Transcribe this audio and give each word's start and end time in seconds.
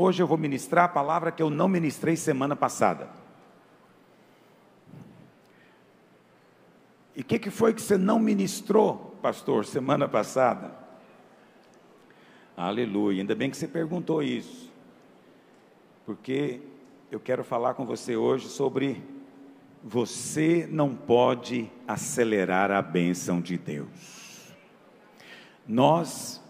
Hoje 0.00 0.22
eu 0.22 0.28
vou 0.28 0.38
ministrar 0.38 0.84
a 0.84 0.88
palavra 0.88 1.32
que 1.32 1.42
eu 1.42 1.50
não 1.50 1.66
ministrei 1.66 2.14
semana 2.14 2.54
passada. 2.54 3.08
E 7.16 7.20
o 7.20 7.24
que, 7.24 7.36
que 7.36 7.50
foi 7.50 7.74
que 7.74 7.82
você 7.82 7.98
não 7.98 8.20
ministrou, 8.20 9.18
pastor, 9.20 9.64
semana 9.64 10.06
passada? 10.06 10.72
Aleluia, 12.56 13.22
ainda 13.22 13.34
bem 13.34 13.50
que 13.50 13.56
você 13.56 13.66
perguntou 13.66 14.22
isso, 14.22 14.70
porque 16.06 16.60
eu 17.10 17.18
quero 17.18 17.42
falar 17.42 17.74
com 17.74 17.84
você 17.84 18.14
hoje 18.14 18.46
sobre 18.46 19.02
você 19.82 20.68
não 20.70 20.94
pode 20.94 21.68
acelerar 21.88 22.70
a 22.70 22.80
bênção 22.80 23.40
de 23.40 23.58
Deus. 23.58 24.54
Nós 25.66 26.40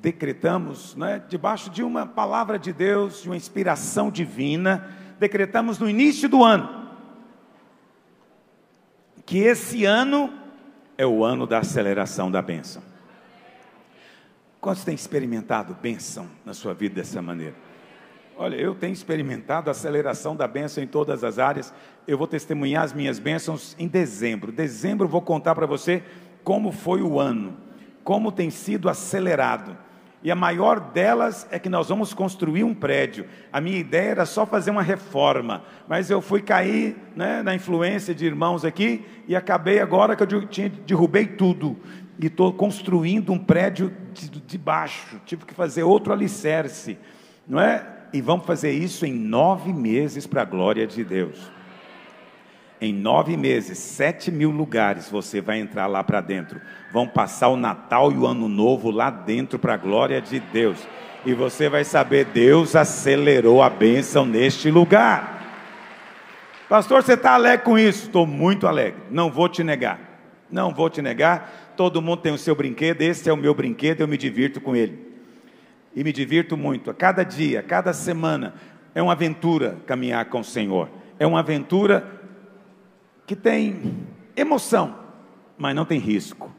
decretamos, 0.00 0.94
né, 0.94 1.22
debaixo 1.28 1.70
de 1.70 1.82
uma 1.82 2.06
palavra 2.06 2.58
de 2.58 2.72
Deus, 2.72 3.22
de 3.22 3.28
uma 3.28 3.36
inspiração 3.36 4.10
divina, 4.10 4.88
decretamos 5.18 5.78
no 5.78 5.88
início 5.88 6.28
do 6.28 6.42
ano, 6.42 6.88
que 9.24 9.38
esse 9.38 9.84
ano 9.84 10.32
é 10.98 11.06
o 11.06 11.24
ano 11.24 11.46
da 11.46 11.58
aceleração 11.58 12.30
da 12.30 12.42
bênção. 12.42 12.82
Quantos 14.60 14.84
têm 14.84 14.94
experimentado 14.94 15.74
bênção 15.74 16.26
na 16.44 16.54
sua 16.54 16.72
vida 16.72 16.96
dessa 16.96 17.20
maneira? 17.20 17.54
Olha, 18.36 18.56
eu 18.56 18.74
tenho 18.74 18.92
experimentado 18.92 19.70
a 19.70 19.72
aceleração 19.72 20.34
da 20.34 20.48
bênção 20.48 20.82
em 20.82 20.86
todas 20.86 21.22
as 21.22 21.38
áreas. 21.38 21.72
Eu 22.06 22.18
vou 22.18 22.26
testemunhar 22.26 22.82
as 22.82 22.92
minhas 22.92 23.18
bênçãos 23.18 23.76
em 23.78 23.86
dezembro. 23.86 24.50
Dezembro 24.50 25.06
vou 25.06 25.22
contar 25.22 25.54
para 25.54 25.66
você 25.66 26.02
como 26.42 26.72
foi 26.72 27.00
o 27.00 27.20
ano, 27.20 27.56
como 28.04 28.30
tem 28.30 28.50
sido 28.50 28.88
acelerado. 28.88 29.76
E 30.22 30.30
a 30.30 30.34
maior 30.34 30.78
delas 30.78 31.46
é 31.50 31.58
que 31.58 31.68
nós 31.68 31.88
vamos 31.88 32.14
construir 32.14 32.62
um 32.62 32.72
prédio. 32.72 33.26
A 33.52 33.60
minha 33.60 33.78
ideia 33.78 34.10
era 34.10 34.26
só 34.26 34.46
fazer 34.46 34.70
uma 34.70 34.82
reforma, 34.82 35.64
mas 35.88 36.08
eu 36.08 36.22
fui 36.22 36.40
cair 36.40 36.96
né, 37.16 37.42
na 37.42 37.54
influência 37.54 38.14
de 38.14 38.24
irmãos 38.24 38.64
aqui 38.64 39.04
e 39.26 39.34
acabei 39.34 39.80
agora 39.80 40.14
que 40.14 40.22
eu 40.22 40.46
tinha, 40.46 40.70
derrubei 40.86 41.26
tudo 41.26 41.76
e 42.18 42.26
estou 42.26 42.52
construindo 42.52 43.32
um 43.32 43.38
prédio 43.38 43.92
de, 44.12 44.28
de 44.28 44.58
baixo. 44.58 45.20
Tive 45.26 45.44
que 45.44 45.52
fazer 45.52 45.82
outro 45.82 46.12
alicerce, 46.12 46.96
não 47.46 47.60
é? 47.60 47.94
e 48.14 48.20
vamos 48.20 48.46
fazer 48.46 48.70
isso 48.70 49.04
em 49.04 49.12
nove 49.12 49.72
meses 49.72 50.24
para 50.24 50.42
a 50.42 50.44
glória 50.44 50.86
de 50.86 51.02
Deus. 51.02 51.50
Em 52.80 52.92
nove 52.92 53.36
meses, 53.36 53.78
sete 53.78 54.30
mil 54.30 54.50
lugares 54.50 55.08
você 55.08 55.40
vai 55.40 55.58
entrar 55.58 55.86
lá 55.86 56.02
para 56.02 56.20
dentro. 56.20 56.60
Vão 56.92 57.06
passar 57.06 57.48
o 57.48 57.56
Natal 57.56 58.12
e 58.12 58.16
o 58.16 58.26
Ano 58.26 58.48
Novo 58.48 58.90
lá 58.90 59.10
dentro 59.10 59.58
para 59.58 59.74
a 59.74 59.76
glória 59.76 60.20
de 60.20 60.40
Deus. 60.40 60.78
E 61.24 61.32
você 61.32 61.68
vai 61.68 61.84
saber, 61.84 62.26
Deus 62.26 62.76
acelerou 62.76 63.62
a 63.62 63.70
bênção 63.70 64.26
neste 64.26 64.70
lugar. 64.70 65.42
Pastor, 66.68 67.02
você 67.02 67.14
está 67.14 67.34
alegre 67.34 67.64
com 67.64 67.78
isso? 67.78 68.06
Estou 68.06 68.26
muito 68.26 68.66
alegre. 68.66 69.00
Não 69.10 69.30
vou 69.30 69.48
te 69.48 69.62
negar. 69.62 69.98
Não 70.50 70.74
vou 70.74 70.90
te 70.90 71.00
negar. 71.00 71.72
Todo 71.76 72.02
mundo 72.02 72.18
tem 72.18 72.32
o 72.32 72.38
seu 72.38 72.54
brinquedo, 72.54 73.02
esse 73.02 73.28
é 73.28 73.32
o 73.32 73.36
meu 73.36 73.54
brinquedo, 73.54 74.00
eu 74.00 74.08
me 74.08 74.16
divirto 74.16 74.60
com 74.60 74.76
ele 74.76 75.14
e 75.94 76.02
me 76.02 76.12
divirto 76.12 76.56
muito. 76.56 76.90
A 76.90 76.94
cada 76.94 77.22
dia, 77.22 77.60
a 77.60 77.62
cada 77.62 77.92
semana, 77.92 78.54
é 78.94 79.02
uma 79.02 79.12
aventura 79.12 79.76
caminhar 79.86 80.24
com 80.26 80.40
o 80.40 80.44
Senhor. 80.44 80.88
É 81.18 81.26
uma 81.26 81.40
aventura 81.40 82.06
que 83.26 83.34
tem 83.34 84.06
emoção, 84.36 84.98
mas 85.56 85.74
não 85.74 85.84
tem 85.84 85.98
risco, 85.98 86.54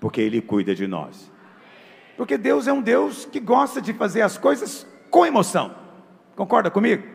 porque 0.00 0.20
Ele 0.20 0.40
cuida 0.40 0.74
de 0.74 0.86
nós. 0.86 1.30
Porque 2.16 2.36
Deus 2.36 2.66
é 2.66 2.72
um 2.72 2.82
Deus 2.82 3.24
que 3.24 3.40
gosta 3.40 3.80
de 3.80 3.92
fazer 3.92 4.22
as 4.22 4.36
coisas 4.36 4.86
com 5.10 5.24
emoção. 5.24 5.74
Concorda 6.36 6.70
comigo? 6.70 7.06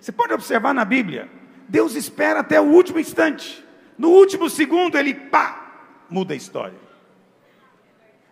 Você 0.00 0.12
pode 0.12 0.32
observar 0.32 0.72
na 0.72 0.84
Bíblia, 0.84 1.28
Deus 1.68 1.94
espera 1.94 2.40
até 2.40 2.60
o 2.60 2.64
último 2.64 2.98
instante. 2.98 3.64
No 3.98 4.10
último 4.10 4.48
segundo, 4.48 4.96
ele 4.96 5.14
pá, 5.14 5.88
muda 6.08 6.34
a 6.34 6.36
história. 6.36 6.78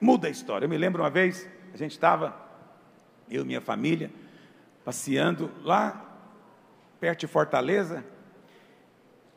Muda 0.01 0.29
a 0.29 0.31
história. 0.31 0.67
Eu 0.67 0.69
me 0.69 0.77
lembro 0.77 1.03
uma 1.03 1.11
vez, 1.11 1.49
a 1.73 1.77
gente 1.77 1.93
estava 1.93 2.45
eu 3.31 3.43
e 3.43 3.47
minha 3.47 3.61
família, 3.61 4.13
passeando 4.85 5.51
lá 5.63 6.05
perto 7.01 7.21
de 7.21 7.27
Fortaleza. 7.27 8.05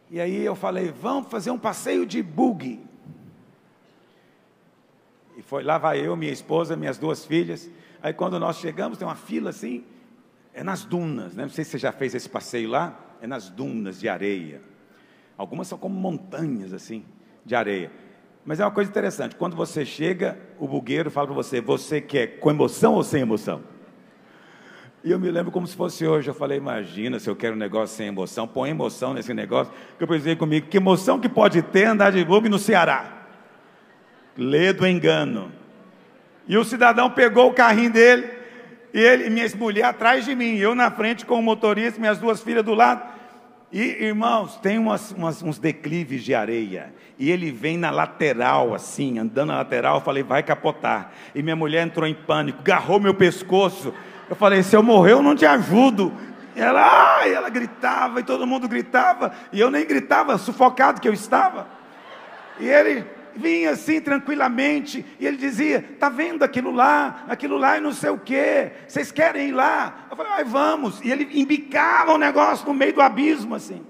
E 0.09 0.21
aí 0.21 0.43
eu 0.43 0.55
falei, 0.55 0.91
vamos 0.91 1.29
fazer 1.29 1.51
um 1.51 1.57
passeio 1.59 2.05
de 2.05 2.23
buggy. 2.23 2.79
E 5.35 5.41
foi 5.41 5.63
lá 5.63 5.77
vai 5.77 5.99
eu, 5.99 6.15
minha 6.15 6.31
esposa, 6.31 6.75
minhas 6.75 6.97
duas 6.97 7.25
filhas. 7.25 7.69
Aí 8.01 8.13
quando 8.13 8.39
nós 8.39 8.57
chegamos, 8.57 8.97
tem 8.97 9.07
uma 9.07 9.15
fila 9.15 9.49
assim, 9.49 9.83
é 10.53 10.63
nas 10.63 10.85
dunas, 10.85 11.35
né? 11.35 11.43
Não 11.43 11.49
sei 11.49 11.63
se 11.63 11.71
você 11.71 11.77
já 11.77 11.91
fez 11.91 12.15
esse 12.15 12.29
passeio 12.29 12.69
lá, 12.69 12.97
é 13.21 13.27
nas 13.27 13.49
dunas 13.49 13.99
de 13.99 14.07
areia. 14.07 14.61
Algumas 15.37 15.67
são 15.67 15.77
como 15.77 15.95
montanhas 15.95 16.73
assim, 16.73 17.05
de 17.45 17.53
areia. 17.53 17.91
Mas 18.43 18.59
é 18.59 18.65
uma 18.65 18.71
coisa 18.71 18.89
interessante, 18.89 19.35
quando 19.35 19.55
você 19.55 19.85
chega, 19.85 20.39
o 20.57 20.67
bugueiro 20.67 21.11
fala 21.11 21.27
para 21.27 21.35
você, 21.35 21.59
você 21.59 21.99
quer 21.99 22.39
com 22.39 22.49
emoção 22.49 22.95
ou 22.95 23.03
sem 23.03 23.21
emoção? 23.21 23.61
E 25.03 25.11
eu 25.11 25.19
me 25.19 25.29
lembro 25.29 25.51
como 25.51 25.67
se 25.67 25.75
fosse 25.75 26.05
hoje. 26.05 26.29
Eu 26.29 26.33
falei, 26.33 26.57
imagina 26.57 27.19
se 27.19 27.29
eu 27.29 27.35
quero 27.35 27.55
um 27.55 27.59
negócio 27.59 27.95
sem 27.95 28.07
emoção, 28.07 28.47
põe 28.47 28.71
emoção 28.71 29.13
nesse 29.13 29.33
negócio. 29.33 29.71
Que 29.97 30.03
eu 30.03 30.07
pensei 30.07 30.35
comigo, 30.35 30.67
que 30.67 30.77
emoção 30.77 31.19
que 31.19 31.29
pode 31.29 31.61
ter 31.61 31.85
andar 31.85 32.11
de 32.11 32.23
bug 32.25 32.49
no 32.49 32.59
Ceará? 32.59 33.25
Lê 34.35 34.73
do 34.73 34.85
engano. 34.85 35.51
E 36.47 36.57
o 36.57 36.63
cidadão 36.63 37.09
pegou 37.09 37.49
o 37.49 37.53
carrinho 37.53 37.91
dele, 37.91 38.29
e 38.93 38.99
ele, 38.99 39.29
minha 39.29 39.47
mulher 39.55 39.83
atrás 39.83 40.25
de 40.25 40.33
mim, 40.33 40.55
eu 40.55 40.73
na 40.73 40.89
frente 40.89 41.25
com 41.25 41.37
o 41.37 41.43
motorista, 41.43 41.99
minhas 41.99 42.17
duas 42.17 42.41
filhas 42.41 42.63
do 42.63 42.73
lado. 42.73 43.15
E, 43.71 43.81
irmãos, 44.05 44.55
tem 44.57 44.79
umas, 44.79 45.11
umas, 45.11 45.43
uns 45.43 45.59
declives 45.59 46.23
de 46.23 46.33
areia. 46.33 46.93
E 47.19 47.29
ele 47.29 47.51
vem 47.51 47.77
na 47.77 47.91
lateral, 47.91 48.73
assim, 48.73 49.19
andando 49.19 49.49
na 49.49 49.57
lateral. 49.57 49.95
Eu 49.97 50.01
falei, 50.01 50.23
vai 50.23 50.41
capotar. 50.41 51.11
E 51.35 51.43
minha 51.43 51.55
mulher 51.55 51.85
entrou 51.85 52.07
em 52.07 52.13
pânico, 52.13 52.59
agarrou 52.61 52.99
meu 52.99 53.13
pescoço. 53.13 53.93
Eu 54.29 54.35
falei: 54.35 54.63
se 54.63 54.75
eu 54.75 54.83
morrer, 54.83 55.13
eu 55.13 55.21
não 55.21 55.35
te 55.35 55.45
ajudo. 55.45 56.13
E 56.55 56.59
ela, 56.59 57.19
ai, 57.19 57.33
ela 57.33 57.49
gritava 57.49 58.19
e 58.19 58.23
todo 58.23 58.47
mundo 58.47 58.67
gritava, 58.67 59.31
e 59.53 59.59
eu 59.59 59.69
nem 59.69 59.85
gritava, 59.85 60.39
sufocado 60.39 60.99
que 60.99 61.07
eu 61.07 61.13
estava. 61.13 61.67
E 62.59 62.67
ele 62.67 63.05
vinha 63.35 63.69
assim 63.69 64.01
tranquilamente, 64.01 65.05
e 65.19 65.27
ele 65.27 65.37
dizia: 65.37 65.85
Está 65.93 66.09
vendo 66.09 66.43
aquilo 66.43 66.71
lá, 66.71 67.25
aquilo 67.27 67.57
lá 67.57 67.77
e 67.77 67.81
não 67.81 67.93
sei 67.93 68.09
o 68.09 68.17
que, 68.17 68.71
vocês 68.87 69.11
querem 69.11 69.49
ir 69.49 69.51
lá? 69.51 70.07
Eu 70.09 70.17
falei: 70.17 70.31
ai, 70.33 70.43
vamos. 70.43 70.99
E 71.01 71.11
ele 71.11 71.29
embicava 71.39 72.13
o 72.13 72.17
negócio 72.17 72.67
no 72.67 72.73
meio 72.73 72.93
do 72.93 73.01
abismo 73.01 73.53
assim. 73.53 73.85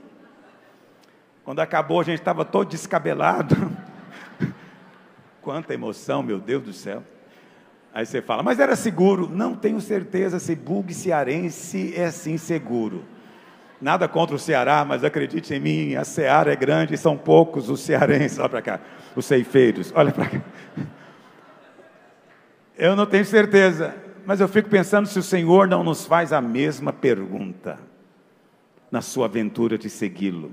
Quando 1.46 1.62
acabou, 1.62 2.02
a 2.02 2.04
gente 2.04 2.20
estava 2.20 2.44
todo 2.44 2.68
descabelado. 2.68 3.56
Quanta 5.42 5.74
emoção, 5.74 6.22
meu 6.22 6.40
Deus 6.40 6.62
do 6.62 6.74
céu. 6.74 7.02
Aí 7.94 8.06
você 8.06 8.22
fala, 8.22 8.44
mas 8.44 8.60
era 8.60 8.76
seguro? 8.76 9.30
Não 9.30 9.56
tenho 9.56 9.82
certeza 9.82 10.40
se 10.40 10.56
bug 10.56 10.94
cearense 10.94 11.94
é 11.96 12.06
assim 12.06 12.38
seguro. 12.38 13.04
Nada 13.82 14.08
contra 14.08 14.36
o 14.36 14.40
Ceará, 14.40 14.84
mas 14.84 15.04
acredite 15.04 15.54
em 15.54 15.60
mim, 15.60 15.96
a 15.96 16.04
Seara 16.04 16.52
é 16.52 16.56
grande 16.56 16.96
e 16.96 16.98
são 16.98 17.16
poucos 17.16 17.70
os 17.70 17.80
cearenses. 17.80 18.40
Olha 18.40 18.50
para 18.50 18.62
cá, 18.62 18.80
os 19.16 19.26
ceifeiros, 19.26 19.92
olha 19.96 20.12
para 20.12 20.28
cá. 20.28 20.42
Eu 22.76 22.96
não 22.96 23.06
tenho 23.06 23.26
certeza, 23.26 23.96
mas 24.26 24.40
eu 24.40 24.48
fico 24.48 24.70
pensando 24.70 25.08
se 25.08 25.18
o 25.18 25.24
Senhor 25.24 25.68
não 25.68 25.84
nos 25.84 26.06
faz 26.06 26.34
a 26.34 26.42
mesma 26.42 26.92
pergunta 26.92 27.80
na 28.92 29.02
sua 29.02 29.26
aventura 29.26 29.78
de 29.78 29.90
segui-lo. 29.90 30.52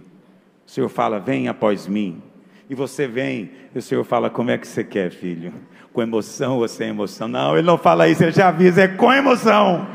O 0.66 0.70
Senhor 0.70 0.88
fala: 0.88 1.18
Vem 1.18 1.48
após 1.48 1.86
mim. 1.86 2.22
E 2.68 2.74
você 2.74 3.06
vem, 3.06 3.50
e 3.74 3.78
o 3.78 3.82
Senhor 3.82 4.04
fala: 4.04 4.30
Como 4.30 4.50
é 4.50 4.58
que 4.58 4.66
você 4.66 4.82
quer, 4.82 5.10
filho? 5.10 5.52
Com 5.94 6.02
emoção 6.02 6.58
ou 6.58 6.66
sem 6.66 6.88
emoção. 6.88 7.28
Não, 7.28 7.56
ele 7.56 7.66
não 7.66 7.78
fala 7.78 8.08
isso, 8.08 8.22
ele 8.24 8.32
já 8.32 8.48
avisa, 8.48 8.82
é 8.82 8.88
com 8.88 9.12
emoção. 9.12 9.88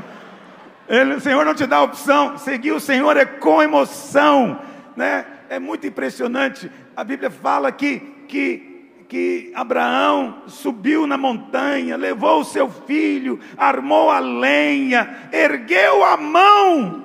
Ele, 0.88 1.16
o 1.16 1.20
Senhor 1.20 1.46
não 1.46 1.54
te 1.54 1.68
dá 1.68 1.84
opção, 1.84 2.38
seguir 2.38 2.72
o 2.72 2.80
Senhor 2.80 3.16
é 3.18 3.26
com 3.26 3.62
emoção, 3.62 4.60
né? 4.96 5.26
É 5.50 5.60
muito 5.60 5.86
impressionante. 5.86 6.72
A 6.96 7.04
Bíblia 7.04 7.30
fala 7.30 7.72
que, 7.72 8.00
que 8.28 8.68
que 9.10 9.52
Abraão 9.56 10.44
subiu 10.46 11.08
na 11.08 11.18
montanha, 11.18 11.98
levou 11.98 12.42
o 12.42 12.46
seu 12.46 12.70
filho, 12.70 13.40
armou 13.58 14.12
a 14.12 14.20
lenha, 14.20 15.30
ergueu 15.32 16.06
a 16.06 16.16
mão. 16.16 17.04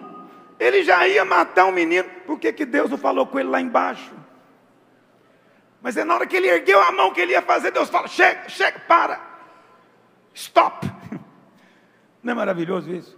Ele 0.61 0.85
já 0.85 1.09
ia 1.09 1.25
matar 1.25 1.65
um 1.65 1.73
menino. 1.73 2.05
Por 2.27 2.39
que, 2.39 2.53
que 2.53 2.67
Deus 2.67 2.91
não 2.91 2.99
falou 2.99 3.27
com 3.27 3.41
ele 3.41 3.49
lá 3.49 3.59
embaixo? 3.59 4.13
Mas 5.85 5.99
é 5.99 6.03
na 6.03 6.15
hora 6.15 6.27
que 6.27 6.35
ele 6.35 6.49
ergueu 6.49 6.81
a 6.81 6.91
mão 6.91 7.13
que 7.13 7.21
ele 7.21 7.33
ia 7.33 7.43
fazer, 7.43 7.71
Deus 7.71 7.91
fala: 7.91 8.09
chega, 8.09 8.49
chega, 8.49 8.81
para, 8.89 9.21
stop. 10.33 10.91
Não 12.25 12.33
é 12.33 12.35
maravilhoso 12.35 12.91
isso? 12.91 13.15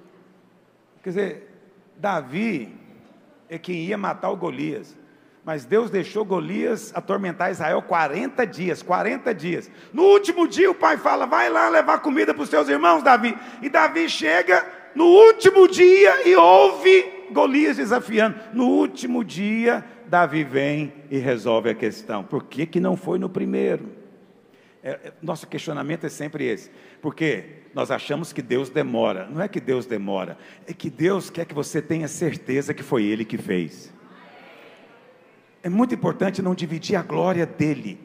Quer 1.00 1.10
dizer, 1.10 1.50
Davi 1.96 2.74
é 3.48 3.56
quem 3.56 3.84
ia 3.84 3.96
matar 3.96 4.30
o 4.30 4.36
Golias. 4.36 4.98
Mas 5.44 5.64
Deus 5.64 5.92
deixou 5.92 6.24
Golias 6.24 6.92
atormentar 6.92 7.52
Israel 7.52 7.80
40 7.80 8.44
dias, 8.44 8.82
40 8.82 9.32
dias. 9.32 9.70
No 9.92 10.02
último 10.02 10.48
dia 10.48 10.68
o 10.68 10.74
pai 10.74 10.96
fala: 10.96 11.24
vai 11.24 11.48
lá 11.48 11.68
levar 11.68 12.00
comida 12.00 12.34
para 12.34 12.42
os 12.42 12.48
seus 12.48 12.68
irmãos, 12.68 13.00
Davi. 13.00 13.38
E 13.62 13.68
Davi 13.68 14.08
chega 14.08 14.66
no 14.92 15.04
último 15.04 15.68
dia 15.68 16.28
e 16.28 16.34
ouve 16.34 17.28
Golias 17.30 17.76
desafiando. 17.76 18.40
No 18.52 18.66
último 18.66 19.22
dia, 19.22 19.84
Davi 20.08 20.44
vem 20.44 20.92
e 21.10 21.18
resolve 21.18 21.70
a 21.70 21.74
questão. 21.74 22.22
Por 22.22 22.44
que, 22.44 22.66
que 22.66 22.80
não 22.80 22.96
foi 22.96 23.18
no 23.18 23.28
primeiro? 23.28 23.90
É, 24.82 24.90
é, 24.90 25.12
nosso 25.20 25.46
questionamento 25.46 26.06
é 26.06 26.08
sempre 26.08 26.44
esse. 26.44 26.70
Porque 27.02 27.62
nós 27.74 27.90
achamos 27.90 28.32
que 28.32 28.40
Deus 28.40 28.70
demora. 28.70 29.26
Não 29.28 29.42
é 29.42 29.48
que 29.48 29.60
Deus 29.60 29.84
demora, 29.84 30.38
é 30.66 30.72
que 30.72 30.88
Deus 30.88 31.28
quer 31.28 31.44
que 31.44 31.54
você 31.54 31.82
tenha 31.82 32.08
certeza 32.08 32.72
que 32.72 32.82
foi 32.82 33.04
Ele 33.04 33.24
que 33.24 33.36
fez. 33.36 33.92
É 35.62 35.68
muito 35.68 35.94
importante 35.94 36.40
não 36.40 36.54
dividir 36.54 36.94
a 36.94 37.02
glória 37.02 37.44
dele. 37.44 37.98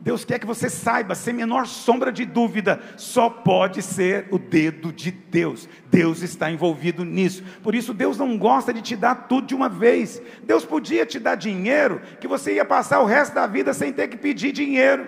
Deus 0.00 0.24
quer 0.24 0.38
que 0.38 0.46
você 0.46 0.70
saiba, 0.70 1.14
sem 1.14 1.34
menor 1.34 1.66
sombra 1.66 2.10
de 2.10 2.24
dúvida, 2.24 2.80
só 2.96 3.28
pode 3.28 3.82
ser 3.82 4.28
o 4.30 4.38
dedo 4.38 4.90
de 4.90 5.10
Deus. 5.10 5.68
Deus 5.90 6.22
está 6.22 6.50
envolvido 6.50 7.04
nisso. 7.04 7.44
Por 7.62 7.74
isso, 7.74 7.92
Deus 7.92 8.16
não 8.16 8.38
gosta 8.38 8.72
de 8.72 8.80
te 8.80 8.96
dar 8.96 9.28
tudo 9.28 9.48
de 9.48 9.54
uma 9.54 9.68
vez. 9.68 10.22
Deus 10.42 10.64
podia 10.64 11.04
te 11.04 11.18
dar 11.18 11.34
dinheiro, 11.34 12.00
que 12.18 12.26
você 12.26 12.54
ia 12.54 12.64
passar 12.64 13.00
o 13.00 13.04
resto 13.04 13.34
da 13.34 13.46
vida 13.46 13.74
sem 13.74 13.92
ter 13.92 14.08
que 14.08 14.16
pedir 14.16 14.52
dinheiro. 14.52 15.06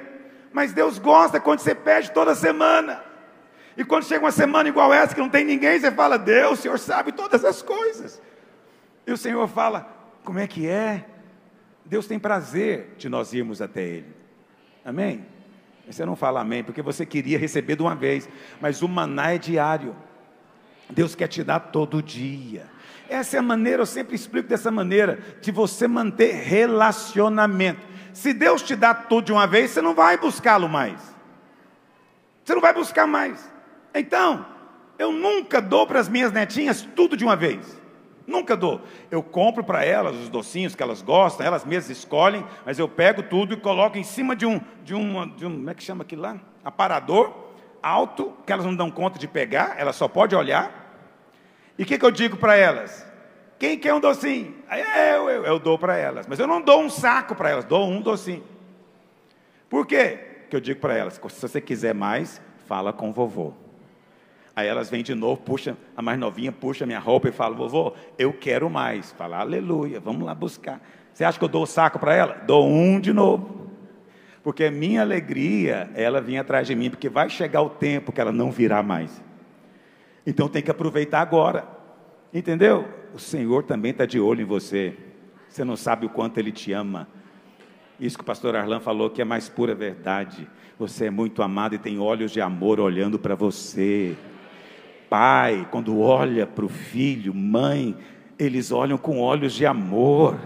Mas 0.52 0.74
Deus 0.74 0.98
gosta 0.98 1.40
quando 1.40 1.60
você 1.60 1.74
pede 1.74 2.10
toda 2.10 2.34
semana. 2.34 3.02
E 3.74 3.82
quando 3.86 4.04
chega 4.04 4.22
uma 4.22 4.30
semana 4.30 4.68
igual 4.68 4.92
essa, 4.92 5.14
que 5.14 5.20
não 5.22 5.30
tem 5.30 5.42
ninguém, 5.42 5.80
você 5.80 5.90
fala: 5.90 6.18
Deus, 6.18 6.58
o 6.58 6.62
Senhor 6.62 6.78
sabe 6.78 7.12
todas 7.12 7.46
as 7.46 7.62
coisas. 7.62 8.20
E 9.06 9.12
o 9.12 9.16
Senhor 9.16 9.48
fala: 9.48 9.90
Como 10.22 10.38
é 10.38 10.46
que 10.46 10.68
é? 10.68 11.06
Deus 11.86 12.06
tem 12.06 12.18
prazer 12.18 12.94
de 12.98 13.08
nós 13.08 13.32
irmos 13.32 13.62
até 13.62 13.82
Ele. 13.82 14.21
Amém? 14.84 15.24
Você 15.86 16.04
não 16.04 16.16
fala 16.16 16.40
amém, 16.40 16.62
porque 16.62 16.80
você 16.80 17.04
queria 17.04 17.38
receber 17.38 17.76
de 17.76 17.82
uma 17.82 17.94
vez, 17.94 18.28
mas 18.60 18.82
o 18.82 18.88
maná 18.88 19.32
é 19.32 19.38
diário. 19.38 19.96
Deus 20.90 21.14
quer 21.14 21.28
te 21.28 21.42
dar 21.42 21.60
todo 21.60 22.02
dia. 22.02 22.66
Essa 23.08 23.36
é 23.36 23.40
a 23.40 23.42
maneira, 23.42 23.82
eu 23.82 23.86
sempre 23.86 24.14
explico 24.14 24.48
dessa 24.48 24.70
maneira, 24.70 25.18
de 25.40 25.50
você 25.50 25.88
manter 25.88 26.32
relacionamento. 26.32 27.80
Se 28.12 28.32
Deus 28.32 28.62
te 28.62 28.76
dá 28.76 28.94
tudo 28.94 29.26
de 29.26 29.32
uma 29.32 29.46
vez, 29.46 29.70
você 29.70 29.82
não 29.82 29.94
vai 29.94 30.16
buscá-lo 30.16 30.68
mais. 30.68 31.00
Você 32.44 32.54
não 32.54 32.60
vai 32.60 32.72
buscar 32.72 33.06
mais. 33.06 33.50
Então, 33.94 34.46
eu 34.98 35.12
nunca 35.12 35.60
dou 35.60 35.86
para 35.86 36.00
as 36.00 36.08
minhas 36.08 36.32
netinhas 36.32 36.86
tudo 36.94 37.16
de 37.16 37.24
uma 37.24 37.36
vez. 37.36 37.81
Nunca 38.26 38.56
dou. 38.56 38.80
Eu 39.10 39.22
compro 39.22 39.64
para 39.64 39.84
elas 39.84 40.16
os 40.16 40.28
docinhos 40.28 40.74
que 40.74 40.82
elas 40.82 41.02
gostam, 41.02 41.46
elas 41.46 41.64
mesmas 41.64 41.98
escolhem, 41.98 42.44
mas 42.64 42.78
eu 42.78 42.88
pego 42.88 43.22
tudo 43.22 43.54
e 43.54 43.56
coloco 43.56 43.98
em 43.98 44.04
cima 44.04 44.36
de 44.36 44.46
um, 44.46 44.60
de 44.84 44.94
um, 44.94 45.28
de 45.28 45.46
um 45.46 45.50
como 45.56 45.70
é 45.70 45.74
que 45.74 45.82
chama 45.82 46.02
aquilo 46.02 46.22
lá? 46.22 46.36
Aparador 46.64 47.42
alto, 47.82 48.32
que 48.46 48.52
elas 48.52 48.64
não 48.64 48.74
dão 48.74 48.90
conta 48.90 49.18
de 49.18 49.26
pegar, 49.26 49.74
elas 49.76 49.96
só 49.96 50.06
podem 50.06 50.38
olhar. 50.38 50.80
E 51.76 51.82
o 51.82 51.86
que, 51.86 51.98
que 51.98 52.04
eu 52.04 52.10
digo 52.10 52.36
para 52.36 52.54
elas? 52.54 53.04
Quem 53.58 53.78
quer 53.78 53.92
um 53.92 54.00
docinho? 54.00 54.54
Eu, 54.70 55.28
eu, 55.28 55.44
eu 55.44 55.58
dou 55.58 55.78
para 55.78 55.96
elas, 55.96 56.26
mas 56.26 56.38
eu 56.38 56.46
não 56.46 56.60
dou 56.60 56.80
um 56.80 56.90
saco 56.90 57.34
para 57.34 57.50
elas, 57.50 57.64
dou 57.64 57.88
um 57.88 58.00
docinho. 58.00 58.44
Por 59.68 59.86
quê? 59.86 60.18
Que 60.48 60.56
eu 60.56 60.60
digo 60.60 60.80
para 60.80 60.96
elas: 60.96 61.14
se 61.14 61.40
você 61.40 61.60
quiser 61.60 61.94
mais, 61.94 62.40
fala 62.66 62.92
com 62.92 63.12
vovô. 63.12 63.54
Aí 64.54 64.68
elas 64.68 64.90
vêm 64.90 65.02
de 65.02 65.14
novo, 65.14 65.40
puxa, 65.40 65.76
a 65.96 66.02
mais 66.02 66.18
novinha 66.18 66.52
puxa 66.52 66.84
minha 66.84 66.98
roupa 66.98 67.28
e 67.28 67.32
fala, 67.32 67.54
vovô, 67.54 67.94
eu 68.18 68.32
quero 68.32 68.68
mais. 68.68 69.10
Fala, 69.12 69.38
aleluia, 69.38 69.98
vamos 69.98 70.24
lá 70.24 70.34
buscar. 70.34 70.80
Você 71.12 71.24
acha 71.24 71.38
que 71.38 71.44
eu 71.44 71.48
dou 71.48 71.62
o 71.62 71.66
saco 71.66 71.98
para 71.98 72.14
ela? 72.14 72.34
Dou 72.46 72.68
um 72.68 73.00
de 73.00 73.12
novo. 73.12 73.70
Porque 74.42 74.68
minha 74.70 75.00
alegria, 75.00 75.90
ela 75.94 76.20
vinha 76.20 76.42
atrás 76.42 76.66
de 76.66 76.74
mim, 76.74 76.90
porque 76.90 77.08
vai 77.08 77.30
chegar 77.30 77.62
o 77.62 77.70
tempo 77.70 78.12
que 78.12 78.20
ela 78.20 78.32
não 78.32 78.50
virá 78.50 78.82
mais. 78.82 79.22
Então 80.26 80.48
tem 80.48 80.62
que 80.62 80.70
aproveitar 80.70 81.20
agora. 81.20 81.66
Entendeu? 82.32 82.86
O 83.14 83.18
Senhor 83.18 83.62
também 83.62 83.92
está 83.92 84.04
de 84.04 84.20
olho 84.20 84.42
em 84.42 84.46
você. 84.46 84.96
Você 85.48 85.64
não 85.64 85.76
sabe 85.76 86.06
o 86.06 86.10
quanto 86.10 86.38
Ele 86.38 86.52
te 86.52 86.72
ama. 86.72 87.08
Isso 87.98 88.16
que 88.16 88.22
o 88.22 88.26
pastor 88.26 88.56
Arlan 88.56 88.80
falou 88.80 89.08
que 89.08 89.22
é 89.22 89.24
mais 89.24 89.48
pura 89.48 89.74
verdade. 89.74 90.48
Você 90.78 91.06
é 91.06 91.10
muito 91.10 91.42
amado 91.42 91.74
e 91.74 91.78
tem 91.78 91.98
olhos 91.98 92.32
de 92.32 92.40
amor 92.40 92.80
olhando 92.80 93.18
para 93.18 93.34
você 93.34 94.16
pai, 95.12 95.68
quando 95.70 96.00
olha 96.00 96.46
para 96.46 96.64
o 96.64 96.70
filho, 96.70 97.34
mãe, 97.34 97.94
eles 98.38 98.72
olham 98.72 98.96
com 98.96 99.20
olhos 99.20 99.52
de 99.52 99.66
amor. 99.66 100.40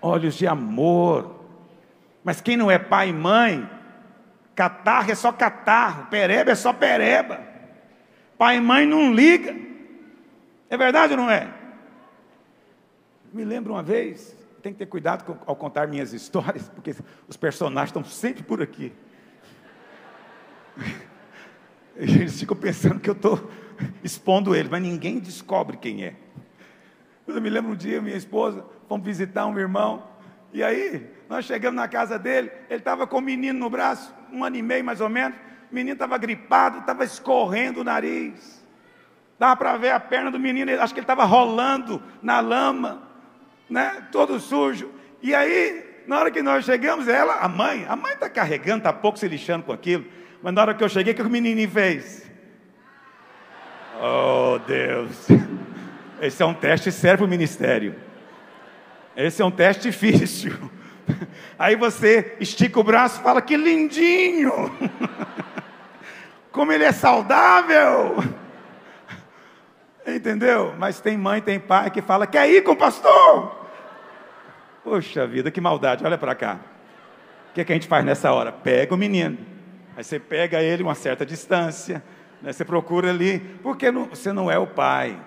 Olhos 0.00 0.36
de 0.36 0.46
amor. 0.46 1.44
Mas 2.22 2.40
quem 2.40 2.56
não 2.56 2.70
é 2.70 2.78
pai 2.78 3.08
e 3.08 3.12
mãe, 3.12 3.68
catarro 4.54 5.10
é 5.10 5.14
só 5.16 5.32
catarro, 5.32 6.06
pereba 6.06 6.52
é 6.52 6.54
só 6.54 6.72
pereba. 6.72 7.40
Pai 8.38 8.58
e 8.58 8.60
mãe 8.60 8.86
não 8.86 9.12
liga. 9.12 9.52
É 10.70 10.76
verdade 10.76 11.14
ou 11.14 11.18
não 11.18 11.28
é? 11.28 11.52
Me 13.32 13.44
lembro 13.44 13.72
uma 13.72 13.82
vez, 13.82 14.36
tem 14.62 14.72
que 14.72 14.78
ter 14.78 14.86
cuidado 14.86 15.36
ao 15.46 15.56
contar 15.56 15.88
minhas 15.88 16.12
histórias, 16.12 16.68
porque 16.68 16.94
os 17.26 17.36
personagens 17.36 17.88
estão 17.88 18.04
sempre 18.04 18.44
por 18.44 18.62
aqui. 18.62 18.92
Eles 21.96 22.38
ficam 22.38 22.56
pensando 22.56 23.00
que 23.00 23.10
eu 23.10 23.14
estou 23.14 23.50
expondo 24.02 24.54
ele, 24.54 24.68
mas 24.70 24.82
ninguém 24.82 25.18
descobre 25.18 25.76
quem 25.76 26.04
é. 26.04 26.14
Eu 27.26 27.40
me 27.40 27.48
lembro 27.48 27.72
um 27.72 27.76
dia, 27.76 28.02
minha 28.02 28.16
esposa, 28.16 28.64
fomos 28.88 29.06
visitar 29.06 29.46
um 29.46 29.58
irmão, 29.58 30.06
e 30.52 30.62
aí 30.62 31.10
nós 31.28 31.46
chegamos 31.46 31.76
na 31.76 31.88
casa 31.88 32.18
dele, 32.18 32.50
ele 32.68 32.78
estava 32.78 33.06
com 33.06 33.16
o 33.16 33.18
um 33.18 33.22
menino 33.22 33.58
no 33.58 33.70
braço, 33.70 34.14
um 34.30 34.44
ano 34.44 34.56
e 34.56 34.62
meio 34.62 34.84
mais 34.84 35.00
ou 35.00 35.08
menos, 35.08 35.36
o 35.70 35.74
menino 35.74 35.94
estava 35.94 36.18
gripado, 36.18 36.80
estava 36.80 37.02
escorrendo 37.02 37.80
o 37.80 37.84
nariz, 37.84 38.64
dava 39.38 39.56
para 39.56 39.76
ver 39.78 39.90
a 39.92 40.00
perna 40.00 40.30
do 40.30 40.38
menino, 40.38 40.70
acho 40.80 40.92
que 40.92 41.00
ele 41.00 41.04
estava 41.04 41.24
rolando 41.24 42.02
na 42.22 42.40
lama, 42.40 43.02
né, 43.70 44.06
todo 44.12 44.38
sujo, 44.38 44.90
e 45.22 45.34
aí, 45.34 46.02
na 46.06 46.18
hora 46.18 46.30
que 46.30 46.42
nós 46.42 46.66
chegamos, 46.66 47.08
ela, 47.08 47.36
a 47.36 47.48
mãe, 47.48 47.86
a 47.88 47.96
mãe 47.96 48.12
está 48.12 48.28
carregando, 48.28 48.78
está 48.78 48.92
pouco 48.92 49.18
se 49.18 49.26
lixando 49.26 49.64
com 49.64 49.72
aquilo, 49.72 50.04
mas 50.42 50.52
na 50.52 50.60
hora 50.60 50.74
que 50.74 50.84
eu 50.84 50.88
cheguei, 50.90 51.14
o 51.14 51.16
que 51.16 51.22
o 51.22 51.30
menininho 51.30 51.70
fez? 51.70 52.30
Oh, 54.00 54.58
Deus. 54.66 55.26
Esse 56.20 56.42
é 56.42 56.46
um 56.46 56.54
teste 56.54 56.90
sério 56.90 57.18
para 57.18 57.26
o 57.26 57.28
ministério. 57.28 57.94
Esse 59.16 59.42
é 59.42 59.44
um 59.44 59.50
teste 59.50 59.82
difícil. 59.82 60.52
Aí 61.58 61.76
você 61.76 62.36
estica 62.40 62.80
o 62.80 62.84
braço 62.84 63.20
e 63.20 63.22
fala: 63.22 63.40
Que 63.40 63.56
lindinho! 63.56 64.52
Como 66.50 66.72
ele 66.72 66.84
é 66.84 66.92
saudável! 66.92 68.16
Entendeu? 70.06 70.74
Mas 70.78 71.00
tem 71.00 71.16
mãe, 71.16 71.40
tem 71.40 71.60
pai 71.60 71.90
que 71.90 72.02
fala: 72.02 72.26
Quer 72.26 72.48
ir 72.50 72.62
com 72.62 72.72
o 72.72 72.76
pastor? 72.76 73.64
Poxa 74.82 75.26
vida, 75.26 75.50
que 75.50 75.60
maldade, 75.60 76.04
olha 76.04 76.18
para 76.18 76.34
cá. 76.34 76.58
O 77.50 77.54
que, 77.54 77.60
é 77.60 77.64
que 77.64 77.72
a 77.72 77.76
gente 77.76 77.88
faz 77.88 78.04
nessa 78.04 78.32
hora? 78.32 78.50
Pega 78.50 78.94
o 78.94 78.98
menino. 78.98 79.38
Aí 79.96 80.02
você 80.02 80.18
pega 80.18 80.60
ele 80.60 80.82
uma 80.82 80.94
certa 80.94 81.24
distância 81.24 82.02
né? 82.44 82.52
Você 82.52 82.64
procura 82.64 83.08
ali, 83.08 83.40
porque 83.62 83.90
não, 83.90 84.04
você 84.04 84.32
não 84.32 84.50
é 84.50 84.58
o 84.58 84.66
pai. 84.66 85.18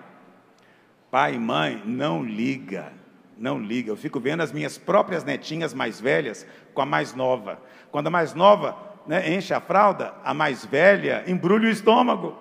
Pai 1.09 1.33
e 1.33 1.39
mãe, 1.39 1.81
não 1.83 2.23
liga, 2.23 2.93
não 3.35 3.59
liga. 3.59 3.89
Eu 3.89 3.97
fico 3.97 4.19
vendo 4.19 4.41
as 4.41 4.51
minhas 4.51 4.77
próprias 4.77 5.23
netinhas 5.23 5.73
mais 5.73 5.99
velhas 5.99 6.45
com 6.75 6.81
a 6.81 6.85
mais 6.85 7.15
nova. 7.15 7.59
Quando 7.89 8.07
a 8.07 8.11
mais 8.11 8.35
nova 8.35 8.77
né, 9.07 9.33
enche 9.33 9.51
a 9.51 9.59
fralda, 9.59 10.13
a 10.23 10.31
mais 10.31 10.63
velha 10.63 11.23
embrulha 11.25 11.67
o 11.67 11.71
estômago 11.71 12.37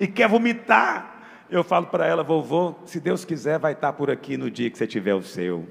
e 0.00 0.08
quer 0.08 0.28
vomitar. 0.28 1.14
Eu 1.48 1.62
falo 1.62 1.86
para 1.86 2.04
ela, 2.04 2.24
vovô, 2.24 2.74
se 2.84 2.98
Deus 2.98 3.24
quiser, 3.24 3.60
vai 3.60 3.74
estar 3.74 3.92
por 3.92 4.10
aqui 4.10 4.36
no 4.36 4.50
dia 4.50 4.68
que 4.68 4.76
você 4.76 4.88
tiver 4.88 5.14
o 5.14 5.22
seu. 5.22 5.68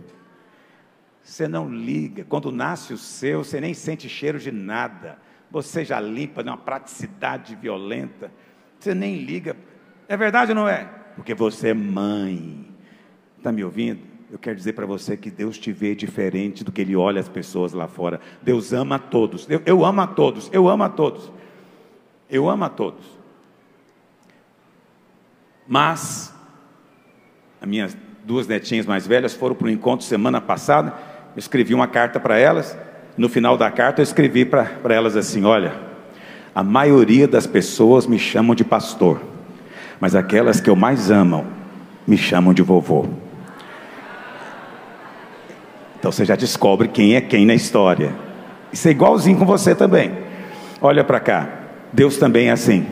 Você 1.22 1.46
não 1.46 1.68
liga. 1.68 2.24
Quando 2.24 2.54
nasce 2.54 2.94
o 2.94 2.98
seu, 2.98 3.44
você 3.44 3.60
nem 3.60 3.74
sente 3.74 4.08
cheiro 4.08 4.40
de 4.40 4.52
nada. 4.52 5.18
Você 5.52 5.86
já 5.86 6.00
limpa 6.00 6.44
de 6.44 6.50
uma 6.50 6.58
praticidade 6.58 7.56
violenta. 7.56 8.32
Você 8.80 8.94
nem 8.94 9.24
liga. 9.24 9.56
É 10.08 10.18
verdade 10.18 10.52
ou 10.52 10.56
não 10.56 10.68
é? 10.68 10.90
Porque 11.16 11.34
você 11.34 11.70
é 11.70 11.74
mãe. 11.74 12.68
Está 13.38 13.52
me 13.52 13.64
ouvindo? 13.64 14.02
Eu 14.30 14.40
quero 14.40 14.56
dizer 14.56 14.74
para 14.74 14.86
você 14.86 15.16
que 15.16 15.30
Deus 15.30 15.58
te 15.58 15.72
vê 15.72 15.96
diferente 15.96 16.64
do 16.64 16.72
que 16.72 16.82
Ele 16.82 16.96
olha 16.96 17.22
as 17.22 17.30
pessoas 17.30 17.74
lá 17.74 17.88
fora. 17.88 18.20
Deus 18.42 18.74
ama 18.74 18.96
a 18.96 19.00
todos. 19.00 19.50
Eu, 19.50 19.62
eu 19.66 19.86
amo 19.86 20.02
a 20.02 20.08
todos. 20.08 20.50
Eu 20.52 20.68
amo 20.68 20.84
a 20.84 20.90
todos. 20.90 21.32
Eu 22.30 22.50
amo 22.50 22.66
a 22.66 22.70
todos. 22.70 23.06
Mas, 25.68 26.34
as 27.62 27.68
minhas 27.68 27.98
duas 28.24 28.48
netinhas 28.48 28.86
mais 28.86 29.06
velhas 29.06 29.34
foram 29.34 29.56
para 29.56 29.68
um 29.68 29.72
encontro 29.72 30.06
semana 30.06 30.42
passada. 30.42 30.94
Eu 31.36 31.40
escrevi 31.40 31.74
uma 31.74 31.88
carta 31.88 32.20
para 32.20 32.38
elas. 32.38 32.78
No 33.17 33.29
final 33.29 33.57
da 33.57 33.72
carta, 33.72 34.01
eu 34.01 34.03
escrevi 34.03 34.43
para 34.43 34.69
elas 34.89 35.15
assim: 35.15 35.45
Olha, 35.45 35.74
a 36.53 36.63
maioria 36.63 37.27
das 37.27 37.48
pessoas 37.48 38.05
me 38.05 38.19
chamam 38.19 38.55
de 38.55 38.63
pastor, 38.63 39.22
mas 40.00 40.15
aquelas 40.15 40.60
que 40.60 40.69
eu 40.69 40.75
mais 40.75 41.10
amo 41.10 41.45
me 42.05 42.17
chamam 42.17 42.53
de 42.53 42.62
vovô. 42.62 43.05
Então 45.98 46.12
você 46.12 46.25
já 46.25 46.36
descobre 46.36 46.88
quem 46.88 47.15
é 47.15 47.22
quem 47.22 47.45
na 47.45 47.55
história. 47.55 48.13
Isso 48.72 48.88
é 48.88 48.91
igualzinho 48.91 49.38
com 49.38 49.45
você 49.45 49.74
também. 49.74 50.12
Olha 50.81 51.03
para 51.03 51.19
cá, 51.19 51.50
Deus 51.91 52.17
também 52.17 52.50
é 52.50 52.51
assim. 52.51 52.86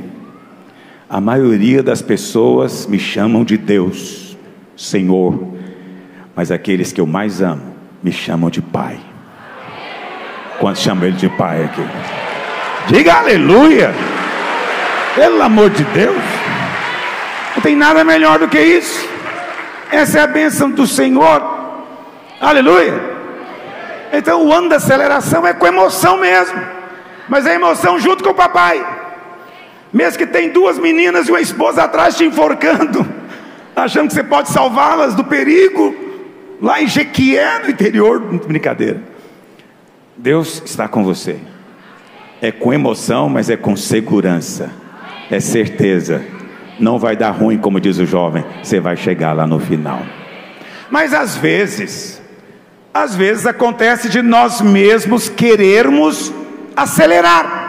A 1.09 1.21
maioria 1.21 1.83
das 1.83 2.01
pessoas 2.01 2.87
me 2.87 2.97
chamam 2.97 3.43
de 3.43 3.57
Deus, 3.57 4.35
Senhor, 4.75 5.53
mas 6.35 6.49
aqueles 6.49 6.91
que 6.91 6.99
eu 6.99 7.05
mais 7.05 7.41
amo 7.41 7.61
me 8.01 8.11
chamam 8.11 8.49
de 8.49 8.61
Pai. 8.61 8.99
Quantos 10.63 10.82
chamam 10.82 11.03
Ele 11.03 11.17
de 11.17 11.27
Pai 11.27 11.65
aqui? 11.65 11.86
Diga 12.88 13.15
aleluia! 13.15 13.93
Pelo 15.13 15.41
amor 15.41 15.70
de 15.70 15.84
Deus, 15.84 16.24
não 17.53 17.62
tem 17.62 17.75
nada 17.75 18.01
melhor 18.05 18.39
do 18.39 18.48
que 18.48 18.62
isso. 18.62 19.05
Essa 19.91 20.20
é 20.20 20.22
a 20.22 20.27
bênção 20.27 20.70
do 20.70 20.88
Senhor. 20.88 21.43
Aleluia! 22.39 22.93
Então 24.13 24.46
o 24.46 24.53
ano 24.53 24.70
da 24.70 24.77
aceleração 24.77 25.46
é 25.46 25.51
com 25.51 25.67
emoção 25.67 26.17
mesmo, 26.17 26.62
mas 27.27 27.46
é 27.46 27.55
emoção 27.55 28.00
junto 28.00 28.24
com 28.24 28.29
o 28.29 28.34
papai. 28.34 28.82
Mesmo 29.91 30.17
que 30.17 30.25
tem 30.25 30.48
duas 30.48 30.79
meninas 30.79 31.27
e 31.27 31.32
uma 31.32 31.41
esposa 31.41 31.84
atrás 31.84 32.15
te 32.15 32.24
enforcando, 32.24 33.05
achando 33.75 34.08
que 34.08 34.13
você 34.13 34.24
pode 34.24 34.48
salvá-las 34.48 35.13
do 35.13 35.25
perigo, 35.25 35.93
lá 36.62 36.82
em 36.82 36.88
Jequié, 36.88 37.60
no 37.65 37.70
interior, 37.70 38.22
brincadeira. 38.22 39.12
Deus 40.15 40.62
está 40.65 40.88
com 40.88 41.03
você. 41.03 41.39
É 42.41 42.51
com 42.51 42.74
emoção, 42.74 43.29
mas 43.29 43.50
é 43.50 43.58
com 43.58 43.75
segurança. 43.75 44.70
É 45.32 45.39
certeza. 45.39 46.24
Não 46.79 47.00
vai 47.00 47.15
dar 47.15 47.32
ruim, 47.32 47.58
como 47.58 47.79
diz 47.79 47.98
o 47.98 48.05
jovem. 48.05 48.43
Você 48.62 48.79
vai 48.79 48.96
chegar 48.96 49.34
lá 49.34 49.48
no 49.48 49.60
final. 49.60 50.01
Mas 50.89 51.13
às 51.13 51.36
vezes, 51.36 52.22
às 52.93 53.15
vezes 53.15 53.46
acontece 53.46 54.10
de 54.10 54.22
nós 54.22 54.62
mesmos 54.62 55.29
querermos 55.29 56.32
acelerar. 56.75 57.63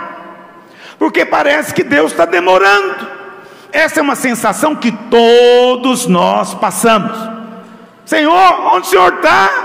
Porque 0.99 1.25
parece 1.25 1.73
que 1.73 1.83
Deus 1.83 2.13
está 2.13 2.25
demorando. 2.25 3.07
Essa 3.73 4.01
é 4.01 4.03
uma 4.03 4.15
sensação 4.15 4.77
que 4.77 4.93
todos 4.93 6.07
nós 6.07 6.55
passamos. 6.55 7.17
Senhor, 8.05 8.75
onde 8.75 8.87
o 8.87 8.91
Senhor 8.91 9.15
está? 9.15 9.64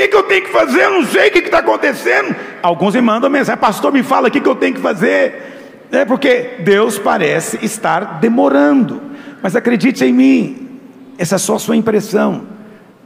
Que, 0.00 0.08
que, 0.08 0.16
eu 0.16 0.22
tenho 0.22 0.44
que 0.44 0.50
fazer? 0.50 0.84
Eu 0.84 0.92
não 0.92 1.04
sei 1.04 1.28
o 1.28 1.30
que 1.30 1.40
está 1.40 1.58
acontecendo. 1.58 2.34
Alguns 2.62 2.94
me 2.94 3.02
mandam 3.02 3.28
mensagem, 3.28 3.60
pastor, 3.60 3.92
me 3.92 4.02
fala 4.02 4.28
o 4.28 4.30
que, 4.30 4.40
que 4.40 4.48
eu 4.48 4.54
tenho 4.54 4.74
que 4.74 4.80
fazer. 4.80 5.88
É 5.92 6.06
porque 6.06 6.56
Deus 6.60 6.98
parece 6.98 7.58
estar 7.62 8.18
demorando. 8.18 9.02
Mas 9.42 9.54
acredite 9.54 10.02
em 10.02 10.12
mim, 10.12 10.80
essa 11.18 11.34
é 11.34 11.38
só 11.38 11.58
sua 11.58 11.76
impressão. 11.76 12.46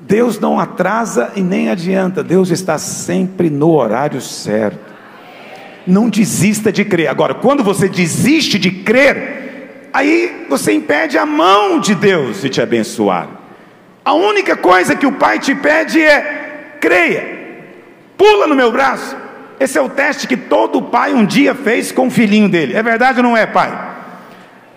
Deus 0.03 0.39
não 0.39 0.61
atrasa 0.61 1.33
e 1.35 1.41
nem 1.41 1.69
adianta, 1.69 2.23
Deus 2.23 2.51
está 2.51 2.79
sempre 2.79 3.51
no 3.51 3.73
horário 3.73 4.21
certo. 4.21 4.95
Não 5.85 6.09
desista 6.09 6.71
de 6.71 6.85
crer. 6.85 7.09
Agora, 7.09 7.35
quando 7.35 7.65
você 7.65 7.89
desiste 7.89 8.57
de 8.57 8.71
crer, 8.71 9.89
aí 9.93 10.47
você 10.49 10.73
impede 10.73 11.19
a 11.19 11.27
mão 11.27 11.81
de 11.81 11.95
Deus 11.97 12.43
de 12.43 12.49
te 12.49 12.63
abençoar. 12.63 13.29
A 14.05 14.13
única 14.13 14.57
coisa 14.57 14.95
que 14.95 15.07
o 15.07 15.13
Pai 15.13 15.41
te 15.41 15.55
pede 15.57 16.01
é 16.01 16.44
creia, 16.85 17.25
pula 18.15 18.47
no 18.47 18.55
meu 18.55 18.71
braço. 18.71 19.17
Esse 19.59 19.79
é 19.79 19.81
o 19.81 19.89
teste 19.89 20.29
que 20.29 20.37
todo 20.37 20.83
pai 20.83 21.15
um 21.15 21.25
dia 21.25 21.55
fez 21.55 21.91
com 21.91 22.09
o 22.09 22.11
filhinho 22.11 22.47
dele. 22.47 22.75
É 22.75 22.83
verdade 22.83 23.21
ou 23.21 23.23
não 23.23 23.35
é, 23.35 23.47
pai? 23.47 23.73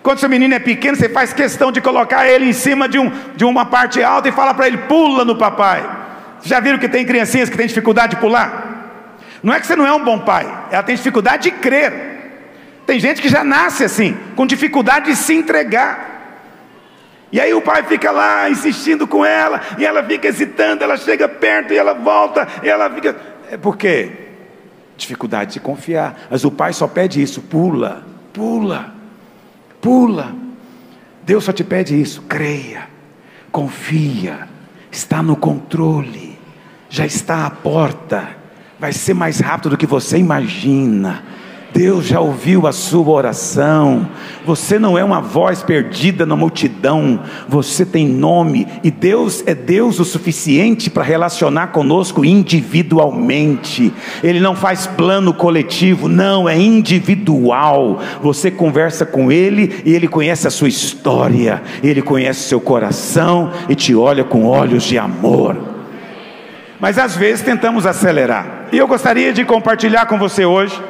Quando 0.02 0.20
seu 0.20 0.28
menino 0.28 0.54
é 0.54 0.58
pequeno, 0.58 0.96
você 0.96 1.08
faz 1.08 1.34
questão 1.34 1.70
de 1.70 1.82
colocar 1.82 2.26
ele 2.26 2.46
em 2.46 2.52
cima 2.54 2.88
de, 2.88 2.98
um, 2.98 3.12
de 3.36 3.44
uma 3.44 3.66
parte 3.66 4.02
alta 4.02 4.26
e 4.26 4.32
fala 4.32 4.54
para 4.54 4.66
ele: 4.66 4.78
pula 4.78 5.22
no 5.22 5.36
papai. 5.36 5.84
Já 6.42 6.60
viram 6.60 6.78
que 6.78 6.88
tem 6.88 7.04
criancinhas 7.04 7.50
que 7.50 7.56
têm 7.58 7.66
dificuldade 7.66 8.14
de 8.14 8.20
pular? 8.20 9.02
Não 9.42 9.52
é 9.52 9.60
que 9.60 9.66
você 9.66 9.76
não 9.76 9.86
é 9.86 9.92
um 9.92 10.02
bom 10.02 10.20
pai, 10.20 10.46
ela 10.70 10.82
tem 10.82 10.96
dificuldade 10.96 11.42
de 11.42 11.50
crer. 11.50 11.92
Tem 12.86 12.98
gente 12.98 13.20
que 13.20 13.28
já 13.28 13.44
nasce 13.44 13.84
assim, 13.84 14.16
com 14.34 14.46
dificuldade 14.46 15.10
de 15.10 15.16
se 15.16 15.34
entregar. 15.34 16.17
E 17.30 17.40
aí 17.40 17.52
o 17.52 17.60
pai 17.60 17.82
fica 17.82 18.10
lá 18.10 18.48
insistindo 18.48 19.06
com 19.06 19.24
ela, 19.24 19.60
e 19.78 19.84
ela 19.84 20.02
fica 20.02 20.28
hesitando, 20.28 20.82
ela 20.82 20.96
chega 20.96 21.28
perto 21.28 21.72
e 21.72 21.76
ela 21.76 21.92
volta, 21.92 22.46
e 22.62 22.68
ela 22.68 22.88
fica. 22.90 23.16
É 23.50 23.56
por 23.56 23.76
quê? 23.76 24.10
Dificuldade 24.96 25.54
de 25.54 25.60
confiar. 25.60 26.26
Mas 26.30 26.44
o 26.44 26.50
pai 26.50 26.72
só 26.72 26.86
pede 26.86 27.22
isso: 27.22 27.42
pula, 27.42 28.04
pula, 28.32 28.94
pula. 29.80 30.34
Deus 31.22 31.44
só 31.44 31.52
te 31.52 31.62
pede 31.62 32.00
isso: 32.00 32.22
creia, 32.22 32.88
confia, 33.52 34.48
está 34.90 35.22
no 35.22 35.36
controle, 35.36 36.38
já 36.88 37.04
está 37.04 37.44
à 37.44 37.50
porta, 37.50 38.36
vai 38.78 38.92
ser 38.92 39.12
mais 39.12 39.38
rápido 39.40 39.70
do 39.70 39.76
que 39.76 39.86
você 39.86 40.16
imagina 40.16 41.22
Deus 41.72 42.06
já 42.06 42.18
ouviu 42.18 42.66
a 42.66 42.72
sua 42.72 43.10
oração. 43.10 44.08
Você 44.44 44.78
não 44.78 44.96
é 44.96 45.04
uma 45.04 45.20
voz 45.20 45.62
perdida 45.62 46.24
na 46.24 46.34
multidão. 46.34 47.20
Você 47.46 47.84
tem 47.84 48.08
nome 48.08 48.66
e 48.82 48.90
Deus 48.90 49.44
é 49.46 49.54
Deus 49.54 50.00
o 50.00 50.04
suficiente 50.04 50.88
para 50.88 51.02
relacionar 51.02 51.68
conosco 51.68 52.24
individualmente. 52.24 53.92
Ele 54.22 54.40
não 54.40 54.56
faz 54.56 54.86
plano 54.86 55.34
coletivo, 55.34 56.08
não, 56.08 56.48
é 56.48 56.58
individual. 56.58 58.00
Você 58.22 58.50
conversa 58.50 59.04
com 59.04 59.30
ele 59.30 59.82
e 59.84 59.94
ele 59.94 60.08
conhece 60.08 60.46
a 60.46 60.50
sua 60.50 60.68
história, 60.68 61.62
ele 61.82 62.00
conhece 62.00 62.48
seu 62.48 62.60
coração 62.60 63.52
e 63.68 63.74
te 63.74 63.94
olha 63.94 64.24
com 64.24 64.46
olhos 64.46 64.84
de 64.84 64.96
amor. 64.96 65.56
Mas 66.80 66.96
às 66.96 67.14
vezes 67.14 67.44
tentamos 67.44 67.84
acelerar. 67.84 68.68
E 68.72 68.78
eu 68.78 68.86
gostaria 68.86 69.32
de 69.32 69.44
compartilhar 69.44 70.06
com 70.06 70.18
você 70.18 70.44
hoje 70.44 70.80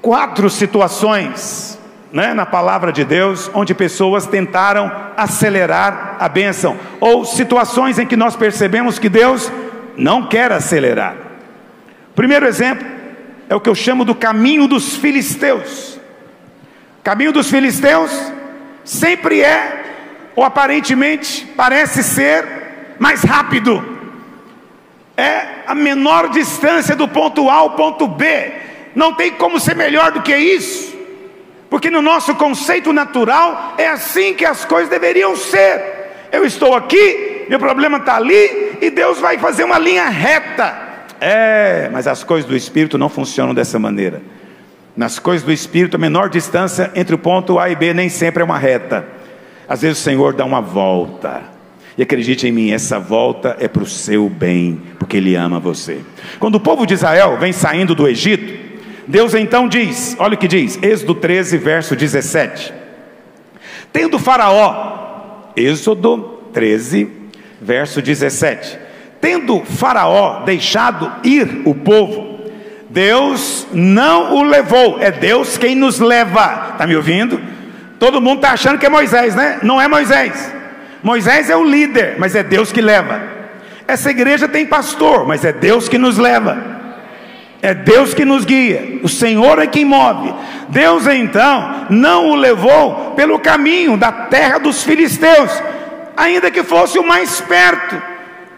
quatro 0.00 0.48
situações 0.48 1.78
né, 2.12 2.32
na 2.32 2.46
palavra 2.46 2.92
de 2.92 3.04
Deus 3.04 3.50
onde 3.54 3.74
pessoas 3.74 4.26
tentaram 4.26 4.90
acelerar 5.16 6.16
a 6.18 6.28
bênção, 6.28 6.76
ou 7.00 7.24
situações 7.24 7.98
em 7.98 8.06
que 8.06 8.16
nós 8.16 8.36
percebemos 8.36 8.98
que 8.98 9.08
Deus 9.08 9.50
não 9.96 10.26
quer 10.26 10.52
acelerar. 10.52 11.16
Primeiro 12.14 12.46
exemplo 12.46 12.86
é 13.48 13.54
o 13.54 13.60
que 13.60 13.68
eu 13.68 13.74
chamo 13.74 14.04
do 14.04 14.14
caminho 14.14 14.66
dos 14.66 14.96
filisteus. 14.96 15.98
caminho 17.02 17.32
dos 17.32 17.50
filisteus 17.50 18.10
sempre 18.84 19.42
é, 19.42 19.84
ou 20.36 20.44
aparentemente 20.44 21.46
parece 21.56 22.02
ser, 22.02 22.96
mais 22.98 23.22
rápido. 23.22 23.96
É 25.16 25.62
a 25.66 25.74
menor 25.74 26.28
distância 26.28 26.94
do 26.94 27.08
ponto 27.08 27.48
A 27.48 27.54
ao 27.54 27.70
ponto 27.70 28.06
B 28.06 28.67
não 28.98 29.14
tem 29.14 29.30
como 29.30 29.60
ser 29.60 29.76
melhor 29.76 30.10
do 30.10 30.22
que 30.22 30.36
isso, 30.36 30.92
porque 31.70 31.88
no 31.88 32.02
nosso 32.02 32.34
conceito 32.34 32.92
natural 32.92 33.76
é 33.78 33.86
assim 33.86 34.34
que 34.34 34.44
as 34.44 34.64
coisas 34.64 34.90
deveriam 34.90 35.36
ser. 35.36 36.26
Eu 36.32 36.44
estou 36.44 36.74
aqui, 36.74 37.46
meu 37.48 37.60
problema 37.60 37.98
está 37.98 38.16
ali, 38.16 38.76
e 38.82 38.90
Deus 38.90 39.20
vai 39.20 39.38
fazer 39.38 39.62
uma 39.62 39.78
linha 39.78 40.08
reta. 40.08 40.76
É, 41.20 41.88
mas 41.92 42.08
as 42.08 42.24
coisas 42.24 42.50
do 42.50 42.56
Espírito 42.56 42.98
não 42.98 43.08
funcionam 43.08 43.54
dessa 43.54 43.78
maneira. 43.78 44.20
Nas 44.96 45.20
coisas 45.20 45.46
do 45.46 45.52
Espírito, 45.52 45.94
a 45.94 45.98
menor 45.98 46.28
distância 46.28 46.90
entre 46.92 47.14
o 47.14 47.18
ponto 47.18 47.56
A 47.56 47.70
e 47.70 47.76
B 47.76 47.94
nem 47.94 48.08
sempre 48.08 48.42
é 48.42 48.44
uma 48.44 48.58
reta. 48.58 49.06
Às 49.68 49.82
vezes 49.82 49.98
o 49.98 50.02
Senhor 50.02 50.34
dá 50.34 50.44
uma 50.44 50.60
volta. 50.60 51.42
E 51.96 52.02
acredite 52.02 52.48
em 52.48 52.52
mim, 52.52 52.72
essa 52.72 52.98
volta 52.98 53.56
é 53.60 53.68
para 53.68 53.82
o 53.82 53.86
seu 53.86 54.28
bem, 54.28 54.82
porque 54.98 55.18
Ele 55.18 55.36
ama 55.36 55.60
você. 55.60 56.00
Quando 56.40 56.56
o 56.56 56.60
povo 56.60 56.84
de 56.84 56.94
Israel 56.94 57.36
vem 57.38 57.52
saindo 57.52 57.94
do 57.94 58.08
Egito, 58.08 58.67
Deus 59.08 59.34
então 59.34 59.66
diz: 59.66 60.14
olha 60.18 60.34
o 60.34 60.36
que 60.36 60.46
diz, 60.46 60.78
Êxodo 60.82 61.14
13, 61.14 61.56
verso 61.56 61.96
17. 61.96 62.74
Tendo 63.90 64.18
Faraó, 64.18 65.50
Êxodo 65.56 66.42
13, 66.52 67.10
verso 67.60 68.02
17. 68.02 68.78
Tendo 69.18 69.64
Faraó 69.64 70.44
deixado 70.44 71.10
ir 71.24 71.62
o 71.64 71.74
povo, 71.74 72.38
Deus 72.90 73.66
não 73.72 74.36
o 74.36 74.42
levou, 74.42 75.00
é 75.00 75.10
Deus 75.10 75.56
quem 75.56 75.74
nos 75.74 75.98
leva. 75.98 76.72
Está 76.72 76.86
me 76.86 76.94
ouvindo? 76.94 77.40
Todo 77.98 78.20
mundo 78.20 78.36
está 78.36 78.52
achando 78.52 78.78
que 78.78 78.86
é 78.86 78.90
Moisés, 78.90 79.34
né? 79.34 79.58
Não 79.62 79.80
é 79.80 79.88
Moisés. 79.88 80.54
Moisés 81.02 81.48
é 81.48 81.56
o 81.56 81.64
líder, 81.64 82.16
mas 82.18 82.34
é 82.34 82.42
Deus 82.42 82.70
que 82.70 82.82
leva. 82.82 83.22
Essa 83.86 84.10
igreja 84.10 84.46
tem 84.46 84.66
pastor, 84.66 85.26
mas 85.26 85.46
é 85.46 85.52
Deus 85.52 85.88
que 85.88 85.96
nos 85.96 86.18
leva. 86.18 86.77
É 87.60 87.74
Deus 87.74 88.14
que 88.14 88.24
nos 88.24 88.44
guia, 88.44 89.00
o 89.02 89.08
Senhor 89.08 89.58
é 89.58 89.66
quem 89.66 89.84
move. 89.84 90.32
Deus 90.68 91.06
então 91.08 91.86
não 91.90 92.30
o 92.30 92.36
levou 92.36 93.12
pelo 93.16 93.38
caminho 93.40 93.96
da 93.96 94.12
terra 94.12 94.58
dos 94.58 94.84
filisteus, 94.84 95.50
ainda 96.16 96.50
que 96.50 96.62
fosse 96.62 96.98
o 96.98 97.06
mais 97.06 97.40
perto. 97.40 98.00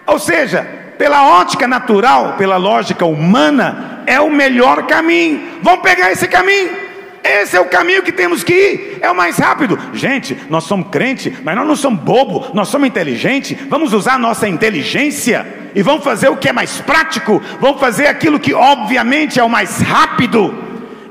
Ou 0.06 0.18
seja, 0.18 0.66
pela 0.98 1.40
ótica 1.40 1.66
natural, 1.66 2.34
pela 2.36 2.58
lógica 2.58 3.06
humana, 3.06 4.02
é 4.06 4.20
o 4.20 4.28
melhor 4.28 4.86
caminho. 4.86 5.40
Vamos 5.62 5.80
pegar 5.80 6.12
esse 6.12 6.28
caminho. 6.28 6.90
Esse 7.22 7.56
é 7.56 7.60
o 7.60 7.66
caminho 7.66 8.02
que 8.02 8.12
temos 8.12 8.42
que 8.42 8.52
ir, 8.52 8.98
é 9.00 9.10
o 9.10 9.14
mais 9.14 9.36
rápido. 9.38 9.78
Gente, 9.92 10.36
nós 10.48 10.64
somos 10.64 10.88
crente, 10.90 11.36
mas 11.44 11.54
nós 11.54 11.66
não 11.66 11.76
somos 11.76 12.00
bobo, 12.00 12.50
nós 12.54 12.68
somos 12.68 12.88
inteligente. 12.88 13.54
Vamos 13.68 13.92
usar 13.92 14.14
a 14.14 14.18
nossa 14.18 14.48
inteligência 14.48 15.59
e 15.74 15.82
vamos 15.82 16.04
fazer 16.04 16.28
o 16.28 16.36
que 16.36 16.48
é 16.48 16.52
mais 16.52 16.80
prático, 16.80 17.40
vamos 17.60 17.80
fazer 17.80 18.06
aquilo 18.06 18.40
que 18.40 18.54
obviamente 18.54 19.38
é 19.38 19.44
o 19.44 19.48
mais 19.48 19.80
rápido. 19.80 20.54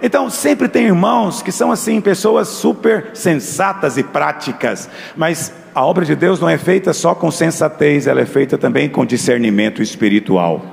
Então, 0.02 0.30
sempre 0.30 0.70
tem 0.70 0.86
irmãos 0.86 1.42
que 1.42 1.52
são 1.52 1.72
assim, 1.72 2.00
pessoas 2.00 2.48
super 2.48 3.12
sensatas 3.14 3.98
e 3.98 4.04
práticas, 4.04 4.90
mas 5.16 5.54
a 5.76 5.86
obra 5.86 6.06
de 6.06 6.16
Deus 6.16 6.40
não 6.40 6.50
é 6.50 6.58
feita 6.58 6.94
só 6.94 7.14
com 7.14 7.30
sensatez, 7.30 8.08
ela 8.08 8.22
é 8.22 8.26
feita 8.26 8.58
também 8.58 8.90
com 8.90 9.06
discernimento 9.06 9.82
espiritual. 9.82 10.66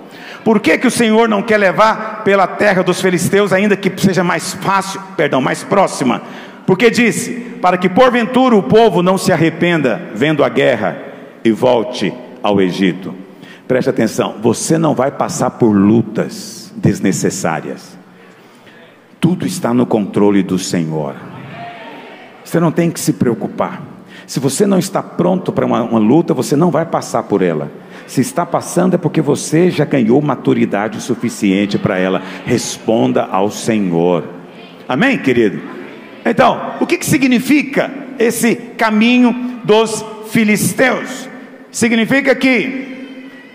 Por 0.44 0.60
que, 0.60 0.78
que 0.78 0.86
o 0.86 0.90
Senhor 0.92 1.28
não 1.28 1.42
quer 1.42 1.56
levar 1.56 2.22
pela 2.22 2.46
terra 2.46 2.82
dos 2.82 3.00
filisteus, 3.00 3.52
ainda 3.52 3.76
que 3.76 3.92
seja 4.00 4.22
mais 4.22 4.54
fácil, 4.54 5.00
perdão, 5.16 5.40
mais 5.40 5.64
próxima? 5.64 6.22
Porque 6.64 6.88
disse: 6.88 7.32
para 7.60 7.76
que 7.76 7.88
porventura 7.88 8.54
o 8.54 8.62
povo 8.62 9.02
não 9.02 9.18
se 9.18 9.32
arrependa 9.32 10.00
vendo 10.14 10.44
a 10.44 10.48
guerra 10.48 10.96
e 11.44 11.50
volte 11.50 12.14
ao 12.42 12.60
Egito. 12.60 13.25
Preste 13.66 13.90
atenção, 13.90 14.36
você 14.40 14.78
não 14.78 14.94
vai 14.94 15.10
passar 15.10 15.50
por 15.50 15.70
lutas 15.70 16.72
desnecessárias. 16.76 17.96
Tudo 19.20 19.44
está 19.44 19.74
no 19.74 19.84
controle 19.84 20.42
do 20.42 20.58
Senhor. 20.58 21.16
Você 22.44 22.60
não 22.60 22.70
tem 22.70 22.90
que 22.90 23.00
se 23.00 23.14
preocupar. 23.14 23.82
Se 24.24 24.38
você 24.38 24.66
não 24.66 24.78
está 24.78 25.02
pronto 25.02 25.52
para 25.52 25.66
uma, 25.66 25.82
uma, 25.82 25.98
luta, 25.98 26.32
você 26.32 26.54
não 26.54 26.70
vai 26.70 26.86
passar 26.86 27.24
por 27.24 27.42
ela. 27.42 27.70
Se 28.06 28.20
está 28.20 28.46
passando 28.46 28.94
é 28.94 28.98
porque 28.98 29.20
você 29.20 29.68
já 29.68 29.84
ganhou 29.84 30.22
maturidade 30.22 31.00
suficiente 31.00 31.76
para 31.76 31.98
ela. 31.98 32.22
Responda 32.44 33.24
ao 33.24 33.50
Senhor. 33.50 34.24
Amém, 34.88 35.18
querido? 35.18 35.60
Então, 36.24 36.74
o 36.80 36.86
que, 36.86 36.98
que 36.98 37.06
significa 37.06 37.90
esse 38.18 38.54
caminho 38.54 39.60
dos 39.64 40.04
filisteus? 40.28 41.28
Significa 41.70 42.34
que 42.34 42.95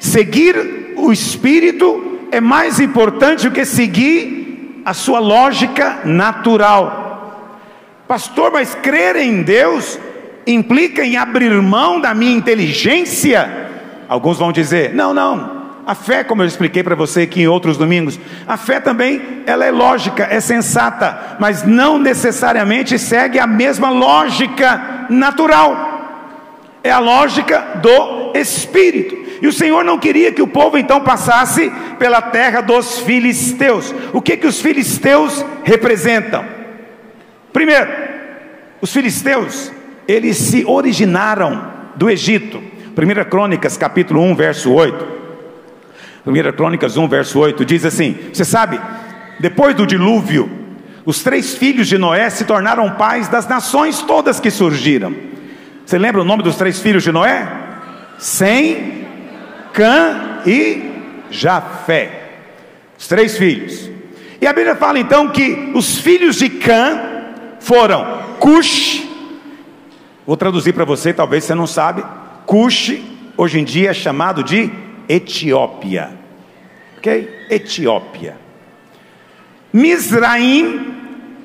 seguir 0.02 0.96
o 0.98 1.14
Espírito 1.14 2.20
é 2.32 2.42
mais 2.42 2.80
importante 2.80 3.48
do 3.48 3.54
que 3.54 3.64
seguir 3.64 4.82
a 4.84 4.94
sua 4.94 5.20
lógica 5.20 6.00
natural. 6.04 7.48
Pastor, 8.08 8.52
mas 8.52 8.74
crer 8.76 9.16
em 9.16 9.44
Deus 9.44 10.00
implica 10.46 11.06
em 11.06 11.16
abrir 11.16 11.52
mão 11.62 12.02
da 12.02 12.14
minha 12.16 12.36
inteligência? 12.36 13.70
Alguns 14.10 14.40
vão 14.40 14.52
dizer: 14.52 14.94
não, 14.94 15.14
não. 15.14 15.62
A 15.86 15.96
fé, 15.96 16.24
como 16.24 16.42
eu 16.42 16.48
expliquei 16.48 16.84
para 16.84 16.96
você 16.96 17.22
aqui 17.22 17.42
em 17.42 17.48
outros 17.48 17.78
domingos, 17.78 18.20
a 18.48 18.58
fé 18.58 18.80
também 18.80 19.22
ela 19.46 19.66
é 19.66 19.72
lógica, 19.72 20.28
é 20.30 20.40
sensata, 20.40 21.38
mas 21.40 21.64
não 21.64 21.98
necessariamente 21.98 22.98
segue 23.00 23.40
a 23.40 23.48
mesma 23.48 23.90
lógica 23.90 25.06
natural. 25.10 25.90
É 26.84 26.92
a 26.92 27.00
lógica 27.00 27.80
do 27.82 28.32
Espírito. 28.36 29.22
E 29.42 29.48
o 29.48 29.54
Senhor 29.54 29.84
não 29.84 29.98
queria 29.98 30.32
que 30.32 30.42
o 30.42 30.48
povo 30.48 30.78
então 30.78 31.02
passasse 31.02 31.72
pela 31.98 32.22
terra 32.22 32.62
dos 32.62 33.00
filisteus. 33.00 33.94
O 34.14 34.22
que 34.22 34.38
que 34.38 34.46
os 34.46 34.62
filisteus 34.62 35.44
representam? 35.64 36.46
Primeiro, 37.52 37.90
os 38.80 38.94
filisteus, 38.94 39.72
eles 40.08 40.38
se 40.38 40.64
originaram 40.66 41.72
do 41.96 42.10
Egito. 42.10 42.62
1 42.96 43.30
Crônicas, 43.30 43.78
capítulo 43.78 44.22
1, 44.22 44.36
verso 44.36 44.72
8. 44.72 45.08
1 46.26 46.56
Crônicas 46.56 46.98
1, 46.98 47.08
verso 47.08 47.40
8 47.40 47.66
diz 47.66 47.84
assim: 47.84 48.16
Você 48.32 48.46
sabe, 48.46 48.80
depois 49.40 49.76
do 49.76 49.88
dilúvio, 49.88 50.50
os 51.06 51.24
três 51.24 51.56
filhos 51.56 51.88
de 51.88 51.98
Noé 51.98 52.30
se 52.30 52.46
tornaram 52.46 52.92
pais 52.92 53.28
das 53.28 53.48
nações 53.48 54.02
todas 54.02 54.40
que 54.40 54.52
surgiram. 54.52 55.14
Você 55.86 55.98
lembra 55.98 56.22
o 56.22 56.26
nome 56.26 56.44
dos 56.44 56.56
três 56.56 56.80
filhos 56.80 57.04
de 57.04 57.12
Noé? 57.12 57.48
Sem, 58.20 59.01
Cã 59.74 60.42
e 60.46 60.92
Jafé. 61.30 62.30
Os 62.98 63.08
três 63.08 63.38
filhos. 63.38 63.90
E 64.40 64.48
a 64.48 64.54
Bíblia 64.54 64.76
fala 64.76 65.00
então 65.00 65.30
que 65.30 65.72
os 65.74 65.98
filhos 66.00 66.38
de 66.38 66.50
Cã 66.50 67.00
foram 67.60 68.22
Cush. 68.40 69.08
Vou 70.26 70.38
traduzir 70.38 70.74
para 70.74 70.86
você, 70.86 71.14
talvez 71.14 71.44
você 71.44 71.56
não 71.56 71.68
sabe. 71.68 72.04
Cush, 72.46 72.98
hoje 73.38 73.60
em 73.60 73.64
dia 73.64 73.92
é 73.92 73.94
chamado 73.94 74.44
de 74.44 74.70
Etiópia. 75.08 76.12
Ok? 76.98 77.30
Etiópia. 77.50 78.36
Misraim, 79.74 80.94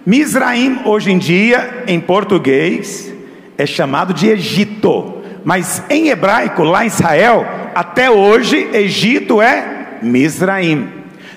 Misraim 0.05 0.81
hoje 0.85 1.11
em 1.11 1.19
dia, 1.19 1.85
em 1.87 2.01
português, 2.01 3.13
é 3.57 3.67
chamado 3.67 4.13
de 4.13 4.29
Egito. 4.29 5.16
Mas 5.47 5.81
em 5.89 6.09
hebraico, 6.09 6.65
lá 6.65 6.83
em 6.83 6.89
Israel, 6.89 7.47
até 7.73 8.11
hoje, 8.11 8.69
Egito 8.73 9.41
é 9.41 9.99
Misraim. 10.03 10.89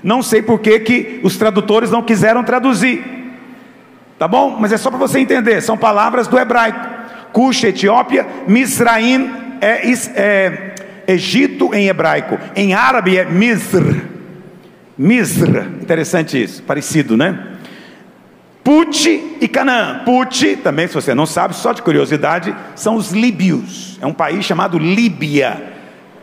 Não 0.03 0.23
sei 0.23 0.41
por 0.41 0.57
que, 0.61 0.79
que 0.79 1.19
os 1.21 1.37
tradutores 1.37 1.91
não 1.91 2.01
quiseram 2.01 2.43
traduzir. 2.43 3.03
Tá 4.17 4.27
bom? 4.27 4.57
Mas 4.59 4.71
é 4.71 4.77
só 4.77 4.89
para 4.89 4.97
você 4.97 5.19
entender, 5.19 5.61
são 5.61 5.77
palavras 5.77 6.27
do 6.27 6.39
hebraico. 6.39 6.79
Cuxa, 7.31 7.67
Etiópia, 7.67 8.25
Misraim 8.47 9.31
é, 9.61 9.87
é 10.15 10.75
Egito 11.07 11.71
em 11.75 11.87
hebraico, 11.87 12.39
em 12.55 12.73
árabe 12.73 13.15
é 13.15 13.25
Misr. 13.25 13.95
Misr, 14.97 15.67
interessante 15.83 16.41
isso, 16.41 16.63
parecido, 16.63 17.15
né? 17.15 17.58
Put 18.63 19.37
e 19.41 19.47
Canaã. 19.47 20.01
Put, 20.05 20.57
também, 20.57 20.87
se 20.87 20.93
você 20.93 21.15
não 21.15 21.25
sabe, 21.25 21.55
só 21.55 21.71
de 21.73 21.81
curiosidade, 21.81 22.55
são 22.75 22.95
os 22.95 23.11
líbios. 23.11 23.97
É 24.01 24.05
um 24.05 24.13
país 24.13 24.45
chamado 24.45 24.77
Líbia. 24.77 25.75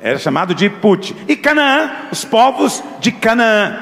Era 0.03 0.18
chamado 0.18 0.55
de 0.55 0.68
Put. 0.68 1.16
E 1.27 1.35
Canaã, 1.35 1.90
os 2.12 2.25
povos 2.25 2.83
de 3.01 3.11
Canaã. 3.11 3.77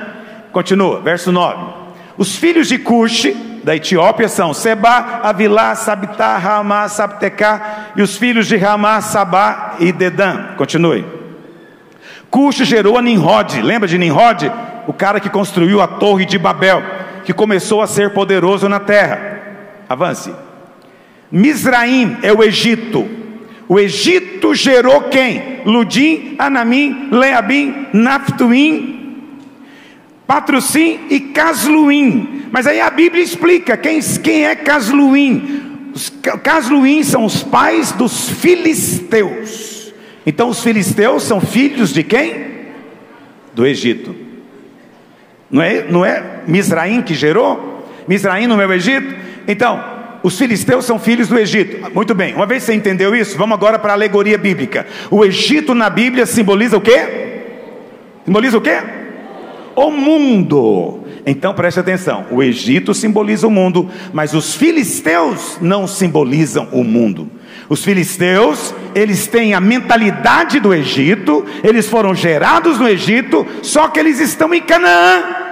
Continua, 0.52 1.00
verso 1.00 1.32
9. 1.32 1.84
Os 2.16 2.36
filhos 2.36 2.68
de 2.68 2.78
Cush, 2.78 3.26
da 3.64 3.74
Etiópia, 3.74 4.28
são 4.28 4.54
Seba, 4.54 5.20
Avilá, 5.22 5.74
Sabitá, 5.74 6.38
Ramá, 6.38 6.88
Sabtecá, 6.88 7.90
e 7.96 8.02
os 8.02 8.16
filhos 8.16 8.46
de 8.46 8.56
Ramá, 8.56 9.00
Sabá 9.00 9.74
e 9.80 9.90
Dedã. 9.90 10.54
Continue. 10.56 11.04
Cush 12.30 12.58
gerou 12.58 12.96
a 12.96 13.02
Nimrod. 13.02 13.60
Lembra 13.60 13.88
de 13.88 13.98
Nimrod? 13.98 14.50
O 14.86 14.92
cara 14.92 15.18
que 15.18 15.28
construiu 15.28 15.80
a 15.80 15.88
torre 15.88 16.24
de 16.24 16.38
Babel 16.38 16.82
que 17.24 17.32
começou 17.32 17.80
a 17.80 17.86
ser 17.86 18.10
poderoso 18.10 18.68
na 18.68 18.80
terra. 18.80 19.42
Avance. 19.88 20.32
Misraim 21.30 22.18
é 22.22 22.32
o 22.32 22.42
Egito. 22.42 23.08
O 23.68 23.78
Egito 23.78 24.54
gerou 24.54 25.02
quem? 25.04 25.62
Ludim, 25.64 26.36
Anamim, 26.38 27.08
Leabim, 27.10 27.86
Naftuim, 27.92 28.94
Patrocim 30.26 31.00
e 31.10 31.20
Casluim. 31.20 32.46
Mas 32.50 32.66
aí 32.66 32.80
a 32.80 32.90
Bíblia 32.90 33.22
explica 33.22 33.76
quem, 33.76 34.00
quem 34.22 34.44
é 34.46 34.54
Casluim. 34.54 35.90
Os 35.94 36.10
Casluim 36.42 37.02
são 37.02 37.24
os 37.24 37.42
pais 37.42 37.92
dos 37.92 38.28
filisteus. 38.28 39.92
Então 40.26 40.48
os 40.48 40.62
filisteus 40.62 41.22
são 41.22 41.40
filhos 41.40 41.92
de 41.92 42.02
quem? 42.02 42.54
Do 43.54 43.66
Egito. 43.66 44.23
Não 45.54 45.62
é, 45.62 45.84
não 45.88 46.04
é 46.04 46.40
Misraim 46.48 47.00
que 47.00 47.14
gerou? 47.14 47.86
Misraim 48.08 48.48
no 48.48 48.56
meu 48.56 48.72
Egito? 48.72 49.14
Então, 49.46 49.80
os 50.20 50.36
filisteus 50.36 50.84
são 50.84 50.98
filhos 50.98 51.28
do 51.28 51.38
Egito. 51.38 51.92
Muito 51.94 52.12
bem, 52.12 52.34
uma 52.34 52.44
vez 52.44 52.64
você 52.64 52.74
entendeu 52.74 53.14
isso, 53.14 53.38
vamos 53.38 53.54
agora 53.54 53.78
para 53.78 53.92
a 53.92 53.94
alegoria 53.94 54.36
bíblica. 54.36 54.84
O 55.12 55.24
Egito 55.24 55.72
na 55.72 55.88
Bíblia 55.88 56.26
simboliza 56.26 56.76
o 56.76 56.80
quê? 56.80 57.42
Simboliza 58.24 58.58
o 58.58 58.60
quê? 58.60 58.82
O 59.76 59.92
mundo. 59.92 61.04
Então 61.24 61.54
preste 61.54 61.78
atenção: 61.78 62.26
o 62.32 62.42
Egito 62.42 62.92
simboliza 62.92 63.46
o 63.46 63.50
mundo, 63.50 63.88
mas 64.12 64.34
os 64.34 64.56
filisteus 64.56 65.56
não 65.60 65.86
simbolizam 65.86 66.66
o 66.72 66.82
mundo. 66.82 67.30
Os 67.68 67.84
filisteus, 67.84 68.74
eles 68.92 69.28
têm 69.28 69.54
a 69.54 69.60
mentalidade 69.60 70.58
do 70.58 70.74
Egito, 70.74 71.46
eles 71.62 71.88
foram 71.88 72.12
gerados 72.12 72.80
no 72.80 72.88
Egito, 72.88 73.46
só 73.62 73.86
que 73.86 74.00
eles 74.00 74.18
estão 74.18 74.52
em 74.52 74.60
Canaã. 74.60 75.43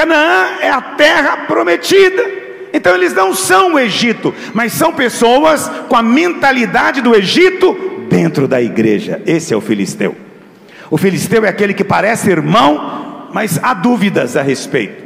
Canaã 0.00 0.56
é 0.62 0.70
a 0.70 0.80
terra 0.80 1.36
prometida. 1.46 2.24
Então 2.72 2.94
eles 2.94 3.12
não 3.12 3.34
são 3.34 3.74
o 3.74 3.78
Egito, 3.78 4.34
mas 4.54 4.72
são 4.72 4.94
pessoas 4.94 5.70
com 5.88 5.96
a 5.96 6.02
mentalidade 6.02 7.02
do 7.02 7.14
Egito 7.14 8.06
dentro 8.08 8.48
da 8.48 8.62
igreja. 8.62 9.20
Esse 9.26 9.52
é 9.52 9.56
o 9.56 9.60
filisteu. 9.60 10.16
O 10.90 10.96
filisteu 10.96 11.44
é 11.44 11.48
aquele 11.50 11.74
que 11.74 11.84
parece 11.84 12.30
irmão, 12.30 13.28
mas 13.34 13.60
há 13.62 13.74
dúvidas 13.74 14.38
a 14.38 14.42
respeito. 14.42 15.04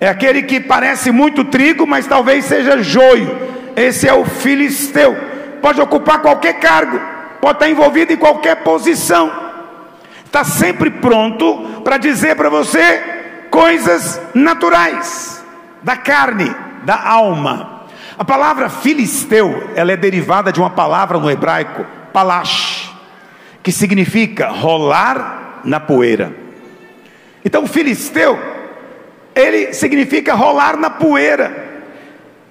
É 0.00 0.08
aquele 0.08 0.42
que 0.42 0.60
parece 0.60 1.10
muito 1.10 1.44
trigo, 1.44 1.84
mas 1.84 2.06
talvez 2.06 2.44
seja 2.44 2.80
joio. 2.80 3.36
Esse 3.74 4.06
é 4.06 4.14
o 4.14 4.24
filisteu. 4.24 5.16
Pode 5.60 5.80
ocupar 5.80 6.22
qualquer 6.22 6.60
cargo, 6.60 7.00
pode 7.40 7.56
estar 7.56 7.68
envolvido 7.68 8.12
em 8.12 8.16
qualquer 8.16 8.62
posição. 8.62 9.32
Está 10.24 10.44
sempre 10.44 10.90
pronto 10.90 11.80
para 11.82 11.98
dizer 11.98 12.36
para 12.36 12.48
você 12.48 13.17
coisas 13.50 14.20
naturais, 14.34 15.44
da 15.82 15.96
carne, 15.96 16.54
da 16.84 17.02
alma. 17.02 17.84
A 18.18 18.24
palavra 18.24 18.68
filisteu, 18.68 19.70
ela 19.74 19.92
é 19.92 19.96
derivada 19.96 20.52
de 20.52 20.60
uma 20.60 20.70
palavra 20.70 21.18
no 21.18 21.30
hebraico, 21.30 21.84
palash, 22.12 22.92
que 23.62 23.70
significa 23.70 24.48
rolar 24.48 25.60
na 25.64 25.78
poeira. 25.78 26.34
Então, 27.44 27.66
filisteu 27.66 28.38
ele 29.38 29.72
significa 29.72 30.34
rolar 30.34 30.76
na 30.76 30.90
poeira. 30.90 31.68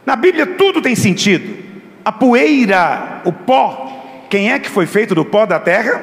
Na 0.05 0.15
Bíblia 0.15 0.45
tudo 0.45 0.81
tem 0.81 0.95
sentido. 0.95 1.65
A 2.03 2.13
poeira, 2.13 3.21
o 3.25 3.33
pó, 3.33 4.25
quem 4.29 4.53
é 4.53 4.57
que 4.57 4.69
foi 4.69 4.85
feito 4.85 5.13
do 5.13 5.25
pó 5.25 5.45
da 5.45 5.59
terra? 5.59 6.01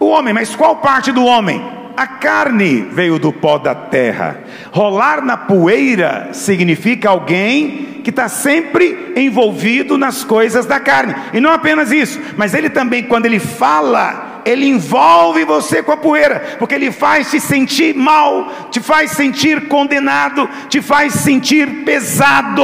O 0.00 0.06
homem, 0.06 0.34
mas 0.34 0.56
qual 0.56 0.76
parte 0.76 1.12
do 1.12 1.24
homem? 1.24 1.77
A 1.98 2.06
carne 2.06 2.82
veio 2.92 3.18
do 3.18 3.32
pó 3.32 3.58
da 3.58 3.74
terra. 3.74 4.44
Rolar 4.70 5.20
na 5.20 5.36
poeira 5.36 6.28
significa 6.32 7.08
alguém 7.08 8.02
que 8.04 8.10
está 8.10 8.28
sempre 8.28 9.14
envolvido 9.16 9.98
nas 9.98 10.22
coisas 10.22 10.64
da 10.64 10.78
carne. 10.78 11.16
E 11.32 11.40
não 11.40 11.50
apenas 11.50 11.90
isso, 11.90 12.20
mas 12.36 12.54
ele 12.54 12.70
também, 12.70 13.02
quando 13.02 13.26
ele 13.26 13.40
fala, 13.40 14.42
ele 14.44 14.66
envolve 14.66 15.44
você 15.44 15.82
com 15.82 15.90
a 15.90 15.96
poeira, 15.96 16.56
porque 16.56 16.76
ele 16.76 16.92
faz 16.92 17.32
te 17.32 17.40
sentir 17.40 17.96
mal, 17.96 18.68
te 18.70 18.78
faz 18.78 19.10
sentir 19.10 19.66
condenado, 19.66 20.48
te 20.68 20.80
faz 20.80 21.14
sentir 21.14 21.82
pesado. 21.84 22.62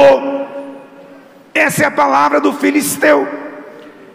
Essa 1.53 1.83
é 1.83 1.87
a 1.87 1.91
palavra 1.91 2.39
do 2.39 2.53
filisteu. 2.53 3.27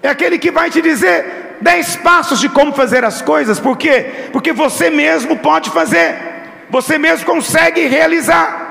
É 0.02 0.08
aquele 0.08 0.38
que 0.38 0.50
vai 0.50 0.70
te 0.70 0.80
dizer 0.80 1.39
dez 1.60 1.96
passos 1.96 2.40
de 2.40 2.48
como 2.48 2.72
fazer 2.72 3.04
as 3.04 3.20
coisas, 3.20 3.60
por 3.60 3.76
quê? 3.76 4.28
Porque 4.32 4.52
você 4.52 4.90
mesmo 4.90 5.36
pode 5.36 5.70
fazer, 5.70 6.16
você 6.70 6.98
mesmo 6.98 7.26
consegue 7.26 7.86
realizar. 7.86 8.68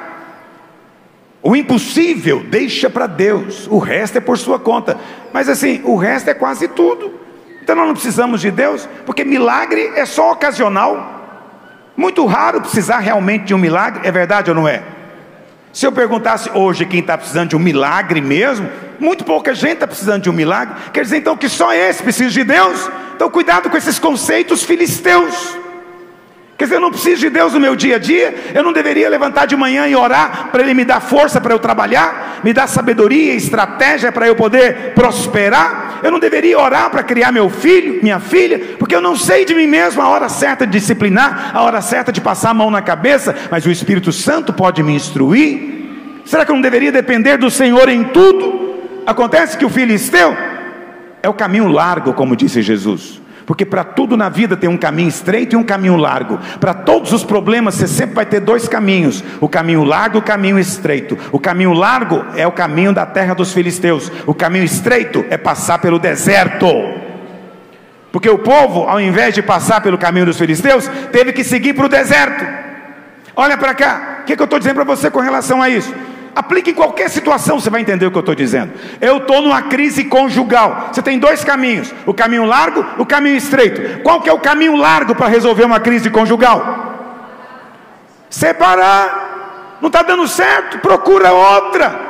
O 1.42 1.56
impossível 1.56 2.44
deixa 2.44 2.90
para 2.90 3.08
Deus, 3.08 3.68
o 3.68 3.80
resto 3.80 4.18
é 4.18 4.22
por 4.22 4.38
sua 4.38 4.60
conta. 4.60 4.98
Mas 5.32 5.48
assim, 5.48 5.82
o 5.86 5.96
resto 5.96 6.30
é 6.30 6.34
quase 6.34 6.68
tudo. 6.68 7.20
Então 7.62 7.76
nós 7.76 7.86
não 7.86 7.94
precisamos 7.94 8.42
de 8.42 8.52
Deus, 8.52 8.90
porque 9.06 9.24
milagre 9.24 9.92
é 9.96 10.06
só 10.06 10.32
ocasional. 10.32 11.18
Muito 11.96 12.26
raro 12.26 12.62
precisar 12.62 13.00
realmente 13.00 13.46
de 13.46 13.54
um 13.54 13.58
milagre, 13.58 14.08
é 14.08 14.12
verdade 14.12 14.50
ou 14.50 14.56
não 14.56 14.68
é? 14.68 14.82
Se 15.80 15.88
eu 15.88 15.94
perguntasse 15.94 16.50
hoje 16.54 16.86
quem 16.86 17.00
está 17.00 17.18
precisando 17.18 17.52
de 17.52 17.56
um 17.56 17.60
milagre 17.60 18.20
mesmo, 18.20 18.70
muito 19.00 19.24
pouca 19.24 19.56
gente 19.56 19.76
está 19.76 19.88
precisando 19.88 20.24
de 20.24 20.30
um 20.30 20.34
milagre. 20.34 20.76
Quer 20.92 21.04
dizer 21.04 21.16
então 21.16 21.38
que 21.38 21.48
só 21.48 21.72
esse 21.72 22.04
precisa 22.04 22.30
de 22.30 22.44
Deus? 22.44 22.92
Então 23.16 23.30
cuidado 23.32 23.70
com 23.70 23.78
esses 23.78 23.98
conceitos 23.98 24.62
filisteus. 24.62 25.58
Quer 26.60 26.66
dizer, 26.66 26.76
eu 26.76 26.82
não 26.82 26.92
preciso 26.92 27.22
de 27.22 27.30
Deus 27.30 27.54
no 27.54 27.60
meu 27.62 27.74
dia 27.74 27.96
a 27.96 27.98
dia, 27.98 28.52
eu 28.54 28.62
não 28.62 28.74
deveria 28.74 29.10
levantar 29.10 29.46
de 29.46 29.56
manhã 29.56 29.88
e 29.88 29.96
orar 29.96 30.50
para 30.52 30.62
Ele 30.62 30.74
me 30.74 30.84
dar 30.84 31.00
força 31.00 31.40
para 31.40 31.54
eu 31.54 31.58
trabalhar, 31.58 32.42
me 32.44 32.52
dar 32.52 32.68
sabedoria, 32.68 33.34
estratégia 33.34 34.12
para 34.12 34.28
eu 34.28 34.36
poder 34.36 34.92
prosperar, 34.94 36.02
eu 36.04 36.12
não 36.12 36.20
deveria 36.20 36.60
orar 36.60 36.90
para 36.90 37.02
criar 37.02 37.32
meu 37.32 37.50
filho, 37.50 38.04
minha 38.04 38.20
filha, 38.20 38.76
porque 38.78 38.94
eu 38.94 39.00
não 39.00 39.16
sei 39.16 39.46
de 39.46 39.56
mim 39.56 39.68
mesmo 39.68 40.02
a 40.02 40.10
hora 40.10 40.28
certa 40.28 40.68
de 40.68 40.74
disciplinar, 40.78 41.52
a 41.56 41.64
hora 41.64 41.80
certa 41.80 42.12
de 42.12 42.20
passar 42.20 42.50
a 42.50 42.54
mão 42.54 42.70
na 42.70 42.82
cabeça, 42.82 43.34
mas 43.50 43.66
o 43.66 43.72
Espírito 43.72 44.12
Santo 44.12 44.52
pode 44.52 44.84
me 44.84 44.94
instruir. 44.94 46.22
Será 46.26 46.44
que 46.44 46.52
eu 46.52 46.56
não 46.56 46.62
deveria 46.62 46.92
depender 46.92 47.38
do 47.38 47.50
Senhor 47.50 47.88
em 47.88 48.04
tudo? 48.04 48.82
Acontece 49.08 49.58
que 49.58 49.64
o 49.64 49.70
filisteu 49.70 50.36
é 51.24 51.30
o 51.30 51.34
caminho 51.34 51.70
largo, 51.70 52.12
como 52.12 52.36
disse 52.36 52.62
Jesus. 52.62 53.22
Porque 53.50 53.66
para 53.66 53.84
tudo 53.84 54.16
na 54.16 54.30
vida 54.30 54.56
tem 54.56 54.70
um 54.70 54.78
caminho 54.78 55.10
estreito 55.10 55.56
e 55.56 55.58
um 55.58 55.64
caminho 55.64 55.96
largo. 55.96 56.38
Para 56.60 56.72
todos 56.72 57.12
os 57.12 57.24
problemas 57.24 57.74
você 57.74 57.88
sempre 57.88 58.14
vai 58.14 58.26
ter 58.28 58.40
dois 58.40 58.68
caminhos: 58.68 59.24
o 59.42 59.50
caminho 59.50 59.84
largo 59.84 60.18
e 60.18 60.20
o 60.20 60.22
caminho 60.22 60.60
estreito. 60.60 61.18
O 61.32 61.40
caminho 61.40 61.74
largo 61.74 62.24
é 62.36 62.46
o 62.46 62.52
caminho 62.52 62.94
da 62.94 63.08
terra 63.08 63.34
dos 63.34 63.52
filisteus. 63.52 64.12
O 64.28 64.36
caminho 64.36 64.64
estreito 64.64 65.26
é 65.32 65.36
passar 65.36 65.80
pelo 65.80 65.98
deserto. 65.98 66.68
Porque 68.12 68.30
o 68.30 68.38
povo, 68.38 68.84
ao 68.84 69.02
invés 69.02 69.34
de 69.34 69.42
passar 69.42 69.82
pelo 69.82 69.98
caminho 69.98 70.28
dos 70.28 70.38
filisteus, 70.38 70.88
teve 71.12 71.34
que 71.34 71.44
seguir 71.44 71.74
para 71.74 71.88
o 71.88 71.90
deserto. 71.90 72.46
Olha 73.36 73.58
para 73.58 73.74
cá, 73.74 74.20
o 74.22 74.26
que, 74.26 74.36
que 74.36 74.42
eu 74.44 74.46
estou 74.46 74.60
dizendo 74.60 74.76
para 74.76 74.84
você 74.84 75.10
com 75.10 75.22
relação 75.22 75.60
a 75.60 75.68
isso? 75.72 75.92
Aplique 76.36 76.72
em 76.72 76.74
qualquer 76.74 77.10
situação, 77.10 77.60
você 77.60 77.70
vai 77.70 77.82
entender 77.82 78.06
o 78.06 78.12
que 78.12 78.18
eu 78.18 78.22
estou 78.22 78.36
dizendo. 78.36 78.74
Eu 79.02 79.18
estou 79.18 79.42
numa 79.42 79.64
crise 79.64 80.06
conjugal. 80.06 80.90
Você 80.92 81.02
tem 81.02 81.20
dois 81.20 81.44
caminhos: 81.44 81.94
o 82.06 82.14
caminho 82.14 82.46
largo, 82.46 82.86
o 82.98 83.06
caminho 83.06 83.36
estreito. 83.36 84.02
Qual 84.02 84.22
que 84.22 84.30
é 84.30 84.34
o 84.34 84.40
caminho 84.40 84.76
largo 84.76 85.16
para 85.16 85.28
resolver 85.28 85.64
uma 85.64 85.80
crise 85.80 86.10
conjugal? 86.10 86.98
Separar. 88.30 89.78
Não 89.82 89.88
está 89.88 90.02
dando 90.02 90.28
certo? 90.28 90.80
Procura 90.80 91.32
outra. 91.32 92.10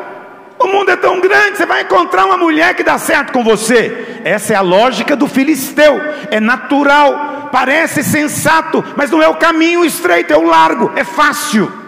O 0.60 0.68
mundo 0.68 0.92
é 0.92 0.98
tão 0.98 1.22
grande, 1.22 1.58
você 1.58 1.66
vai 1.66 1.84
encontrar 1.84 2.26
uma 2.26 2.38
mulher 2.38 2.74
que 2.76 2.84
dá 2.84 2.98
certo 2.98 3.32
com 3.32 3.44
você. 3.44 4.20
Essa 4.26 4.54
é 4.54 4.56
a 4.58 4.62
lógica 4.62 5.16
do 5.16 5.26
filisteu. 5.26 6.02
É 6.30 6.42
natural, 6.42 7.48
parece 7.50 8.04
sensato, 8.04 8.84
mas 8.98 9.10
não 9.10 9.24
é 9.24 9.28
o 9.30 9.36
caminho 9.36 9.86
estreito, 9.86 10.34
é 10.34 10.38
o 10.38 10.44
largo, 10.44 10.92
é 10.98 11.06
fácil. 11.06 11.79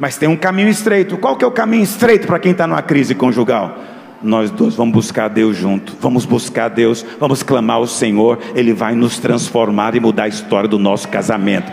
Mas 0.00 0.16
tem 0.16 0.26
um 0.26 0.36
caminho 0.36 0.70
estreito. 0.70 1.18
Qual 1.18 1.36
que 1.36 1.44
é 1.44 1.46
o 1.46 1.50
caminho 1.50 1.84
estreito 1.84 2.26
para 2.26 2.38
quem 2.38 2.52
está 2.52 2.66
numa 2.66 2.80
crise 2.80 3.14
conjugal? 3.14 3.78
Nós 4.22 4.50
dois 4.50 4.74
vamos 4.74 4.94
buscar 4.94 5.28
Deus 5.28 5.56
junto, 5.56 5.94
vamos 6.00 6.24
buscar 6.24 6.68
Deus, 6.68 7.04
vamos 7.18 7.42
clamar 7.42 7.76
ao 7.76 7.86
Senhor, 7.86 8.38
Ele 8.54 8.72
vai 8.72 8.94
nos 8.94 9.18
transformar 9.18 9.94
e 9.94 10.00
mudar 10.00 10.24
a 10.24 10.28
história 10.28 10.68
do 10.68 10.78
nosso 10.78 11.08
casamento. 11.08 11.70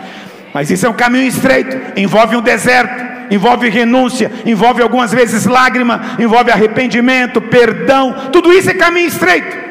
Mas 0.54 0.70
isso 0.70 0.86
é 0.86 0.88
um 0.88 0.94
caminho 0.94 1.26
estreito, 1.26 1.76
envolve 1.98 2.36
um 2.36 2.40
deserto, 2.40 3.34
envolve 3.34 3.68
renúncia, 3.68 4.32
envolve 4.46 4.82
algumas 4.82 5.12
vezes 5.12 5.44
lágrima, 5.44 6.16
envolve 6.18 6.50
arrependimento, 6.50 7.38
perdão, 7.40 8.14
tudo 8.32 8.50
isso 8.50 8.70
é 8.70 8.74
caminho 8.74 9.08
estreito. 9.08 9.67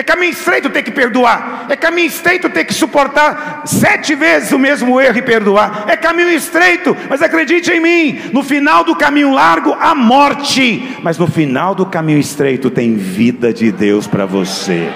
É 0.00 0.02
caminho 0.02 0.32
estreito 0.32 0.70
ter 0.70 0.82
que 0.82 0.90
perdoar. 0.90 1.66
É 1.68 1.76
caminho 1.76 2.06
estreito 2.06 2.48
ter 2.48 2.64
que 2.64 2.72
suportar 2.72 3.64
sete 3.66 4.14
vezes 4.14 4.50
o 4.50 4.58
mesmo 4.58 4.98
erro 4.98 5.18
e 5.18 5.20
perdoar. 5.20 5.84
É 5.88 5.94
caminho 5.94 6.30
estreito, 6.30 6.96
mas 7.06 7.20
acredite 7.20 7.70
em 7.70 7.80
mim: 7.80 8.18
no 8.32 8.42
final 8.42 8.82
do 8.82 8.96
caminho 8.96 9.30
largo, 9.30 9.76
a 9.78 9.94
morte. 9.94 10.96
Mas 11.02 11.18
no 11.18 11.26
final 11.26 11.74
do 11.74 11.84
caminho 11.84 12.18
estreito, 12.18 12.70
tem 12.70 12.96
vida 12.96 13.52
de 13.52 13.70
Deus 13.70 14.06
para 14.06 14.24
você. 14.24 14.90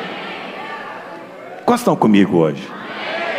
Quantos 1.67 1.83
estão 1.83 1.97
comigo 1.97 2.39
hoje? 2.39 2.67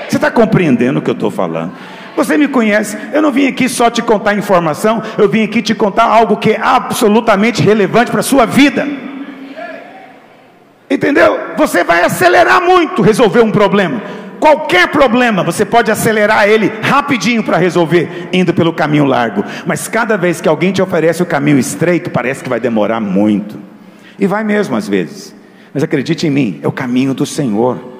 Você 0.07 0.17
está 0.17 0.29
compreendendo 0.29 0.99
o 0.99 1.01
que 1.01 1.09
eu 1.09 1.15
estou 1.15 1.31
falando? 1.31 1.73
Você 2.15 2.37
me 2.37 2.47
conhece, 2.47 2.95
eu 3.11 3.23
não 3.23 3.31
vim 3.31 3.47
aqui 3.47 3.67
só 3.67 3.89
te 3.89 4.03
contar 4.03 4.35
informação, 4.35 5.01
eu 5.17 5.27
vim 5.27 5.43
aqui 5.43 5.63
te 5.63 5.73
contar 5.73 6.03
algo 6.03 6.37
que 6.37 6.51
é 6.51 6.61
absolutamente 6.61 7.63
relevante 7.63 8.11
para 8.11 8.19
a 8.19 8.23
sua 8.23 8.45
vida. 8.45 8.87
Entendeu? 10.89 11.39
Você 11.57 11.83
vai 11.83 12.03
acelerar 12.03 12.61
muito 12.61 13.01
resolver 13.01 13.41
um 13.41 13.51
problema. 13.51 14.01
Qualquer 14.39 14.89
problema, 14.89 15.43
você 15.43 15.65
pode 15.65 15.89
acelerar 15.89 16.47
ele 16.47 16.71
rapidinho 16.81 17.43
para 17.43 17.57
resolver, 17.57 18.29
indo 18.31 18.53
pelo 18.53 18.73
caminho 18.73 19.05
largo. 19.05 19.43
Mas 19.65 19.87
cada 19.87 20.17
vez 20.17 20.39
que 20.39 20.47
alguém 20.47 20.71
te 20.71 20.81
oferece 20.81 21.23
o 21.23 21.25
caminho 21.25 21.57
estreito, 21.57 22.09
parece 22.09 22.43
que 22.43 22.49
vai 22.49 22.59
demorar 22.59 22.99
muito. 22.99 23.57
E 24.19 24.27
vai 24.27 24.43
mesmo 24.43 24.75
às 24.75 24.87
vezes. 24.87 25.35
Mas 25.73 25.83
acredite 25.83 26.27
em 26.27 26.29
mim, 26.29 26.59
é 26.61 26.67
o 26.67 26.71
caminho 26.71 27.13
do 27.13 27.25
Senhor. 27.25 27.95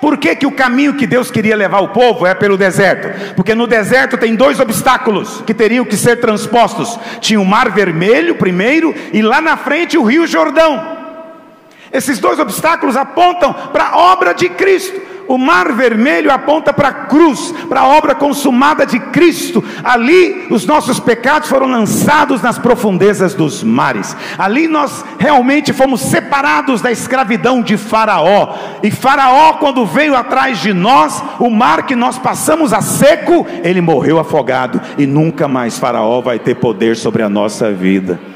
Por 0.00 0.16
que, 0.16 0.34
que 0.34 0.46
o 0.46 0.52
caminho 0.52 0.94
que 0.94 1.06
Deus 1.06 1.30
queria 1.30 1.56
levar 1.56 1.80
o 1.80 1.88
povo 1.88 2.26
é 2.26 2.34
pelo 2.34 2.56
deserto? 2.56 3.34
Porque 3.34 3.54
no 3.54 3.66
deserto 3.66 4.16
tem 4.16 4.34
dois 4.34 4.58
obstáculos 4.58 5.42
que 5.46 5.52
teriam 5.52 5.84
que 5.84 5.96
ser 5.96 6.20
transpostos: 6.20 6.98
tinha 7.20 7.40
o 7.40 7.44
Mar 7.44 7.70
Vermelho 7.70 8.36
primeiro, 8.36 8.94
e 9.12 9.20
lá 9.20 9.40
na 9.40 9.56
frente 9.56 9.98
o 9.98 10.04
Rio 10.04 10.26
Jordão. 10.26 11.03
Esses 11.94 12.18
dois 12.18 12.40
obstáculos 12.40 12.96
apontam 12.96 13.54
para 13.72 13.90
a 13.90 13.96
obra 13.96 14.34
de 14.34 14.48
Cristo. 14.48 15.00
O 15.28 15.38
mar 15.38 15.72
vermelho 15.72 16.30
aponta 16.30 16.72
para 16.72 16.88
a 16.88 16.92
cruz, 16.92 17.54
para 17.68 17.82
a 17.82 17.88
obra 17.88 18.16
consumada 18.16 18.84
de 18.84 18.98
Cristo. 18.98 19.64
Ali 19.82 20.48
os 20.50 20.66
nossos 20.66 20.98
pecados 20.98 21.48
foram 21.48 21.68
lançados 21.68 22.42
nas 22.42 22.58
profundezas 22.58 23.32
dos 23.32 23.62
mares. 23.62 24.14
Ali 24.36 24.66
nós 24.66 25.04
realmente 25.18 25.72
fomos 25.72 26.00
separados 26.00 26.82
da 26.82 26.90
escravidão 26.90 27.62
de 27.62 27.76
Faraó. 27.76 28.56
E 28.82 28.90
Faraó, 28.90 29.54
quando 29.54 29.86
veio 29.86 30.16
atrás 30.16 30.58
de 30.58 30.74
nós, 30.74 31.22
o 31.38 31.48
mar 31.48 31.86
que 31.86 31.94
nós 31.94 32.18
passamos 32.18 32.72
a 32.72 32.82
seco, 32.82 33.46
ele 33.62 33.80
morreu 33.80 34.18
afogado. 34.18 34.80
E 34.98 35.06
nunca 35.06 35.46
mais 35.46 35.78
Faraó 35.78 36.20
vai 36.20 36.40
ter 36.40 36.56
poder 36.56 36.96
sobre 36.96 37.22
a 37.22 37.28
nossa 37.28 37.70
vida. 37.72 38.33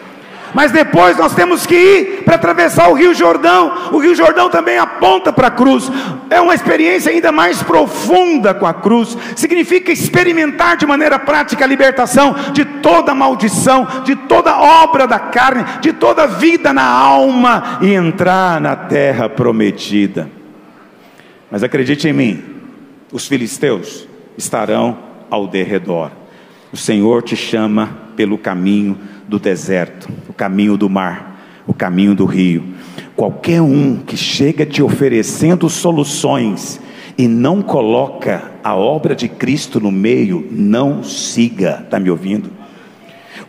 Mas 0.54 0.72
depois 0.72 1.16
nós 1.16 1.34
temos 1.34 1.66
que 1.66 1.74
ir 1.74 2.24
para 2.24 2.36
atravessar 2.36 2.88
o 2.88 2.94
Rio 2.94 3.14
Jordão. 3.14 3.90
O 3.92 3.98
Rio 3.98 4.14
Jordão 4.14 4.48
também 4.48 4.78
aponta 4.78 5.32
para 5.32 5.48
a 5.48 5.50
cruz. 5.50 5.90
É 6.30 6.40
uma 6.40 6.54
experiência 6.54 7.12
ainda 7.12 7.30
mais 7.30 7.62
profunda 7.62 8.54
com 8.54 8.66
a 8.66 8.74
cruz. 8.74 9.16
Significa 9.36 9.92
experimentar 9.92 10.76
de 10.76 10.86
maneira 10.86 11.18
prática 11.18 11.64
a 11.64 11.68
libertação 11.68 12.34
de 12.52 12.64
toda 12.64 13.14
maldição, 13.14 13.86
de 14.04 14.16
toda 14.16 14.58
obra 14.58 15.06
da 15.06 15.18
carne, 15.18 15.64
de 15.80 15.92
toda 15.92 16.26
vida 16.26 16.72
na 16.72 16.86
alma 16.86 17.78
e 17.80 17.92
entrar 17.92 18.60
na 18.60 18.74
terra 18.74 19.28
prometida. 19.28 20.30
Mas 21.50 21.62
acredite 21.62 22.08
em 22.08 22.12
mim, 22.12 22.44
os 23.12 23.26
filisteus 23.26 24.06
estarão 24.36 24.98
ao 25.30 25.46
derredor. 25.46 26.10
O 26.72 26.76
Senhor 26.76 27.22
te 27.22 27.34
chama 27.34 28.07
pelo 28.18 28.36
caminho 28.36 28.98
do 29.28 29.38
deserto, 29.38 30.08
o 30.28 30.32
caminho 30.32 30.76
do 30.76 30.90
mar, 30.90 31.62
o 31.68 31.72
caminho 31.72 32.16
do 32.16 32.24
rio. 32.24 32.64
Qualquer 33.14 33.62
um 33.62 33.98
que 34.04 34.16
chega 34.16 34.66
te 34.66 34.82
oferecendo 34.82 35.70
soluções 35.70 36.80
e 37.16 37.28
não 37.28 37.62
coloca 37.62 38.50
a 38.64 38.74
obra 38.74 39.14
de 39.14 39.28
Cristo 39.28 39.78
no 39.78 39.92
meio, 39.92 40.48
não 40.50 41.04
siga. 41.04 41.82
Está 41.84 42.00
me 42.00 42.10
ouvindo? 42.10 42.50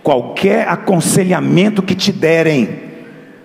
Qualquer 0.03 0.67
aconselhamento 0.67 1.81
que 1.81 1.95
te 1.95 2.11
derem, 2.11 2.69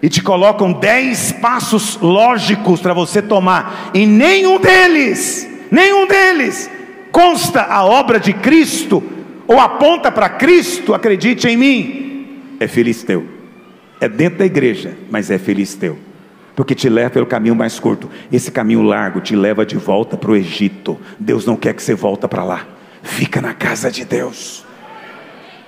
e 0.03 0.11
te 0.11 0.23
colocam 0.23 0.75
dez 0.75 1.33
passos 1.33 1.99
lógicos 2.03 2.83
para 2.83 2.93
você 2.93 3.23
tomar, 3.23 3.93
e 3.95 4.05
nenhum 4.05 4.61
deles, 4.61 5.49
nenhum 5.71 6.07
deles 6.07 6.71
consta 7.11 7.63
a 7.63 7.83
obra 7.83 8.21
de 8.21 8.35
Cristo, 8.35 9.03
ou 9.47 9.59
aponta 9.59 10.11
para 10.11 10.29
Cristo, 10.29 10.95
acredite 10.95 11.49
em 11.49 11.57
mim, 11.57 12.57
é 12.61 12.67
filisteu. 12.67 13.27
É 14.01 14.09
dentro 14.09 14.41
da 14.41 14.47
igreja, 14.47 14.97
mas 15.11 15.31
é 15.31 15.39
filisteu 15.39 15.99
porque 16.55 16.75
te 16.75 16.89
leva 16.89 17.11
pelo 17.11 17.27
caminho 17.27 17.55
mais 17.55 17.81
curto. 17.81 18.09
Esse 18.33 18.51
caminho 18.51 18.83
largo 18.83 19.21
te 19.21 19.35
leva 19.35 19.67
de 19.67 19.77
volta 19.77 20.17
para 20.17 20.31
o 20.31 20.37
Egito. 20.37 20.99
Deus 21.19 21.45
não 21.45 21.57
quer 21.57 21.75
que 21.75 21.83
você 21.83 21.95
volte 21.95 22.29
para 22.29 22.45
lá. 22.45 22.67
Fica 23.03 23.41
na 23.41 23.53
casa 23.53 23.91
de 23.91 24.05
Deus. 24.05 24.65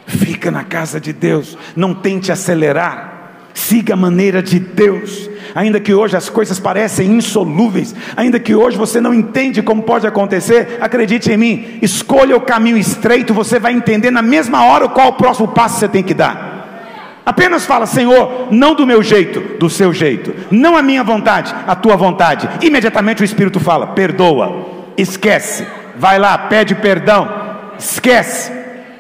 Fica 0.07 0.51
na 0.51 0.65
casa 0.65 1.01
de 1.01 1.13
Deus. 1.13 1.59
Não 1.75 1.93
tente 1.93 2.31
acelerar. 2.31 3.49
Siga 3.53 3.95
a 3.95 3.97
maneira 3.97 4.43
de 4.43 4.61
Deus. 4.61 5.29
Ainda 5.57 5.81
que 5.81 5.95
hoje 5.95 6.15
as 6.15 6.29
coisas 6.29 6.61
parecem 6.61 7.13
insolúveis, 7.13 7.95
ainda 8.15 8.39
que 8.39 8.55
hoje 8.55 8.77
você 8.77 9.01
não 9.01 9.15
entende 9.15 9.63
como 9.63 9.83
pode 9.83 10.07
acontecer, 10.07 10.77
acredite 10.83 11.33
em 11.33 11.37
mim, 11.39 11.79
escolha 11.81 12.37
o 12.37 12.43
caminho 12.43 12.77
estreito, 12.77 13.33
você 13.33 13.59
vai 13.59 13.73
entender 13.73 14.11
na 14.11 14.21
mesma 14.21 14.67
hora 14.67 14.87
qual 14.87 15.09
o 15.09 15.13
próximo 15.15 15.49
passo 15.49 15.79
você 15.81 15.89
tem 15.89 16.03
que 16.03 16.13
dar. 16.13 17.23
Apenas 17.25 17.65
fala, 17.65 17.87
Senhor, 17.87 18.49
não 18.51 18.75
do 18.75 18.87
meu 18.87 19.03
jeito, 19.03 19.59
do 19.59 19.71
seu 19.71 19.95
jeito, 19.95 20.35
não 20.51 20.77
a 20.77 20.83
minha 20.83 21.03
vontade, 21.03 21.55
a 21.67 21.75
tua 21.75 21.97
vontade. 21.97 22.47
Imediatamente 22.61 23.23
o 23.23 23.25
Espírito 23.25 23.59
fala: 23.59 23.87
perdoa, 23.87 24.93
esquece, 24.95 25.67
vai 25.97 26.19
lá, 26.19 26.37
pede 26.37 26.75
perdão, 26.75 27.31
esquece. 27.79 28.53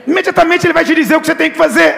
Imediatamente 0.06 0.66
ele 0.66 0.72
vai 0.72 0.86
te 0.86 0.94
dizer 0.94 1.16
o 1.16 1.20
que 1.20 1.26
você 1.26 1.34
tem 1.34 1.50
que 1.50 1.58
fazer, 1.58 1.94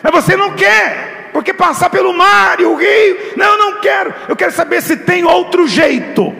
mas 0.00 0.14
você 0.14 0.36
não 0.36 0.52
quer, 0.52 1.15
porque 1.36 1.52
passar 1.52 1.90
pelo 1.90 2.16
mar 2.16 2.58
e 2.60 2.64
o 2.64 2.74
rio, 2.74 3.34
não, 3.36 3.44
eu 3.44 3.58
não 3.58 3.80
quero, 3.80 4.14
eu 4.26 4.34
quero 4.34 4.52
saber 4.52 4.80
se 4.80 4.96
tem 4.96 5.22
outro 5.22 5.68
jeito, 5.68 6.32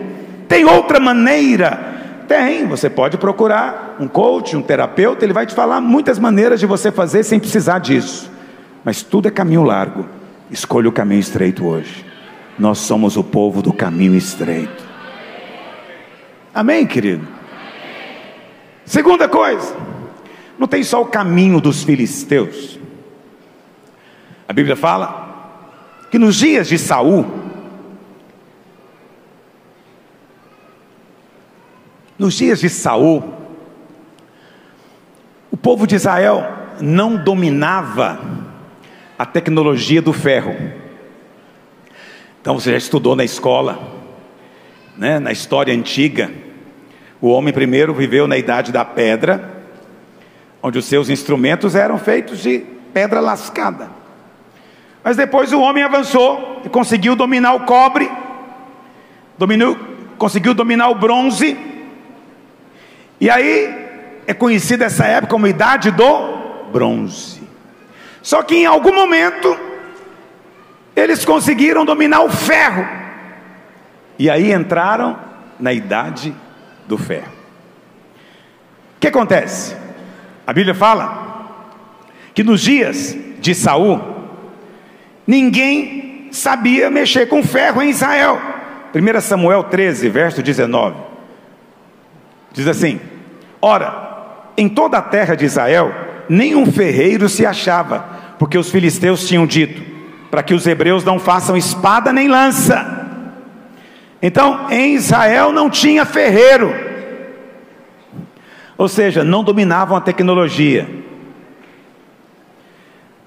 tem 0.49 0.65
outra 0.65 0.99
maneira. 0.99 2.25
Tem, 2.27 2.67
você 2.67 2.89
pode 2.89 3.19
procurar 3.19 3.97
um 4.01 4.09
coach, 4.09 4.57
um 4.57 4.63
terapeuta, 4.63 5.23
ele 5.23 5.35
vai 5.35 5.45
te 5.45 5.55
falar 5.55 5.83
muitas 5.83 6.19
maneiras 6.19 6.59
de 6.59 6.65
você 6.65 6.91
fazer 6.91 7.23
sem 7.25 7.39
precisar 7.39 7.79
disso 7.79 8.35
mas 8.87 9.03
tudo 9.03 9.27
é 9.27 9.33
caminho 9.33 9.65
largo. 9.65 10.07
Escolha 10.49 10.89
o 10.89 10.93
caminho 10.93 11.19
estreito 11.19 11.67
hoje. 11.67 12.07
Nós 12.57 12.79
somos 12.79 13.17
o 13.17 13.25
povo 13.25 13.61
do 13.61 13.73
caminho 13.73 14.15
estreito. 14.15 14.85
Amém, 16.55 16.87
querido? 16.87 17.27
Segunda 18.85 19.29
coisa, 19.29 19.77
não 20.57 20.69
tem 20.69 20.85
só 20.85 21.03
o 21.03 21.07
caminho 21.07 21.61
dos 21.61 21.83
filisteus. 21.83 22.79
A 24.49 24.53
Bíblia 24.53 24.77
fala 24.77 25.27
que 26.11 26.19
nos 26.19 26.37
dias 26.37 26.69
de 26.69 26.79
Saul, 26.79 27.27
nos 32.19 32.35
dias 32.35 32.61
de 32.61 32.69
Saul, 32.69 33.35
o 35.51 35.57
povo 35.57 35.87
de 35.87 35.97
Israel 35.97 36.47
não 36.81 37.17
dominava 37.17 38.21
a 39.19 39.27
tecnologia 39.27 40.01
do 40.01 40.13
ferro. 40.13 40.55
Então 42.41 42.55
você 42.59 42.71
já 42.71 42.79
estudou 42.79 43.17
na 43.17 43.25
escola, 43.25 43.79
né? 44.97 45.19
na 45.19 45.33
história 45.33 45.75
antiga. 45.75 46.31
O 47.21 47.29
homem 47.29 47.53
primeiro 47.53 47.93
viveu 47.93 48.29
na 48.29 48.37
idade 48.37 48.71
da 48.71 48.85
pedra, 48.85 49.65
onde 50.63 50.79
os 50.79 50.85
seus 50.85 51.09
instrumentos 51.09 51.75
eram 51.75 51.99
feitos 51.99 52.39
de 52.39 52.61
pedra 52.93 53.19
lascada. 53.19 53.96
Mas 55.07 55.17
depois 55.17 55.53
o 55.53 55.61
homem 55.61 55.85
avançou 55.85 56.63
e 56.65 56.69
conseguiu 56.69 57.15
dominar 57.15 57.55
o 57.55 57.61
cobre, 57.61 58.11
dominou, 59.39 59.79
conseguiu 60.19 60.53
dominar 60.53 60.89
o 60.89 60.97
bronze. 60.97 61.57
E 63.21 63.31
aí 63.31 63.87
é 64.27 64.35
conhecida 64.35 64.85
essa 64.85 65.05
época 65.05 65.31
como 65.31 65.47
idade 65.47 65.93
do 65.93 66.67
bronze. 66.73 67.41
Só 68.21 68.43
que 68.43 68.57
em 68.57 68.67
algum 68.67 68.93
momento 68.93 69.57
eles 70.97 71.25
conseguiram 71.25 71.85
dominar 71.85 72.23
o 72.23 72.29
ferro. 72.29 72.85
E 74.19 74.29
aí 74.29 74.53
entraram 74.53 75.17
na 75.61 75.73
idade 75.73 76.35
do 76.89 76.99
ferro. 76.99 77.33
O 78.97 78.99
que 78.99 79.07
acontece? 79.07 79.77
A 80.45 80.53
Bíblia 80.53 80.75
fala 80.75 81.63
que 82.35 82.43
nos 82.43 82.61
dias 82.61 83.17
de 83.39 83.55
Saul 83.55 84.16
ninguém 85.27 86.29
sabia 86.31 86.91
mexer 86.91 87.27
com 87.27 87.43
ferro 87.43 87.83
em 87.83 87.91
Israel. 87.91 88.41
1 88.95 89.21
Samuel 89.21 89.65
13, 89.65 90.09
verso 90.09 90.43
19. 90.43 90.97
Diz 92.53 92.67
assim: 92.67 93.01
Ora, 93.61 94.07
em 94.57 94.69
toda 94.69 94.99
a 94.99 95.03
terra 95.03 95.35
de 95.35 95.45
Israel, 95.45 95.93
nenhum 96.29 96.71
ferreiro 96.71 97.29
se 97.29 97.45
achava 97.45 98.17
porque 98.39 98.59
os 98.59 98.71
filisteus 98.71 99.27
tinham 99.27 99.47
dito: 99.47 99.83
para 100.31 100.43
que 100.43 100.55
os 100.55 100.67
hebreus 100.67 101.05
não 101.05 101.19
façam 101.19 101.57
espada 101.57 102.13
nem 102.13 102.29
lança. 102.29 103.05
Então, 104.21 104.71
em 104.71 104.95
Israel 104.95 105.53
não 105.53 105.69
tinha 105.69 106.05
ferreiro, 106.05 106.75
ou 108.79 108.89
seja, 108.89 109.23
não 109.23 109.45
dominavam 109.45 109.97
a 109.97 110.01
tecnologia. 110.01 111.06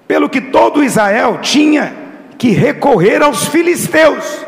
Pelo 0.10 0.28
que 0.28 0.42
todo 0.42 0.84
Israel 0.84 1.38
tinha 1.40 1.94
que 2.36 2.50
recorrer 2.50 3.22
aos 3.22 3.48
filisteus. 3.48 4.44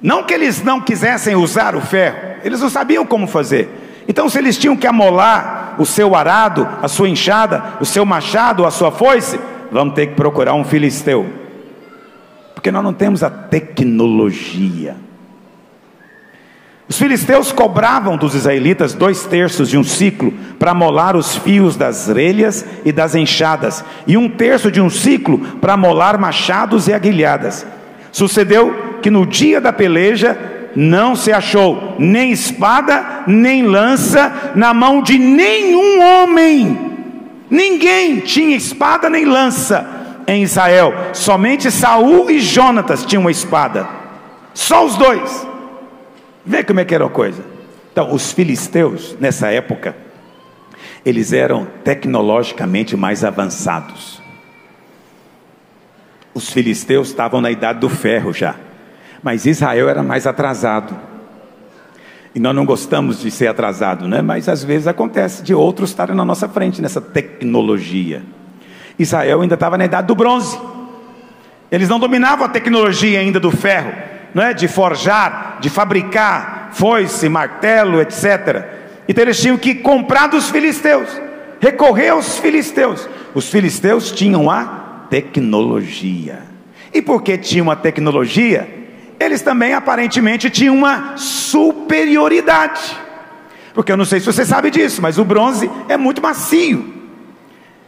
Não 0.00 0.22
que 0.22 0.32
eles 0.32 0.64
não 0.64 0.80
quisessem 0.80 1.36
usar 1.36 1.76
o 1.76 1.82
ferro, 1.82 2.38
eles 2.42 2.58
não 2.58 2.70
sabiam 2.70 3.04
como 3.04 3.26
fazer. 3.26 3.68
Então, 4.08 4.26
se 4.30 4.38
eles 4.38 4.56
tinham 4.56 4.78
que 4.78 4.86
amolar 4.86 5.76
o 5.78 5.84
seu 5.84 6.16
arado, 6.16 6.66
a 6.80 6.88
sua 6.88 7.06
enxada, 7.06 7.76
o 7.82 7.84
seu 7.84 8.06
machado, 8.06 8.64
a 8.64 8.70
sua 8.70 8.90
foice, 8.90 9.38
vamos 9.70 9.92
ter 9.92 10.06
que 10.06 10.14
procurar 10.14 10.54
um 10.54 10.64
filisteu, 10.64 11.26
porque 12.54 12.72
nós 12.72 12.82
não 12.82 12.94
temos 12.94 13.22
a 13.22 13.28
tecnologia. 13.28 14.96
Os 16.86 16.98
filisteus 16.98 17.50
cobravam 17.50 18.16
dos 18.16 18.34
israelitas 18.34 18.92
dois 18.92 19.24
terços 19.24 19.70
de 19.70 19.78
um 19.78 19.84
ciclo 19.84 20.32
para 20.58 20.72
amolar 20.72 21.16
os 21.16 21.34
fios 21.36 21.76
das 21.76 22.08
relhas 22.08 22.64
e 22.84 22.92
das 22.92 23.14
enxadas, 23.14 23.82
e 24.06 24.18
um 24.18 24.28
terço 24.28 24.70
de 24.70 24.80
um 24.80 24.90
ciclo 24.90 25.38
para 25.60 25.74
amolar 25.74 26.20
machados 26.20 26.86
e 26.86 26.92
aguilhadas. 26.92 27.66
Sucedeu 28.12 28.98
que 29.00 29.10
no 29.10 29.24
dia 29.24 29.60
da 29.60 29.72
peleja 29.72 30.38
não 30.76 31.16
se 31.16 31.32
achou 31.32 31.96
nem 31.98 32.32
espada, 32.32 33.22
nem 33.26 33.62
lança 33.62 34.52
na 34.54 34.74
mão 34.74 35.00
de 35.00 35.18
nenhum 35.18 36.02
homem. 36.02 36.92
Ninguém 37.48 38.20
tinha 38.20 38.56
espada 38.56 39.08
nem 39.08 39.24
lança 39.24 39.86
em 40.26 40.42
Israel. 40.42 40.92
Somente 41.12 41.70
Saul 41.70 42.30
e 42.30 42.40
Jonatas 42.40 43.06
tinham 43.06 43.22
uma 43.22 43.30
espada. 43.30 43.88
Só 44.52 44.84
os 44.84 44.96
dois. 44.96 45.53
Vê 46.44 46.62
como 46.62 46.80
é 46.80 46.84
que 46.84 46.94
era 46.94 47.06
a 47.06 47.10
coisa. 47.10 47.42
Então, 47.92 48.12
os 48.12 48.32
filisteus, 48.32 49.16
nessa 49.20 49.50
época, 49.50 49.96
eles 51.04 51.32
eram 51.32 51.66
tecnologicamente 51.84 52.96
mais 52.96 53.24
avançados. 53.24 54.22
Os 56.34 56.50
filisteus 56.50 57.08
estavam 57.08 57.40
na 57.40 57.50
idade 57.50 57.78
do 57.78 57.88
ferro 57.88 58.32
já. 58.32 58.56
Mas 59.22 59.46
Israel 59.46 59.88
era 59.88 60.02
mais 60.02 60.26
atrasado. 60.26 60.94
E 62.34 62.40
nós 62.40 62.54
não 62.54 62.64
gostamos 62.64 63.20
de 63.20 63.30
ser 63.30 63.46
atrasado, 63.46 64.08
né? 64.08 64.20
Mas 64.20 64.48
às 64.48 64.64
vezes 64.64 64.88
acontece 64.88 65.42
de 65.42 65.54
outros 65.54 65.90
estarem 65.90 66.16
na 66.16 66.24
nossa 66.24 66.48
frente 66.48 66.82
nessa 66.82 67.00
tecnologia. 67.00 68.22
Israel 68.98 69.40
ainda 69.40 69.54
estava 69.54 69.78
na 69.78 69.84
idade 69.84 70.08
do 70.08 70.14
bronze. 70.14 70.58
Eles 71.70 71.88
não 71.88 72.00
dominavam 72.00 72.44
a 72.44 72.48
tecnologia 72.48 73.20
ainda 73.20 73.38
do 73.38 73.50
ferro, 73.50 73.92
não 74.34 74.42
é? 74.42 74.52
De 74.52 74.66
forjar, 74.66 75.58
de 75.60 75.70
fabricar 75.70 76.70
foice, 76.72 77.28
martelo, 77.28 78.00
etc. 78.00 78.64
Então 79.08 79.22
eles 79.22 79.40
tinham 79.40 79.56
que 79.56 79.76
comprar 79.76 80.26
dos 80.26 80.50
filisteus, 80.50 81.08
recorrer 81.60 82.08
aos 82.08 82.38
filisteus. 82.38 83.08
Os 83.32 83.48
filisteus 83.48 84.10
tinham 84.10 84.50
a 84.50 85.06
tecnologia. 85.08 86.42
E 86.92 87.00
porque 87.00 87.38
tinham 87.38 87.70
a 87.70 87.76
tecnologia, 87.76 88.68
eles 89.18 89.42
também 89.42 89.74
aparentemente 89.74 90.50
tinham 90.50 90.76
uma 90.76 91.16
superioridade. 91.16 92.96
Porque 93.72 93.90
eu 93.90 93.96
não 93.96 94.04
sei 94.04 94.20
se 94.20 94.26
você 94.26 94.44
sabe 94.44 94.70
disso, 94.70 95.02
mas 95.02 95.18
o 95.18 95.24
bronze 95.24 95.70
é 95.88 95.96
muito 95.96 96.22
macio. 96.22 96.93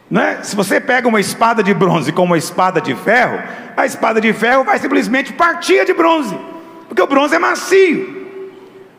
Não 0.09 0.21
é? 0.21 0.41
Se 0.41 0.55
você 0.55 0.79
pega 0.79 1.07
uma 1.07 1.19
espada 1.19 1.61
de 1.61 1.73
bronze 1.73 2.11
com 2.11 2.23
uma 2.23 2.37
espada 2.37 2.79
de 2.79 2.95
ferro, 2.95 3.41
a 3.75 3.85
espada 3.85 4.21
de 4.21 4.31
ferro 4.33 4.63
vai 4.63 4.79
simplesmente 4.79 5.33
partir 5.33 5.85
de 5.85 5.93
bronze, 5.93 6.37
porque 6.87 7.01
o 7.01 7.07
bronze 7.07 7.35
é 7.35 7.39
macio. 7.39 8.15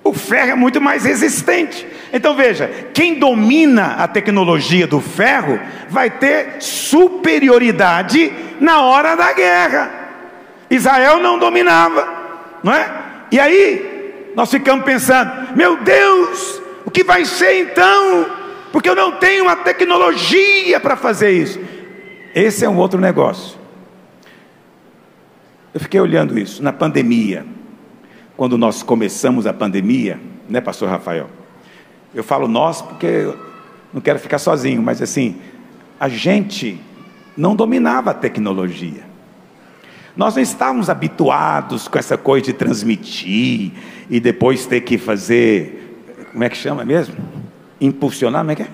O 0.05 0.13
ferro 0.13 0.53
é 0.53 0.55
muito 0.55 0.81
mais 0.81 1.05
resistente. 1.05 1.87
Então 2.13 2.35
veja, 2.35 2.71
quem 2.95 3.19
domina 3.19 3.97
a 3.99 4.09
tecnologia 4.09 4.87
do 4.87 5.01
ferro 5.01 5.59
vai 5.91 6.11
ter 6.11 6.57
superioridade 6.61 8.33
na 8.61 8.83
hora 8.83 9.15
da 9.15 9.33
guerra. 9.33 9.91
Israel 10.71 11.19
não 11.19 11.39
dominava, 11.39 12.09
não 12.63 12.73
é? 12.73 12.91
E 13.31 13.41
aí 13.41 14.33
nós 14.35 14.51
ficamos 14.51 14.85
pensando: 14.85 15.57
meu 15.57 15.77
Deus, 15.77 16.63
o 16.85 16.91
que 16.91 17.03
vai 17.03 17.25
ser 17.25 17.61
então? 17.61 18.38
Porque 18.73 18.89
eu 18.89 18.95
não 18.95 19.13
tenho 19.13 19.49
a 19.49 19.57
tecnologia 19.57 20.79
para 20.81 20.97
fazer 20.97 21.31
isso. 21.31 21.61
Esse 22.35 22.65
é 22.65 22.69
um 22.69 22.77
outro 22.77 23.01
negócio. 23.01 23.59
Eu 25.73 25.81
fiquei 25.81 26.01
olhando 26.01 26.39
isso 26.39 26.63
na 26.63 26.73
pandemia. 26.73 27.47
Quando 28.37 28.57
nós 28.57 28.83
começamos 28.83 29.47
a 29.47 29.53
pandemia, 29.53 30.21
né, 30.49 30.61
pastor 30.61 30.89
Rafael? 30.89 31.29
Eu 32.15 32.23
falo 32.23 32.49
nós 32.49 32.81
porque 32.81 33.33
não 33.93 34.01
quero 34.01 34.19
ficar 34.19 34.39
sozinho, 34.39 34.83
mas 34.83 35.03
assim, 35.03 35.37
a 35.99 36.09
gente 36.09 36.81
não 37.37 37.55
dominava 37.55 38.11
a 38.11 38.15
tecnologia. 38.15 39.09
Nós 40.17 40.35
não 40.35 40.43
estávamos 40.43 40.91
habituados 40.91 41.87
com 41.87 41.99
essa 41.99 42.17
coisa 42.17 42.47
de 42.47 42.53
transmitir 42.53 43.73
e 44.11 44.19
depois 44.19 44.67
ter 44.67 44.81
que 44.81 44.99
fazer, 44.99 46.27
como 46.33 46.43
é 46.43 46.49
que 46.49 46.57
chama 46.57 46.85
mesmo? 46.85 47.15
Impulsionar, 47.81 48.41
como 48.41 48.53
é 48.53 48.55
que 48.57 48.63
é? 48.63 48.69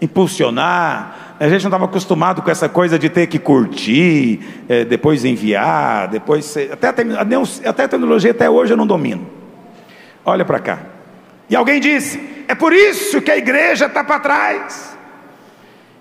Impulsionar. 0.00 1.36
A 1.40 1.48
gente 1.48 1.62
não 1.62 1.68
estava 1.68 1.84
acostumado 1.86 2.42
com 2.42 2.50
essa 2.50 2.68
coisa 2.68 2.98
de 2.98 3.08
ter 3.08 3.26
que 3.26 3.38
curtir, 3.38 4.40
é, 4.68 4.84
depois 4.84 5.24
enviar, 5.24 6.08
depois. 6.08 6.56
Até 6.70 6.88
a, 6.88 7.70
até 7.70 7.84
a 7.84 7.88
tecnologia 7.88 8.30
até 8.30 8.48
hoje 8.48 8.72
eu 8.72 8.76
não 8.76 8.86
domino. 8.86 9.26
Olha 10.24 10.44
para 10.44 10.58
cá. 10.58 10.78
E 11.50 11.56
alguém 11.56 11.80
disse: 11.80 12.20
é 12.48 12.54
por 12.54 12.72
isso 12.72 13.20
que 13.20 13.30
a 13.30 13.36
igreja 13.36 13.86
está 13.86 14.04
para 14.04 14.20
trás. 14.20 14.94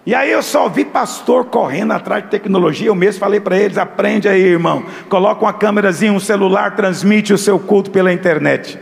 E 0.06 0.14
aí 0.14 0.32
eu 0.32 0.44
só 0.44 0.68
vi 0.68 0.84
pastor 0.84 1.46
correndo 1.46 1.94
atrás 1.94 2.24
de 2.24 2.30
tecnologia. 2.30 2.88
Eu 2.88 2.96
mesmo 2.96 3.20
falei 3.20 3.40
para 3.40 3.58
eles: 3.58 3.78
aprende 3.78 4.28
aí, 4.28 4.42
irmão. 4.42 4.86
Coloca 5.10 5.44
uma 5.44 5.54
câmerazinha, 5.54 6.12
um 6.12 6.20
celular, 6.20 6.76
transmite 6.76 7.34
o 7.34 7.38
seu 7.38 7.58
culto 7.58 7.90
pela 7.90 8.12
internet. 8.12 8.78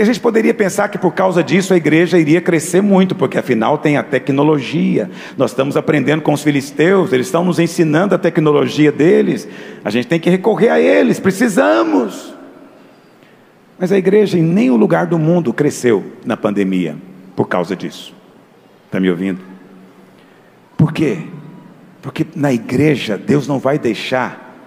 E 0.00 0.02
a 0.02 0.06
gente 0.06 0.18
poderia 0.18 0.54
pensar 0.54 0.88
que 0.88 0.96
por 0.96 1.12
causa 1.12 1.44
disso 1.44 1.74
a 1.74 1.76
igreja 1.76 2.18
iria 2.18 2.40
crescer 2.40 2.80
muito, 2.80 3.14
porque 3.14 3.36
afinal 3.36 3.76
tem 3.76 3.98
a 3.98 4.02
tecnologia. 4.02 5.10
Nós 5.36 5.50
estamos 5.50 5.76
aprendendo 5.76 6.22
com 6.22 6.32
os 6.32 6.42
filisteus, 6.42 7.12
eles 7.12 7.26
estão 7.26 7.44
nos 7.44 7.58
ensinando 7.58 8.14
a 8.14 8.18
tecnologia 8.18 8.90
deles. 8.90 9.46
A 9.84 9.90
gente 9.90 10.08
tem 10.08 10.18
que 10.18 10.30
recorrer 10.30 10.70
a 10.70 10.80
eles, 10.80 11.20
precisamos. 11.20 12.34
Mas 13.78 13.92
a 13.92 13.98
igreja 13.98 14.38
em 14.38 14.42
nenhum 14.42 14.76
lugar 14.76 15.04
do 15.04 15.18
mundo 15.18 15.52
cresceu 15.52 16.02
na 16.24 16.34
pandemia 16.34 16.96
por 17.36 17.46
causa 17.46 17.76
disso. 17.76 18.14
Está 18.86 18.98
me 18.98 19.10
ouvindo? 19.10 19.40
Por 20.78 20.94
quê? 20.94 21.24
Porque 22.00 22.26
na 22.34 22.50
igreja 22.50 23.18
Deus 23.18 23.46
não 23.46 23.58
vai 23.58 23.78
deixar 23.78 24.64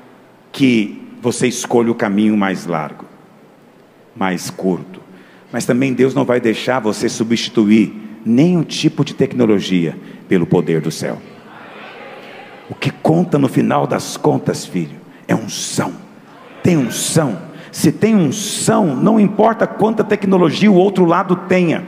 que 0.51 1.01
você 1.23 1.47
escolha 1.47 1.91
o 1.91 1.95
caminho 1.95 2.37
mais 2.37 2.67
largo, 2.67 3.05
mais 4.15 4.51
curto. 4.51 5.01
Mas 5.53 5.65
também 5.65 5.93
Deus 5.93 6.13
não 6.13 6.25
vai 6.25 6.41
deixar 6.41 6.79
você 6.81 7.07
substituir 7.07 8.19
nenhum 8.25 8.63
tipo 8.63 9.05
de 9.05 9.13
tecnologia 9.13 9.97
pelo 10.27 10.45
poder 10.45 10.81
do 10.81 10.91
céu. 10.91 11.21
O 12.69 12.75
que 12.75 12.91
conta 12.91 13.37
no 13.37 13.47
final 13.47 13.87
das 13.87 14.17
contas, 14.17 14.65
filho, 14.65 14.99
é 15.27 15.33
unção. 15.33 15.93
Tem 16.61 16.75
unção 16.75 17.53
se 17.73 17.91
tem 17.91 18.15
unção, 18.15 18.95
não 18.95 19.19
importa 19.19 19.65
quanta 19.65 20.03
tecnologia 20.03 20.71
o 20.71 20.75
outro 20.75 21.05
lado 21.05 21.35
tenha, 21.35 21.83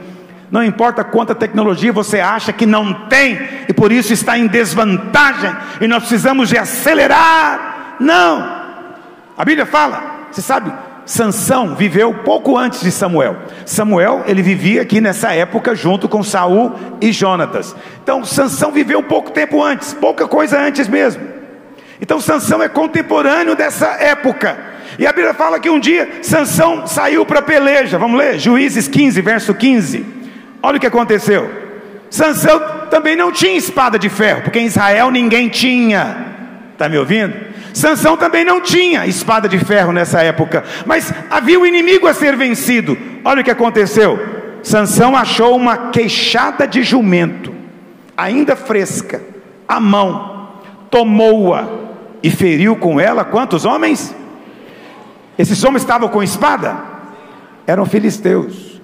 não 0.50 0.62
importa 0.62 1.04
quanta 1.04 1.32
tecnologia 1.32 1.92
você 1.92 2.18
acha 2.18 2.52
que 2.52 2.66
não 2.66 3.06
tem, 3.06 3.38
e 3.68 3.72
por 3.72 3.92
isso 3.92 4.12
está 4.12 4.36
em 4.36 4.48
desvantagem, 4.48 5.54
e 5.80 5.86
nós 5.86 6.00
precisamos 6.00 6.48
de 6.48 6.58
acelerar. 6.58 7.96
Não, 8.00 8.42
a 9.38 9.44
Bíblia 9.44 9.64
fala, 9.64 10.26
você 10.30 10.42
sabe, 10.42 10.72
Sansão 11.06 11.76
viveu 11.76 12.12
pouco 12.12 12.58
antes 12.58 12.80
de 12.80 12.90
Samuel. 12.90 13.36
Samuel, 13.64 14.24
ele 14.26 14.42
vivia 14.42 14.82
aqui 14.82 15.00
nessa 15.00 15.32
época 15.32 15.72
junto 15.74 16.08
com 16.08 16.20
Saul 16.22 16.72
e 17.00 17.12
Jonatas. 17.12 17.76
Então, 18.02 18.24
Sansão 18.24 18.72
viveu 18.72 19.00
pouco 19.04 19.30
tempo 19.30 19.62
antes, 19.62 19.94
pouca 19.94 20.26
coisa 20.26 20.60
antes 20.60 20.88
mesmo. 20.88 21.22
Então, 22.00 22.20
Sansão 22.20 22.60
é 22.60 22.68
contemporâneo 22.68 23.54
dessa 23.54 23.86
época. 23.86 24.58
E 24.98 25.06
a 25.06 25.12
Bíblia 25.12 25.32
fala 25.32 25.60
que 25.60 25.70
um 25.70 25.78
dia 25.78 26.08
Sansão 26.22 26.88
saiu 26.88 27.24
para 27.24 27.40
peleja. 27.40 27.98
Vamos 27.98 28.18
ler? 28.18 28.40
Juízes 28.40 28.88
15, 28.88 29.20
verso 29.20 29.54
15. 29.54 30.04
Olha 30.60 30.76
o 30.76 30.80
que 30.80 30.86
aconteceu. 30.88 31.48
Sansão 32.10 32.60
também 32.90 33.14
não 33.14 33.30
tinha 33.30 33.56
espada 33.56 33.96
de 33.96 34.08
ferro, 34.08 34.42
porque 34.42 34.58
em 34.58 34.66
Israel 34.66 35.12
ninguém 35.12 35.48
tinha. 35.48 36.16
Está 36.72 36.88
me 36.88 36.98
ouvindo? 36.98 37.34
Sansão 37.76 38.16
também 38.16 38.42
não 38.42 38.58
tinha 38.58 39.06
espada 39.06 39.46
de 39.46 39.58
ferro 39.58 39.92
nessa 39.92 40.22
época, 40.22 40.64
mas 40.86 41.12
havia 41.30 41.60
um 41.60 41.66
inimigo 41.66 42.06
a 42.06 42.14
ser 42.14 42.34
vencido. 42.34 42.96
Olha 43.22 43.42
o 43.42 43.44
que 43.44 43.50
aconteceu. 43.50 44.18
Sansão 44.62 45.14
achou 45.14 45.54
uma 45.54 45.90
queixada 45.90 46.66
de 46.66 46.82
jumento, 46.82 47.54
ainda 48.16 48.56
fresca, 48.56 49.20
à 49.68 49.78
mão, 49.78 50.52
tomou-a 50.90 51.68
e 52.22 52.30
feriu 52.30 52.76
com 52.76 52.98
ela 52.98 53.26
quantos 53.26 53.66
homens? 53.66 54.16
Esses 55.38 55.62
homens 55.62 55.82
estavam 55.82 56.08
com 56.08 56.22
espada? 56.22 56.78
Eram 57.66 57.84
filisteus. 57.84 58.80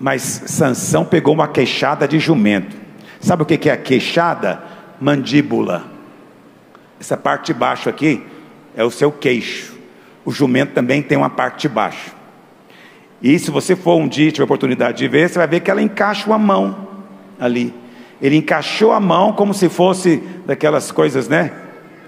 Mas 0.00 0.22
Sansão 0.22 1.04
pegou 1.04 1.34
uma 1.34 1.48
queixada 1.48 2.08
de 2.08 2.18
jumento. 2.18 2.74
Sabe 3.20 3.42
o 3.42 3.46
que 3.46 3.68
é 3.68 3.72
a 3.74 3.76
queixada? 3.76 4.62
Mandíbula. 4.98 5.93
Essa 7.04 7.18
parte 7.18 7.52
de 7.52 7.52
baixo 7.52 7.86
aqui 7.90 8.22
é 8.74 8.82
o 8.82 8.90
seu 8.90 9.12
queixo. 9.12 9.74
O 10.24 10.32
jumento 10.32 10.72
também 10.72 11.02
tem 11.02 11.18
uma 11.18 11.28
parte 11.28 11.60
de 11.60 11.68
baixo. 11.68 12.14
E 13.20 13.38
se 13.38 13.50
você 13.50 13.76
for 13.76 13.96
um 13.96 14.08
dia 14.08 14.32
tiver 14.32 14.44
oportunidade 14.44 14.96
de 14.96 15.06
ver, 15.06 15.28
você 15.28 15.38
vai 15.38 15.46
ver 15.46 15.60
que 15.60 15.70
ela 15.70 15.82
encaixa 15.82 16.26
uma 16.26 16.38
mão 16.38 16.88
ali. 17.38 17.74
Ele 18.22 18.36
encaixou 18.36 18.90
a 18.90 18.98
mão 19.00 19.34
como 19.34 19.52
se 19.52 19.68
fosse 19.68 20.16
daquelas 20.46 20.90
coisas, 20.90 21.28
né? 21.28 21.52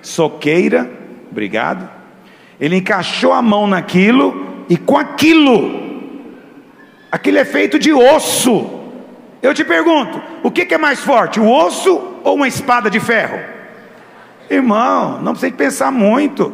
Soqueira, 0.01 0.91
obrigado. 1.31 1.87
Ele 2.59 2.77
encaixou 2.77 3.35
a 3.35 3.43
mão 3.43 3.67
naquilo 3.67 4.65
e 4.67 4.79
com 4.79 4.97
aquilo, 4.97 5.79
aquilo 7.13 7.37
é 7.37 7.45
feito 7.45 7.79
de 7.79 7.93
osso. 7.93 8.81
Eu 9.43 9.53
te 9.53 9.63
pergunto, 9.63 10.23
o 10.43 10.51
que, 10.51 10.73
é 10.73 10.79
mais 10.79 11.01
forte, 11.01 11.39
o 11.39 11.53
osso 11.53 12.01
ou 12.25 12.35
uma 12.37 12.49
espada 12.49 12.89
de 12.89 12.99
ferro? 12.99 13.56
Irmão, 14.49 15.21
não 15.21 15.33
precisa 15.33 15.53
pensar 15.53 15.91
muito. 15.91 16.53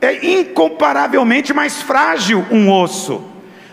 É 0.00 0.26
incomparavelmente 0.26 1.52
mais 1.52 1.82
frágil 1.82 2.44
um 2.50 2.70
osso. 2.70 3.22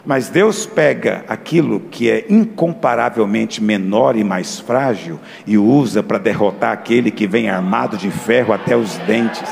Mas 0.05 0.29
Deus 0.29 0.65
pega 0.65 1.23
aquilo 1.27 1.79
que 1.79 2.09
é 2.09 2.25
incomparavelmente 2.27 3.61
menor 3.61 4.15
e 4.15 4.23
mais 4.23 4.59
frágil 4.59 5.19
e 5.45 5.57
usa 5.57 6.01
para 6.01 6.17
derrotar 6.17 6.71
aquele 6.71 7.11
que 7.11 7.27
vem 7.27 7.49
armado 7.49 7.97
de 7.97 8.09
ferro 8.09 8.51
até 8.51 8.75
os 8.75 8.97
dentes. 8.99 9.47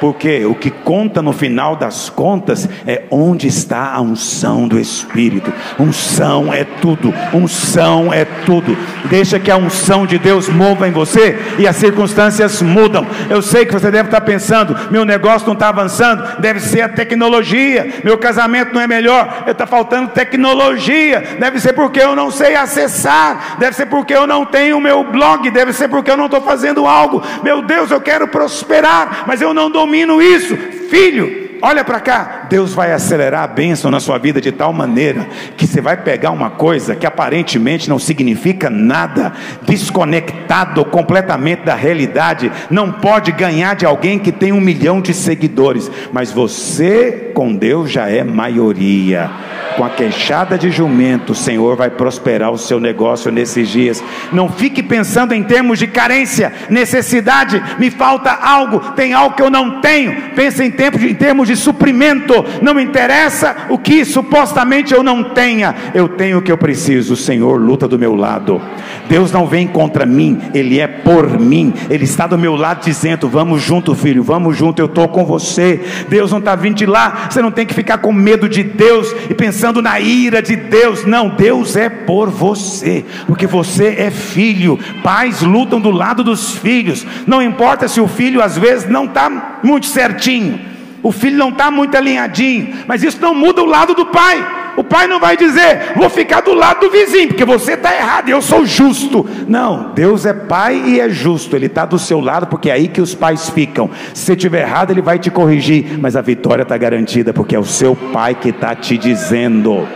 Porque 0.00 0.46
o 0.46 0.54
que 0.54 0.70
conta 0.70 1.20
no 1.20 1.32
final 1.32 1.76
das 1.76 2.08
contas 2.08 2.68
é 2.86 3.02
onde 3.10 3.46
está 3.46 3.92
a 3.92 4.00
unção 4.00 4.66
do 4.66 4.78
Espírito. 4.78 5.52
Unção 5.78 6.52
é 6.52 6.64
tudo, 6.64 7.12
unção 7.34 8.12
é 8.12 8.24
tudo. 8.24 8.76
Deixa 9.04 9.38
que 9.38 9.50
a 9.50 9.56
unção 9.56 10.06
de 10.06 10.18
Deus 10.18 10.48
mova 10.48 10.88
em 10.88 10.92
você 10.92 11.38
e 11.58 11.66
as 11.66 11.76
circunstâncias 11.76 12.62
mudam. 12.62 13.06
Eu 13.28 13.42
sei 13.42 13.66
que 13.66 13.72
você 13.72 13.90
deve 13.90 14.08
estar 14.08 14.22
pensando: 14.22 14.74
meu 14.90 15.04
negócio 15.04 15.46
não 15.46 15.54
está 15.54 15.68
avançando, 15.68 16.40
deve 16.40 16.60
ser 16.60 16.80
a 16.80 16.88
tecnologia, 16.88 18.00
meu 18.02 18.16
casamento 18.16 18.72
não 18.72 18.80
é 18.80 18.86
melhor, 18.86 19.44
está 19.46 19.66
faltando 19.66 20.10
tecnologia, 20.10 21.36
deve 21.38 21.60
ser 21.60 21.74
porque 21.74 22.00
eu 22.00 22.16
não 22.16 22.30
sei 22.30 22.54
acessar, 22.54 23.56
deve 23.58 23.76
ser 23.76 23.86
porque 23.86 24.14
eu 24.14 24.26
não 24.26 24.46
tenho 24.46 24.78
o 24.78 24.80
meu 24.80 25.04
blog, 25.04 25.50
deve 25.50 25.74
ser 25.74 25.88
porque 25.88 26.10
eu 26.10 26.16
não 26.16 26.26
estou 26.26 26.40
fazendo 26.40 26.86
algo. 26.86 27.22
Meu 27.42 27.60
Deus, 27.60 27.90
eu 27.90 28.00
quero 28.00 28.28
prosperar, 28.28 29.24
mas 29.26 29.42
eu 29.42 29.52
não 29.52 29.70
dou 29.70 29.89
domino 29.90 30.22
isso. 30.22 30.56
Filho, 30.88 31.49
olha 31.62 31.84
para 31.84 32.00
cá. 32.00 32.46
Deus 32.48 32.74
vai 32.74 32.92
acelerar 32.92 33.44
a 33.44 33.46
bênção 33.46 33.90
na 33.90 34.00
sua 34.00 34.18
vida 34.18 34.40
de 34.40 34.52
tal 34.52 34.72
maneira 34.72 35.26
que 35.56 35.66
você 35.66 35.80
vai 35.80 35.96
pegar 35.96 36.30
uma 36.30 36.50
coisa 36.50 36.96
que 36.96 37.06
aparentemente 37.06 37.88
não 37.88 37.98
significa 37.98 38.68
nada, 38.68 39.32
desconectado 39.62 40.84
completamente 40.84 41.64
da 41.64 41.74
realidade, 41.74 42.50
não 42.70 42.92
pode 42.92 43.32
ganhar 43.32 43.74
de 43.74 43.86
alguém 43.86 44.18
que 44.18 44.32
tem 44.32 44.52
um 44.52 44.60
milhão 44.60 45.00
de 45.00 45.14
seguidores, 45.14 45.90
mas 46.12 46.32
você 46.32 47.30
com 47.34 47.54
Deus 47.54 47.90
já 47.90 48.08
é 48.08 48.22
maioria. 48.24 49.30
com 49.76 49.84
a 49.84 49.90
queixada 49.90 50.58
de 50.58 50.70
jumento, 50.70 51.32
o 51.32 51.34
Senhor 51.34 51.76
vai 51.76 51.88
prosperar 51.88 52.50
o 52.50 52.58
seu 52.58 52.80
negócio 52.80 53.30
nesses 53.30 53.68
dias. 53.68 54.02
Não 54.32 54.48
fique 54.48 54.82
pensando 54.82 55.32
em 55.32 55.42
termos 55.42 55.78
de 55.78 55.86
carência, 55.86 56.52
necessidade, 56.68 57.62
me 57.78 57.90
falta 57.90 58.30
algo, 58.30 58.80
tem 58.92 59.14
algo 59.14 59.36
que 59.36 59.42
eu 59.42 59.48
não 59.48 59.80
tenho. 59.80 60.32
Pense 60.34 60.62
em, 60.62 60.70
tempo 60.70 60.98
em 60.98 61.14
termos 61.14 61.48
de 61.48 61.49
suprimento. 61.56 62.44
Não 62.62 62.78
interessa 62.78 63.68
o 63.68 63.78
que 63.78 64.04
supostamente 64.04 64.92
eu 64.92 65.02
não 65.02 65.22
tenha, 65.22 65.74
eu 65.94 66.08
tenho 66.08 66.38
o 66.38 66.42
que 66.42 66.52
eu 66.52 66.58
preciso. 66.58 67.14
O 67.14 67.16
Senhor 67.16 67.60
luta 67.60 67.86
do 67.86 67.98
meu 67.98 68.14
lado. 68.14 68.60
Deus 69.08 69.32
não 69.32 69.46
vem 69.46 69.66
contra 69.66 70.06
mim, 70.06 70.40
Ele 70.54 70.78
é 70.78 70.86
por 70.86 71.38
mim. 71.38 71.74
Ele 71.88 72.04
está 72.04 72.26
do 72.26 72.38
meu 72.38 72.54
lado 72.54 72.84
dizendo: 72.84 73.28
Vamos 73.28 73.62
junto, 73.62 73.94
filho, 73.94 74.22
vamos 74.22 74.56
junto, 74.56 74.80
eu 74.80 74.86
estou 74.86 75.08
com 75.08 75.24
você. 75.24 75.80
Deus 76.08 76.30
não 76.30 76.38
está 76.38 76.54
vindo 76.54 76.76
de 76.76 76.86
lá, 76.86 77.28
você 77.30 77.42
não 77.42 77.50
tem 77.50 77.66
que 77.66 77.74
ficar 77.74 77.98
com 77.98 78.12
medo 78.12 78.48
de 78.48 78.62
Deus 78.62 79.14
e 79.28 79.34
pensando 79.34 79.82
na 79.82 79.98
ira 80.00 80.42
de 80.42 80.56
Deus. 80.56 81.04
Não, 81.04 81.28
Deus 81.28 81.76
é 81.76 81.88
por 81.88 82.30
você, 82.30 83.04
porque 83.26 83.46
você 83.46 83.96
é 83.98 84.10
filho. 84.10 84.78
Pais 85.02 85.42
lutam 85.42 85.80
do 85.80 85.90
lado 85.90 86.22
dos 86.22 86.54
filhos. 86.56 87.06
Não 87.26 87.42
importa 87.42 87.88
se 87.88 88.00
o 88.00 88.08
filho 88.08 88.42
às 88.42 88.56
vezes 88.56 88.88
não 88.88 89.04
está 89.04 89.60
muito 89.62 89.86
certinho, 89.86 90.60
o 91.02 91.10
filho 91.10 91.36
não 91.36 91.50
está 91.50 91.70
muito 91.70 91.96
alinhadinho, 91.96 92.84
mas 92.86 93.02
isso 93.02 93.20
não 93.20 93.34
muda 93.34 93.62
o 93.62 93.66
lado 93.66 93.94
do 93.94 94.06
pai. 94.06 94.58
O 94.76 94.84
pai 94.84 95.06
não 95.06 95.18
vai 95.18 95.36
dizer, 95.36 95.92
vou 95.96 96.08
ficar 96.08 96.40
do 96.40 96.54
lado 96.54 96.80
do 96.80 96.90
vizinho, 96.90 97.28
porque 97.28 97.44
você 97.44 97.72
está 97.72 97.94
errado, 97.94 98.28
eu 98.28 98.40
sou 98.40 98.64
justo. 98.64 99.28
Não, 99.46 99.92
Deus 99.94 100.24
é 100.24 100.32
pai 100.32 100.80
e 100.86 101.00
é 101.00 101.08
justo, 101.08 101.56
Ele 101.56 101.66
está 101.66 101.84
do 101.84 101.98
seu 101.98 102.20
lado, 102.20 102.46
porque 102.46 102.70
é 102.70 102.72
aí 102.72 102.88
que 102.88 103.00
os 103.00 103.14
pais 103.14 103.50
ficam. 103.50 103.90
Se 104.14 104.32
estiver 104.32 104.62
errado, 104.62 104.90
Ele 104.90 105.02
vai 105.02 105.18
te 105.18 105.30
corrigir, 105.30 105.98
mas 105.98 106.16
a 106.16 106.22
vitória 106.22 106.62
está 106.62 106.76
garantida, 106.76 107.32
porque 107.32 107.54
é 107.54 107.58
o 107.58 107.64
seu 107.64 107.94
pai 107.94 108.34
que 108.34 108.50
está 108.50 108.74
te 108.74 108.96
dizendo. 108.96 109.86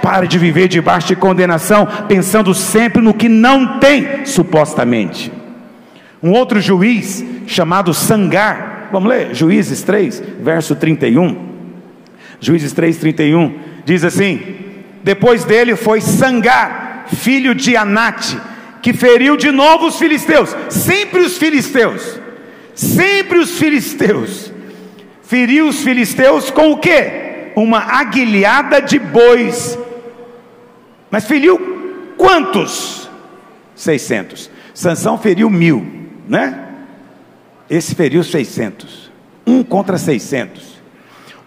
Pare 0.00 0.28
de 0.28 0.38
viver 0.38 0.68
debaixo 0.68 1.08
de 1.08 1.16
condenação, 1.16 1.86
pensando 2.06 2.54
sempre 2.54 3.02
no 3.02 3.14
que 3.14 3.28
não 3.28 3.78
tem, 3.78 4.24
supostamente. 4.24 5.32
Um 6.22 6.32
outro 6.32 6.60
juiz, 6.60 7.24
chamado 7.46 7.92
Sangar, 7.92 8.73
vamos 8.94 9.08
ler, 9.08 9.34
Juízes 9.34 9.82
3, 9.82 10.22
verso 10.40 10.76
31. 10.76 11.54
Juízes 12.40 12.72
3, 12.72 12.96
31 12.96 13.58
diz 13.84 14.04
assim: 14.04 14.56
Depois 15.02 15.44
dele 15.44 15.74
foi 15.74 16.00
Sangar, 16.00 17.06
filho 17.12 17.54
de 17.54 17.76
Anate, 17.76 18.38
que 18.80 18.92
feriu 18.92 19.36
de 19.36 19.50
novo 19.50 19.88
os 19.88 19.98
filisteus, 19.98 20.54
sempre 20.70 21.20
os 21.20 21.36
filisteus, 21.36 22.20
sempre 22.74 23.38
os 23.38 23.58
filisteus, 23.58 24.52
feriu 25.22 25.68
os 25.68 25.82
filisteus 25.82 26.50
com 26.50 26.70
o 26.70 26.78
que? 26.78 27.24
Uma 27.56 27.80
aguilhada 27.80 28.80
de 28.80 28.98
bois, 28.98 29.76
mas 31.10 31.26
feriu 31.26 32.14
quantos? 32.16 33.10
600. 33.74 34.50
Sansão 34.72 35.18
feriu 35.18 35.50
mil, 35.50 35.84
né? 36.28 36.63
Esse 37.68 37.94
feriu 37.94 38.22
600, 38.22 39.10
um 39.46 39.62
contra 39.62 39.96
600. 39.96 40.74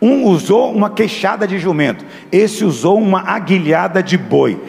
Um 0.01 0.26
usou 0.26 0.72
uma 0.74 0.91
queixada 0.91 1.47
de 1.47 1.57
jumento, 1.57 2.05
esse 2.32 2.63
usou 2.63 2.99
uma 2.99 3.22
aguilhada 3.22 4.03
de 4.03 4.18
boi. 4.18 4.59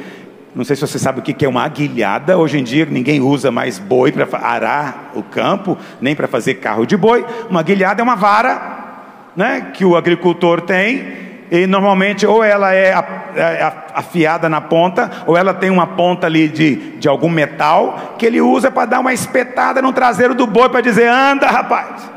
Não 0.55 0.65
sei 0.65 0.75
se 0.75 0.81
você 0.81 0.99
sabe 0.99 1.21
o 1.21 1.23
que 1.23 1.45
é 1.45 1.49
uma 1.49 1.63
aguilhada. 1.63 2.37
Hoje 2.37 2.59
em 2.59 2.65
dia 2.65 2.85
ninguém 2.87 3.21
usa 3.21 3.51
mais 3.51 3.79
boi 3.79 4.11
para 4.11 4.27
arar 4.39 5.13
o 5.15 5.23
campo, 5.23 5.77
nem 6.01 6.17
para 6.17 6.27
fazer 6.27 6.55
carro 6.55 6.87
de 6.87 6.97
boi. 6.97 7.25
Uma 7.49 7.61
aguilhada 7.61 8.01
é 8.01 8.03
uma 8.03 8.17
vara 8.17 9.31
né, 9.37 9.71
que 9.73 9.85
o 9.85 9.97
agricultor 9.97 10.63
tem. 10.63 11.28
E 11.51 11.67
normalmente 11.67 12.27
ou 12.27 12.45
ela 12.45 12.75
é, 12.75 12.91
é 13.37 13.73
afiada 13.95 14.49
na 14.49 14.61
ponta, 14.61 15.11
ou 15.27 15.37
ela 15.37 15.55
tem 15.55 15.71
uma 15.71 15.87
ponta 15.87 16.27
ali 16.27 16.49
de, 16.49 16.77
de 16.99 17.09
algum 17.09 17.29
metal 17.29 18.17
que 18.19 18.27
ele 18.27 18.41
usa 18.41 18.71
para 18.71 18.87
dar 18.87 19.01
uma 19.01 19.13
espetada 19.13 19.81
no 19.81 19.93
traseiro 19.93 20.35
do 20.35 20.47
boi 20.47 20.69
para 20.69 20.81
dizer: 20.81 21.09
anda, 21.09 21.47
rapaz. 21.47 22.11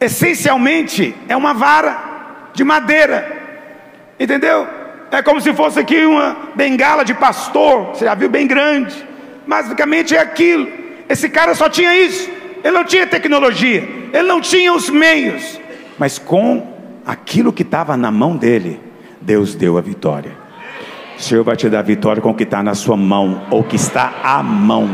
Essencialmente 0.00 1.14
é 1.28 1.36
uma 1.36 1.54
vara 1.54 1.96
de 2.52 2.62
madeira, 2.62 3.42
entendeu? 4.18 4.66
É 5.10 5.22
como 5.22 5.40
se 5.40 5.52
fosse 5.54 5.78
aqui 5.78 6.04
uma 6.04 6.36
bengala 6.54 7.04
de 7.04 7.14
pastor, 7.14 7.86
você 7.94 8.04
já 8.04 8.14
viu 8.14 8.28
bem 8.28 8.46
grande, 8.46 8.94
basicamente 9.46 10.14
é 10.14 10.20
aquilo. 10.20 10.68
Esse 11.08 11.28
cara 11.28 11.54
só 11.54 11.68
tinha 11.68 11.94
isso, 11.96 12.30
ele 12.62 12.74
não 12.74 12.84
tinha 12.84 13.06
tecnologia, 13.06 13.88
ele 14.12 14.24
não 14.24 14.40
tinha 14.40 14.72
os 14.72 14.90
meios, 14.90 15.60
mas 15.98 16.18
com 16.18 16.73
aquilo 17.04 17.52
que 17.52 17.62
estava 17.62 17.96
na 17.96 18.10
mão 18.10 18.36
dele, 18.36 18.80
Deus 19.20 19.54
deu 19.54 19.78
a 19.78 19.80
vitória. 19.80 20.32
O 21.16 21.22
Senhor 21.22 21.44
vai 21.44 21.56
te 21.56 21.68
dar 21.68 21.82
vitória 21.82 22.20
com 22.20 22.30
o 22.30 22.34
que 22.34 22.42
está 22.42 22.62
na 22.62 22.74
sua 22.74 22.96
mão, 22.96 23.42
ou 23.50 23.62
que 23.62 23.76
está 23.76 24.14
à 24.22 24.42
mão. 24.42 24.88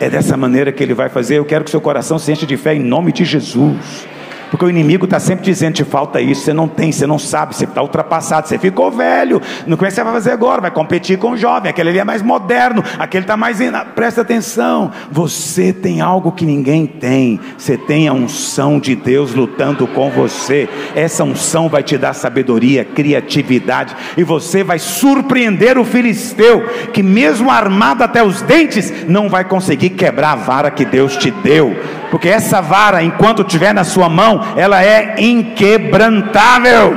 É 0.00 0.10
dessa 0.10 0.36
maneira 0.36 0.72
que 0.72 0.82
Ele 0.82 0.94
vai 0.94 1.08
fazer. 1.08 1.38
Eu 1.38 1.44
quero 1.44 1.64
que 1.64 1.70
seu 1.70 1.80
coração 1.80 2.18
se 2.18 2.32
enche 2.32 2.44
de 2.44 2.56
fé 2.56 2.74
em 2.74 2.80
nome 2.80 3.12
de 3.12 3.24
Jesus. 3.24 4.06
Porque 4.54 4.66
o 4.66 4.70
inimigo 4.70 5.04
está 5.04 5.18
sempre 5.18 5.44
dizendo: 5.44 5.74
te 5.74 5.84
falta 5.84 6.20
isso, 6.20 6.42
você 6.42 6.52
não 6.52 6.68
tem, 6.68 6.92
você 6.92 7.08
não 7.08 7.18
sabe, 7.18 7.56
você 7.56 7.64
está 7.64 7.82
ultrapassado, 7.82 8.46
você 8.46 8.56
ficou 8.56 8.88
velho. 8.88 9.42
Não 9.66 9.76
conhece 9.76 9.94
o 9.94 9.96
que 9.96 10.00
você 10.00 10.04
vai 10.04 10.12
fazer 10.12 10.30
agora? 10.30 10.60
Vai 10.60 10.70
competir 10.70 11.18
com 11.18 11.32
o 11.32 11.36
jovem, 11.36 11.68
aquele 11.68 11.88
ali 11.88 11.98
é 11.98 12.04
mais 12.04 12.22
moderno, 12.22 12.80
aquele 12.96 13.24
está 13.24 13.36
mais. 13.36 13.58
Presta 13.96 14.20
atenção, 14.20 14.92
você 15.10 15.72
tem 15.72 16.00
algo 16.00 16.30
que 16.30 16.46
ninguém 16.46 16.86
tem, 16.86 17.40
você 17.58 17.76
tem 17.76 18.06
a 18.06 18.12
unção 18.12 18.78
de 18.78 18.94
Deus 18.94 19.34
lutando 19.34 19.88
com 19.88 20.08
você. 20.08 20.68
Essa 20.94 21.24
unção 21.24 21.68
vai 21.68 21.82
te 21.82 21.98
dar 21.98 22.12
sabedoria, 22.12 22.84
criatividade, 22.84 23.96
e 24.16 24.22
você 24.22 24.62
vai 24.62 24.78
surpreender 24.78 25.76
o 25.78 25.84
filisteu, 25.84 26.64
que 26.92 27.02
mesmo 27.02 27.50
armado 27.50 28.04
até 28.04 28.22
os 28.22 28.40
dentes, 28.40 29.08
não 29.08 29.28
vai 29.28 29.44
conseguir 29.44 29.90
quebrar 29.90 30.34
a 30.34 30.36
vara 30.36 30.70
que 30.70 30.84
Deus 30.84 31.16
te 31.16 31.32
deu 31.32 31.74
porque 32.14 32.28
essa 32.28 32.60
vara, 32.60 33.02
enquanto 33.02 33.42
estiver 33.42 33.74
na 33.74 33.82
sua 33.82 34.08
mão, 34.08 34.40
ela 34.56 34.82
é 34.84 35.16
inquebrantável. 35.18 36.94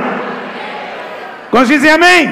Quando 1.50 1.68
dizem 1.68 1.90
amém? 1.90 2.28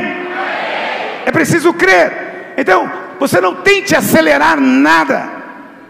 É 1.24 1.30
preciso 1.32 1.72
crer. 1.72 2.54
Então, 2.56 2.90
você 3.18 3.40
não 3.40 3.54
tente 3.54 3.94
acelerar 3.94 4.60
nada 4.60 5.28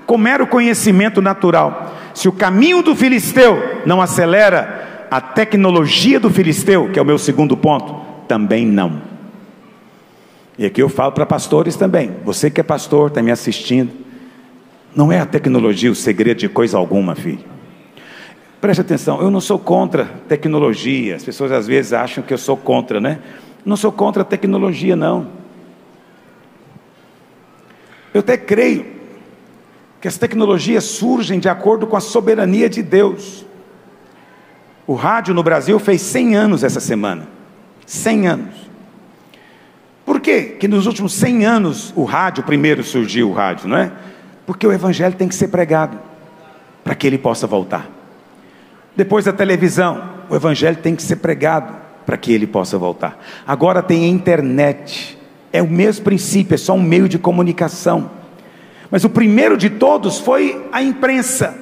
com 0.06 0.16
mero 0.16 0.46
conhecimento 0.46 1.20
natural. 1.20 1.92
Se 2.14 2.28
o 2.28 2.32
caminho 2.32 2.82
do 2.82 2.94
filisteu 2.94 3.82
não 3.84 4.00
acelera, 4.00 5.06
a 5.10 5.20
tecnologia 5.20 6.18
do 6.18 6.30
filisteu, 6.30 6.90
que 6.90 6.98
é 6.98 7.02
o 7.02 7.04
meu 7.04 7.18
segundo 7.18 7.56
ponto, 7.56 7.94
também 8.26 8.66
não. 8.66 9.02
E 10.58 10.64
aqui 10.64 10.82
eu 10.82 10.88
falo 10.88 11.12
para 11.12 11.26
pastores 11.26 11.76
também. 11.76 12.16
Você 12.24 12.50
que 12.50 12.60
é 12.60 12.64
pastor, 12.64 13.08
está 13.08 13.22
me 13.22 13.30
assistindo. 13.30 13.92
Não 14.94 15.12
é 15.12 15.20
a 15.20 15.26
tecnologia 15.26 15.90
o 15.90 15.94
segredo 15.94 16.38
de 16.38 16.48
coisa 16.48 16.78
alguma, 16.78 17.14
filho. 17.14 17.55
Preste 18.66 18.80
atenção, 18.80 19.22
eu 19.22 19.30
não 19.30 19.40
sou 19.40 19.60
contra 19.60 20.06
tecnologia. 20.26 21.14
As 21.14 21.22
pessoas 21.22 21.52
às 21.52 21.68
vezes 21.68 21.92
acham 21.92 22.24
que 22.24 22.34
eu 22.34 22.38
sou 22.38 22.56
contra, 22.56 23.00
né? 23.00 23.20
Não 23.64 23.76
sou 23.76 23.92
contra 23.92 24.24
tecnologia, 24.24 24.96
não. 24.96 25.28
Eu 28.12 28.18
até 28.18 28.36
creio 28.36 28.84
que 30.00 30.08
as 30.08 30.18
tecnologias 30.18 30.82
surgem 30.82 31.38
de 31.38 31.48
acordo 31.48 31.86
com 31.86 31.96
a 31.96 32.00
soberania 32.00 32.68
de 32.68 32.82
Deus. 32.82 33.46
O 34.84 34.94
rádio 34.94 35.32
no 35.32 35.44
Brasil 35.44 35.78
fez 35.78 36.02
100 36.02 36.34
anos 36.34 36.64
essa 36.64 36.80
semana. 36.80 37.28
100 37.86 38.26
anos. 38.26 38.54
Por 40.04 40.18
quê? 40.18 40.56
Que 40.58 40.66
nos 40.66 40.88
últimos 40.88 41.12
100 41.12 41.46
anos 41.46 41.92
o 41.94 42.02
rádio, 42.02 42.42
primeiro 42.42 42.82
surgiu 42.82 43.30
o 43.30 43.32
rádio, 43.32 43.68
não 43.68 43.76
é? 43.76 43.92
Porque 44.44 44.66
o 44.66 44.72
Evangelho 44.72 45.14
tem 45.14 45.28
que 45.28 45.36
ser 45.36 45.46
pregado 45.46 45.96
para 46.82 46.96
que 46.96 47.06
ele 47.06 47.16
possa 47.16 47.46
voltar. 47.46 47.94
Depois 48.96 49.24
da 49.24 49.32
televisão, 49.32 50.02
o 50.28 50.34
Evangelho 50.34 50.78
tem 50.78 50.96
que 50.96 51.02
ser 51.02 51.16
pregado 51.16 51.74
para 52.06 52.16
que 52.16 52.32
ele 52.32 52.46
possa 52.46 52.78
voltar. 52.78 53.22
Agora 53.46 53.82
tem 53.82 54.04
a 54.04 54.08
internet, 54.08 55.18
é 55.52 55.60
o 55.60 55.68
mesmo 55.68 56.04
princípio, 56.04 56.54
é 56.54 56.58
só 56.58 56.74
um 56.74 56.82
meio 56.82 57.08
de 57.08 57.18
comunicação. 57.18 58.10
Mas 58.90 59.04
o 59.04 59.10
primeiro 59.10 59.56
de 59.56 59.68
todos 59.68 60.18
foi 60.18 60.66
a 60.72 60.82
imprensa, 60.82 61.56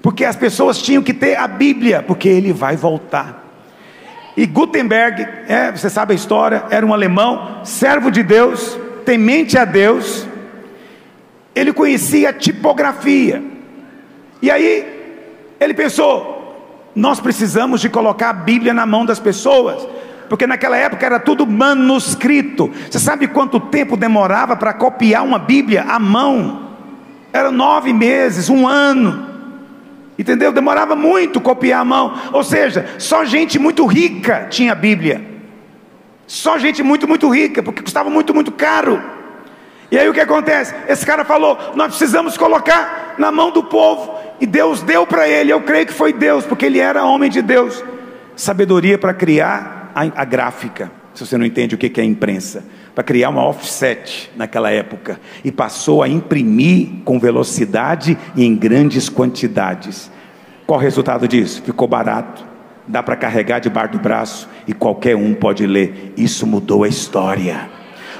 porque 0.00 0.24
as 0.24 0.36
pessoas 0.36 0.80
tinham 0.80 1.02
que 1.02 1.12
ter 1.12 1.36
a 1.36 1.46
Bíblia, 1.46 2.02
porque 2.02 2.28
ele 2.28 2.52
vai 2.52 2.76
voltar. 2.76 3.44
E 4.36 4.46
Gutenberg, 4.46 5.26
é, 5.48 5.72
você 5.72 5.90
sabe 5.90 6.12
a 6.12 6.16
história, 6.16 6.64
era 6.70 6.86
um 6.86 6.94
alemão, 6.94 7.60
servo 7.64 8.08
de 8.08 8.22
Deus, 8.22 8.78
temente 9.04 9.58
a 9.58 9.64
Deus, 9.64 10.26
ele 11.54 11.72
conhecia 11.72 12.32
tipografia. 12.32 13.42
E 14.40 14.48
aí 14.48 14.86
ele 15.58 15.74
pensou: 15.74 16.37
nós 16.98 17.20
precisamos 17.20 17.80
de 17.80 17.88
colocar 17.88 18.30
a 18.30 18.32
Bíblia 18.32 18.74
na 18.74 18.84
mão 18.84 19.06
das 19.06 19.20
pessoas, 19.20 19.86
porque 20.28 20.48
naquela 20.48 20.76
época 20.76 21.06
era 21.06 21.20
tudo 21.20 21.46
manuscrito. 21.46 22.72
Você 22.90 22.98
sabe 22.98 23.28
quanto 23.28 23.60
tempo 23.60 23.96
demorava 23.96 24.56
para 24.56 24.72
copiar 24.72 25.24
uma 25.24 25.38
Bíblia 25.38 25.84
à 25.84 25.98
mão? 26.00 26.70
Era 27.32 27.52
nove 27.52 27.92
meses, 27.92 28.50
um 28.50 28.66
ano. 28.66 29.26
Entendeu? 30.18 30.50
Demorava 30.50 30.96
muito 30.96 31.40
copiar 31.40 31.82
à 31.82 31.84
mão. 31.84 32.14
Ou 32.32 32.42
seja, 32.42 32.84
só 32.98 33.24
gente 33.24 33.60
muito 33.60 33.86
rica 33.86 34.48
tinha 34.50 34.74
Bíblia. 34.74 35.24
Só 36.26 36.58
gente 36.58 36.82
muito, 36.82 37.06
muito 37.06 37.28
rica, 37.28 37.62
porque 37.62 37.80
custava 37.80 38.10
muito, 38.10 38.34
muito 38.34 38.50
caro. 38.50 39.00
E 39.88 39.96
aí 39.96 40.08
o 40.08 40.12
que 40.12 40.20
acontece? 40.20 40.74
Esse 40.88 41.06
cara 41.06 41.24
falou: 41.24 41.56
nós 41.76 41.88
precisamos 41.88 42.36
colocar 42.36 43.14
na 43.16 43.30
mão 43.30 43.52
do 43.52 43.62
povo. 43.62 44.18
E 44.40 44.46
Deus 44.46 44.82
deu 44.82 45.06
para 45.06 45.28
ele, 45.28 45.52
eu 45.52 45.60
creio 45.60 45.86
que 45.86 45.92
foi 45.92 46.12
Deus, 46.12 46.46
porque 46.46 46.66
ele 46.66 46.78
era 46.78 47.04
homem 47.04 47.28
de 47.28 47.42
Deus. 47.42 47.84
Sabedoria 48.36 48.96
para 48.96 49.12
criar 49.12 49.90
a, 49.94 50.22
a, 50.22 50.24
gráfica. 50.24 50.90
Se 51.12 51.26
você 51.26 51.36
não 51.36 51.44
entende 51.44 51.74
o 51.74 51.78
que 51.78 52.00
é 52.00 52.04
imprensa, 52.04 52.62
para 52.94 53.02
criar 53.02 53.30
uma 53.30 53.44
offset 53.44 54.30
naquela 54.36 54.70
época. 54.70 55.20
E 55.44 55.50
passou 55.50 56.02
a 56.02 56.08
imprimir 56.08 57.02
com 57.04 57.18
velocidade 57.18 58.16
e 58.36 58.44
em 58.44 58.54
grandes 58.54 59.08
quantidades. 59.08 60.10
Qual 60.66 60.78
o 60.78 60.82
resultado 60.82 61.26
disso? 61.26 61.62
Ficou 61.62 61.88
barato, 61.88 62.44
dá 62.86 63.02
para 63.02 63.16
carregar 63.16 63.58
debaixo 63.58 63.92
do 63.92 63.98
braço 63.98 64.48
e 64.66 64.72
qualquer 64.72 65.16
um 65.16 65.34
pode 65.34 65.66
ler. 65.66 66.12
Isso 66.16 66.46
mudou 66.46 66.84
a 66.84 66.88
história. 66.88 67.68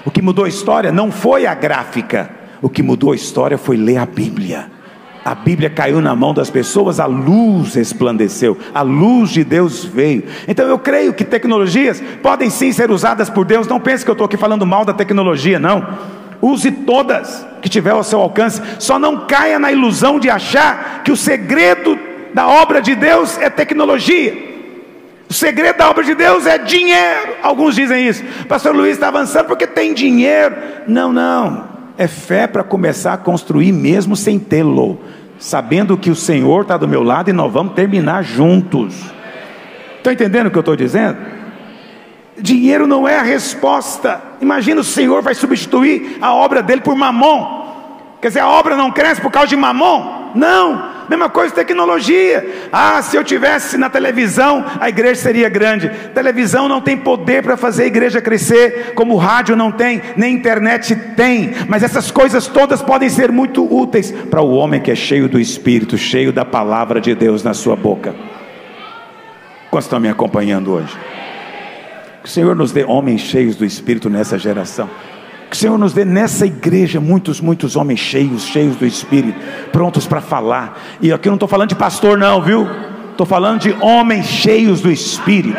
O 0.04 0.10
que 0.10 0.22
mudou 0.22 0.44
a 0.44 0.48
história 0.48 0.90
não 0.90 1.10
foi 1.10 1.46
a 1.46 1.54
gráfica, 1.54 2.30
o 2.62 2.68
que 2.68 2.82
mudou 2.82 3.12
a 3.12 3.16
história 3.16 3.58
foi 3.58 3.76
ler 3.76 3.98
a 3.98 4.06
Bíblia. 4.06 4.77
A 5.24 5.34
Bíblia 5.34 5.68
caiu 5.68 6.00
na 6.00 6.14
mão 6.14 6.32
das 6.32 6.48
pessoas, 6.50 7.00
a 7.00 7.06
luz 7.06 7.74
resplandeceu, 7.74 8.56
a 8.74 8.82
luz 8.82 9.30
de 9.30 9.44
Deus 9.44 9.84
veio. 9.84 10.24
Então 10.46 10.66
eu 10.66 10.78
creio 10.78 11.12
que 11.12 11.24
tecnologias 11.24 12.02
podem 12.22 12.48
sim 12.50 12.72
ser 12.72 12.90
usadas 12.90 13.28
por 13.28 13.44
Deus. 13.44 13.66
Não 13.66 13.80
pense 13.80 14.04
que 14.04 14.10
eu 14.10 14.12
estou 14.12 14.24
aqui 14.24 14.36
falando 14.36 14.66
mal 14.66 14.84
da 14.84 14.92
tecnologia, 14.92 15.58
não. 15.58 15.86
Use 16.40 16.70
todas 16.70 17.46
que 17.60 17.68
tiver 17.68 17.90
ao 17.90 18.04
seu 18.04 18.20
alcance. 18.20 18.62
Só 18.78 18.98
não 18.98 19.26
caia 19.26 19.58
na 19.58 19.72
ilusão 19.72 20.18
de 20.18 20.30
achar 20.30 21.02
que 21.02 21.12
o 21.12 21.16
segredo 21.16 21.98
da 22.32 22.46
obra 22.46 22.80
de 22.80 22.94
Deus 22.94 23.38
é 23.38 23.50
tecnologia. 23.50 24.48
O 25.28 25.34
segredo 25.34 25.76
da 25.76 25.90
obra 25.90 26.04
de 26.04 26.14
Deus 26.14 26.46
é 26.46 26.56
dinheiro. 26.56 27.36
Alguns 27.42 27.74
dizem 27.74 28.06
isso. 28.06 28.24
Pastor 28.48 28.74
Luiz 28.74 28.92
está 28.92 29.08
avançando 29.08 29.46
porque 29.46 29.66
tem 29.66 29.92
dinheiro. 29.92 30.56
Não, 30.86 31.12
não. 31.12 31.77
É 31.98 32.06
fé 32.06 32.46
para 32.46 32.62
começar 32.62 33.12
a 33.12 33.18
construir 33.18 33.72
mesmo 33.72 34.14
sem 34.14 34.38
tê-lo. 34.38 35.00
Sabendo 35.38 35.98
que 35.98 36.10
o 36.10 36.14
Senhor 36.14 36.62
está 36.62 36.76
do 36.76 36.86
meu 36.86 37.02
lado 37.02 37.28
e 37.28 37.32
nós 37.32 37.52
vamos 37.52 37.74
terminar 37.74 38.22
juntos. 38.22 38.94
Estão 39.96 40.12
entendendo 40.12 40.46
o 40.46 40.50
que 40.50 40.56
eu 40.56 40.60
estou 40.60 40.76
dizendo? 40.76 41.18
Dinheiro 42.40 42.86
não 42.86 43.06
é 43.06 43.18
a 43.18 43.22
resposta. 43.22 44.22
Imagina 44.40 44.80
o 44.80 44.84
Senhor 44.84 45.22
vai 45.22 45.34
substituir 45.34 46.18
a 46.20 46.32
obra 46.32 46.62
dele 46.62 46.80
por 46.80 46.94
mamon. 46.94 47.66
Quer 48.20 48.28
dizer, 48.28 48.40
a 48.40 48.48
obra 48.48 48.76
não 48.76 48.92
cresce 48.92 49.20
por 49.20 49.30
causa 49.30 49.48
de 49.48 49.56
mamon? 49.56 50.30
Não. 50.36 50.97
Mesma 51.08 51.28
coisa 51.28 51.54
tecnologia. 51.54 52.68
Ah, 52.70 53.00
se 53.00 53.16
eu 53.16 53.24
tivesse 53.24 53.78
na 53.78 53.88
televisão, 53.88 54.64
a 54.78 54.88
igreja 54.88 55.22
seria 55.22 55.48
grande. 55.48 55.88
Televisão 56.14 56.68
não 56.68 56.80
tem 56.80 56.96
poder 56.96 57.42
para 57.42 57.56
fazer 57.56 57.84
a 57.84 57.86
igreja 57.86 58.20
crescer, 58.20 58.92
como 58.94 59.16
rádio 59.16 59.56
não 59.56 59.72
tem, 59.72 60.02
nem 60.16 60.34
internet 60.34 60.94
tem. 61.16 61.54
Mas 61.66 61.82
essas 61.82 62.10
coisas 62.10 62.46
todas 62.46 62.82
podem 62.82 63.08
ser 63.08 63.32
muito 63.32 63.64
úteis 63.64 64.10
para 64.10 64.42
o 64.42 64.52
homem 64.52 64.80
que 64.80 64.90
é 64.90 64.94
cheio 64.94 65.28
do 65.28 65.40
Espírito, 65.40 65.96
cheio 65.96 66.32
da 66.32 66.44
palavra 66.44 67.00
de 67.00 67.14
Deus 67.14 67.42
na 67.42 67.54
sua 67.54 67.74
boca. 67.74 68.14
Quantos 69.70 69.86
estão 69.86 70.00
me 70.00 70.08
acompanhando 70.08 70.72
hoje? 70.72 70.96
Que 72.22 72.28
o 72.28 72.32
Senhor 72.32 72.54
nos 72.54 72.72
dê 72.72 72.84
homens 72.84 73.22
cheios 73.22 73.56
do 73.56 73.64
Espírito 73.64 74.10
nessa 74.10 74.38
geração. 74.38 74.90
Que 75.48 75.56
o 75.56 75.58
Senhor 75.58 75.78
nos 75.78 75.92
dê 75.92 76.04
nessa 76.04 76.46
igreja 76.46 77.00
muitos, 77.00 77.40
muitos 77.40 77.74
homens 77.74 78.00
cheios, 78.00 78.44
cheios 78.44 78.76
do 78.76 78.84
Espírito, 78.84 79.38
prontos 79.72 80.06
para 80.06 80.20
falar. 80.20 80.78
E 81.00 81.12
aqui 81.12 81.28
eu 81.28 81.30
não 81.30 81.36
estou 81.36 81.48
falando 81.48 81.70
de 81.70 81.74
pastor, 81.74 82.18
não, 82.18 82.42
viu? 82.42 82.68
Estou 83.10 83.26
falando 83.26 83.60
de 83.60 83.72
homens 83.80 84.26
cheios 84.26 84.80
do 84.80 84.90
Espírito. 84.90 85.58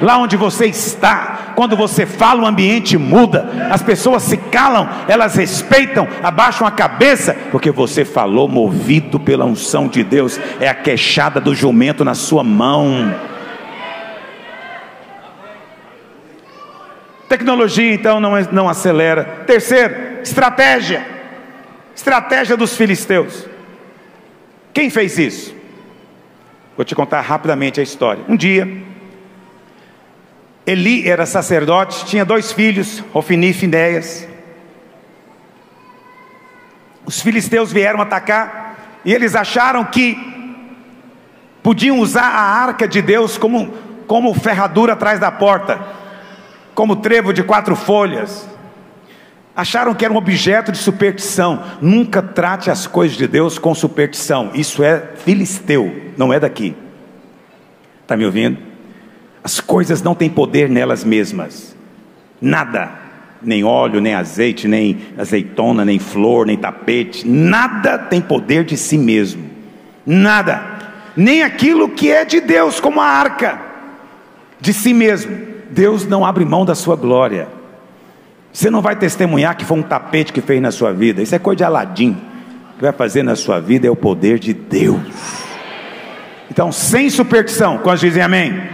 Lá 0.00 0.18
onde 0.18 0.36
você 0.36 0.66
está, 0.66 1.52
quando 1.56 1.74
você 1.74 2.04
fala, 2.04 2.42
o 2.42 2.46
ambiente 2.46 2.98
muda, 2.98 3.68
as 3.70 3.82
pessoas 3.82 4.22
se 4.22 4.36
calam, 4.36 4.86
elas 5.08 5.34
respeitam, 5.34 6.06
abaixam 6.22 6.66
a 6.66 6.70
cabeça, 6.70 7.34
porque 7.50 7.70
você 7.70 8.04
falou 8.04 8.46
movido 8.46 9.18
pela 9.18 9.46
unção 9.46 9.88
de 9.88 10.04
Deus, 10.04 10.38
é 10.60 10.68
a 10.68 10.74
queixada 10.74 11.40
do 11.40 11.54
jumento 11.54 12.04
na 12.04 12.14
sua 12.14 12.44
mão. 12.44 13.14
Tecnologia, 17.28 17.92
então, 17.92 18.20
não, 18.20 18.40
não 18.52 18.68
acelera. 18.68 19.44
Terceiro, 19.46 20.22
estratégia. 20.22 21.04
Estratégia 21.94 22.56
dos 22.56 22.76
filisteus. 22.76 23.46
Quem 24.72 24.90
fez 24.90 25.18
isso? 25.18 25.54
Vou 26.76 26.84
te 26.84 26.94
contar 26.94 27.20
rapidamente 27.22 27.80
a 27.80 27.82
história. 27.82 28.22
Um 28.28 28.36
dia, 28.36 28.68
Eli 30.66 31.08
era 31.08 31.24
sacerdote, 31.26 32.04
tinha 32.04 32.24
dois 32.24 32.52
filhos, 32.52 33.02
Ofni 33.12 33.50
e 33.50 33.54
Finéias. 33.54 34.28
Os 37.04 37.20
filisteus 37.20 37.72
vieram 37.72 38.00
atacar 38.00 39.00
e 39.04 39.14
eles 39.14 39.34
acharam 39.34 39.84
que 39.84 40.18
podiam 41.62 41.98
usar 41.98 42.28
a 42.28 42.40
arca 42.40 42.86
de 42.86 43.00
Deus 43.00 43.38
como, 43.38 43.72
como 44.06 44.34
ferradura 44.34 44.92
atrás 44.92 45.18
da 45.18 45.30
porta 45.32 46.05
como 46.76 46.96
trevo 46.96 47.32
de 47.32 47.42
quatro 47.42 47.74
folhas. 47.74 48.46
Acharam 49.56 49.94
que 49.94 50.04
era 50.04 50.12
um 50.12 50.18
objeto 50.18 50.70
de 50.70 50.76
superstição. 50.76 51.64
Nunca 51.80 52.20
trate 52.22 52.70
as 52.70 52.86
coisas 52.86 53.16
de 53.16 53.26
Deus 53.26 53.58
com 53.58 53.74
superstição. 53.74 54.50
Isso 54.52 54.84
é 54.84 55.14
filisteu, 55.24 56.12
não 56.18 56.30
é 56.30 56.38
daqui. 56.38 56.76
Está 58.02 58.14
me 58.14 58.26
ouvindo? 58.26 58.58
As 59.42 59.58
coisas 59.58 60.02
não 60.02 60.14
têm 60.14 60.28
poder 60.28 60.68
nelas 60.68 61.02
mesmas. 61.02 61.74
Nada. 62.40 62.90
Nem 63.40 63.64
óleo, 63.64 64.00
nem 64.00 64.14
azeite, 64.14 64.68
nem 64.68 64.98
azeitona, 65.16 65.82
nem 65.82 65.98
flor, 65.98 66.46
nem 66.46 66.58
tapete. 66.58 67.26
Nada 67.26 67.96
tem 67.96 68.20
poder 68.20 68.64
de 68.64 68.76
si 68.76 68.98
mesmo. 68.98 69.48
Nada. 70.04 70.62
Nem 71.16 71.42
aquilo 71.42 71.88
que 71.88 72.10
é 72.10 72.22
de 72.22 72.38
Deus, 72.38 72.80
como 72.80 73.00
a 73.00 73.06
arca 73.06 73.58
de 74.60 74.74
si 74.74 74.92
mesmo. 74.92 75.55
Deus 75.70 76.06
não 76.06 76.24
abre 76.24 76.44
mão 76.44 76.64
da 76.64 76.74
sua 76.74 76.96
glória. 76.96 77.48
Você 78.52 78.70
não 78.70 78.80
vai 78.80 78.96
testemunhar 78.96 79.56
que 79.56 79.64
foi 79.64 79.78
um 79.78 79.82
tapete 79.82 80.32
que 80.32 80.40
fez 80.40 80.60
na 80.60 80.70
sua 80.70 80.92
vida. 80.92 81.22
Isso 81.22 81.34
é 81.34 81.38
coisa 81.38 81.58
de 81.58 81.64
Aladim. 81.64 82.12
O 82.72 82.76
que 82.76 82.82
vai 82.82 82.92
fazer 82.92 83.22
na 83.22 83.36
sua 83.36 83.60
vida 83.60 83.86
é 83.86 83.90
o 83.90 83.96
poder 83.96 84.38
de 84.38 84.54
Deus. 84.54 85.00
Então, 86.50 86.72
sem 86.72 87.10
superstição, 87.10 87.78
quando 87.78 87.98
dizem 87.98 88.22
amém? 88.22 88.50
amém? 88.50 88.68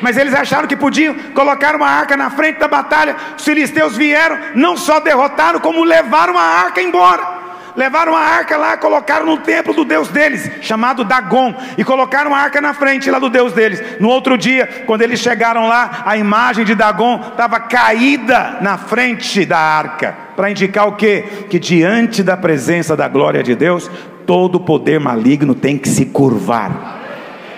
Mas 0.00 0.16
eles 0.16 0.34
acharam 0.34 0.66
que 0.66 0.76
podiam 0.76 1.14
colocar 1.34 1.76
uma 1.76 1.86
arca 1.86 2.16
na 2.16 2.30
frente 2.30 2.58
da 2.58 2.68
batalha. 2.68 3.16
Os 3.36 3.44
filisteus 3.44 3.96
vieram, 3.96 4.38
não 4.54 4.76
só 4.76 5.00
derrotaram, 5.00 5.60
como 5.60 5.84
levaram 5.84 6.36
a 6.36 6.42
arca 6.42 6.82
embora 6.82 7.37
levaram 7.76 8.16
a 8.16 8.20
arca 8.20 8.56
lá, 8.56 8.76
colocaram 8.76 9.26
no 9.26 9.38
templo 9.38 9.74
do 9.74 9.84
Deus 9.84 10.08
deles, 10.08 10.50
chamado 10.60 11.04
Dagon, 11.04 11.54
e 11.76 11.84
colocaram 11.84 12.34
a 12.34 12.38
arca 12.38 12.60
na 12.60 12.74
frente 12.74 13.10
lá 13.10 13.18
do 13.18 13.30
Deus 13.30 13.52
deles. 13.52 13.82
No 14.00 14.08
outro 14.08 14.36
dia, 14.36 14.84
quando 14.86 15.02
eles 15.02 15.20
chegaram 15.20 15.68
lá, 15.68 16.02
a 16.04 16.16
imagem 16.16 16.64
de 16.64 16.74
Dagon 16.74 17.20
estava 17.30 17.60
caída 17.60 18.58
na 18.60 18.76
frente 18.78 19.44
da 19.44 19.58
arca, 19.58 20.16
para 20.36 20.50
indicar 20.50 20.88
o 20.88 20.92
quê? 20.92 21.24
Que 21.48 21.58
diante 21.58 22.22
da 22.22 22.36
presença 22.36 22.96
da 22.96 23.08
glória 23.08 23.42
de 23.42 23.54
Deus, 23.54 23.90
todo 24.26 24.60
poder 24.60 25.00
maligno 25.00 25.54
tem 25.54 25.78
que 25.78 25.88
se 25.88 26.06
curvar. 26.06 26.97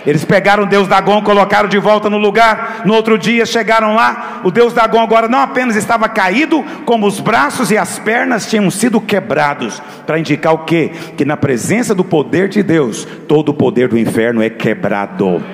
Eles 0.07 0.25
pegaram 0.25 0.65
o 0.65 0.67
Deus 0.67 0.89
Dagon, 0.89 1.23
colocaram 1.23 1.69
de 1.69 1.79
volta 1.79 2.09
no 2.09 2.17
lugar. 2.17 2.83
No 2.85 2.95
outro 2.95 3.19
dia 3.19 3.45
chegaram 3.45 3.95
lá. 3.95 4.41
O 4.45 4.51
Deus 4.51 4.73
Dagon 4.73 5.01
agora 5.01 5.29
não 5.29 5.41
apenas 5.41 5.77
estava 5.77 6.09
caído, 6.09 6.65
como 6.85 7.07
os 7.07 7.21
braços 7.21 7.71
e 7.71 7.77
as 7.77 7.99
pernas 7.99 8.49
tinham 8.49 8.71
sido 8.71 9.01
quebrados. 9.01 9.81
Para 10.07 10.19
indicar 10.19 10.55
o 10.55 10.65
quê? 10.65 10.93
Que 11.17 11.25
na 11.25 11.37
presença 11.37 11.95
do 11.95 12.05
poder 12.05 12.49
de 12.49 12.63
Deus, 12.63 13.07
todo 13.29 13.51
o 13.51 13.55
poder 13.55 13.89
do 13.89 13.99
inferno 13.99 14.43
é 14.43 14.49
quebrado. 14.49 15.45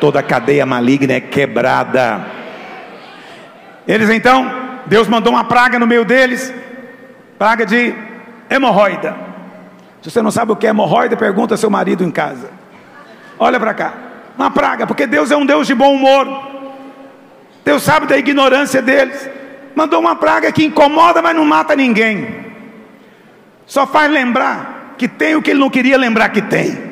Toda 0.00 0.22
cadeia 0.22 0.64
maligna 0.64 1.14
é 1.14 1.20
quebrada. 1.20 2.24
Eles 3.88 4.10
então, 4.10 4.50
Deus 4.86 5.08
mandou 5.08 5.32
uma 5.32 5.44
praga 5.44 5.78
no 5.78 5.86
meio 5.86 6.04
deles 6.04 6.52
praga 7.38 7.66
de 7.66 7.94
hemorroida. 8.48 9.14
Se 10.00 10.10
você 10.10 10.22
não 10.22 10.30
sabe 10.30 10.52
o 10.52 10.56
que 10.56 10.66
é 10.66 10.70
hemorroida, 10.70 11.16
pergunta 11.16 11.54
ao 11.54 11.58
seu 11.58 11.70
marido 11.70 12.04
em 12.04 12.10
casa. 12.10 12.55
Olha 13.38 13.60
para 13.60 13.74
cá, 13.74 13.92
uma 14.36 14.50
praga, 14.50 14.86
porque 14.86 15.06
Deus 15.06 15.30
é 15.30 15.36
um 15.36 15.46
Deus 15.46 15.66
de 15.66 15.74
bom 15.74 15.94
humor. 15.94 16.26
Deus 17.64 17.82
sabe 17.82 18.06
da 18.06 18.16
ignorância 18.16 18.80
deles. 18.80 19.28
Mandou 19.74 20.00
uma 20.00 20.16
praga 20.16 20.50
que 20.52 20.64
incomoda, 20.64 21.20
mas 21.20 21.34
não 21.34 21.44
mata 21.44 21.74
ninguém. 21.76 22.46
Só 23.66 23.86
faz 23.86 24.10
lembrar 24.10 24.94
que 24.96 25.08
tem 25.08 25.34
o 25.34 25.42
que 25.42 25.50
ele 25.50 25.60
não 25.60 25.68
queria 25.68 25.98
lembrar 25.98 26.28
que 26.30 26.40
tem. 26.40 26.86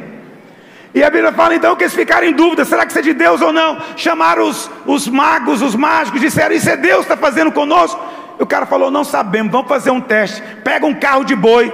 E 0.94 1.02
a 1.02 1.10
Bíblia 1.10 1.32
fala 1.32 1.54
então 1.54 1.74
que 1.74 1.84
eles 1.84 1.94
ficaram 1.94 2.26
em 2.26 2.32
dúvida: 2.32 2.64
será 2.64 2.84
que 2.84 2.92
isso 2.92 2.98
é 2.98 3.02
de 3.02 3.14
Deus 3.14 3.40
ou 3.40 3.52
não? 3.52 3.78
Chamaram 3.96 4.48
os, 4.48 4.70
os 4.86 5.08
magos, 5.08 5.62
os 5.62 5.74
mágicos, 5.74 6.20
disseram: 6.20 6.54
Isso 6.54 6.70
é 6.70 6.76
Deus 6.76 7.06
que 7.06 7.12
está 7.12 7.16
fazendo 7.16 7.50
conosco? 7.50 8.00
E 8.38 8.42
o 8.42 8.46
cara 8.46 8.66
falou: 8.66 8.90
Não 8.90 9.02
sabemos, 9.02 9.50
vamos 9.50 9.68
fazer 9.68 9.90
um 9.90 10.00
teste. 10.00 10.42
Pega 10.62 10.86
um 10.86 10.94
carro 10.94 11.24
de 11.24 11.34
boi, 11.34 11.72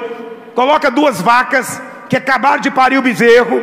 coloca 0.55 0.91
duas 0.91 1.21
vacas 1.21 1.81
que 2.09 2.16
acabaram 2.16 2.61
de 2.61 2.71
parir 2.71 2.99
o 2.99 3.03
bezerro, 3.03 3.62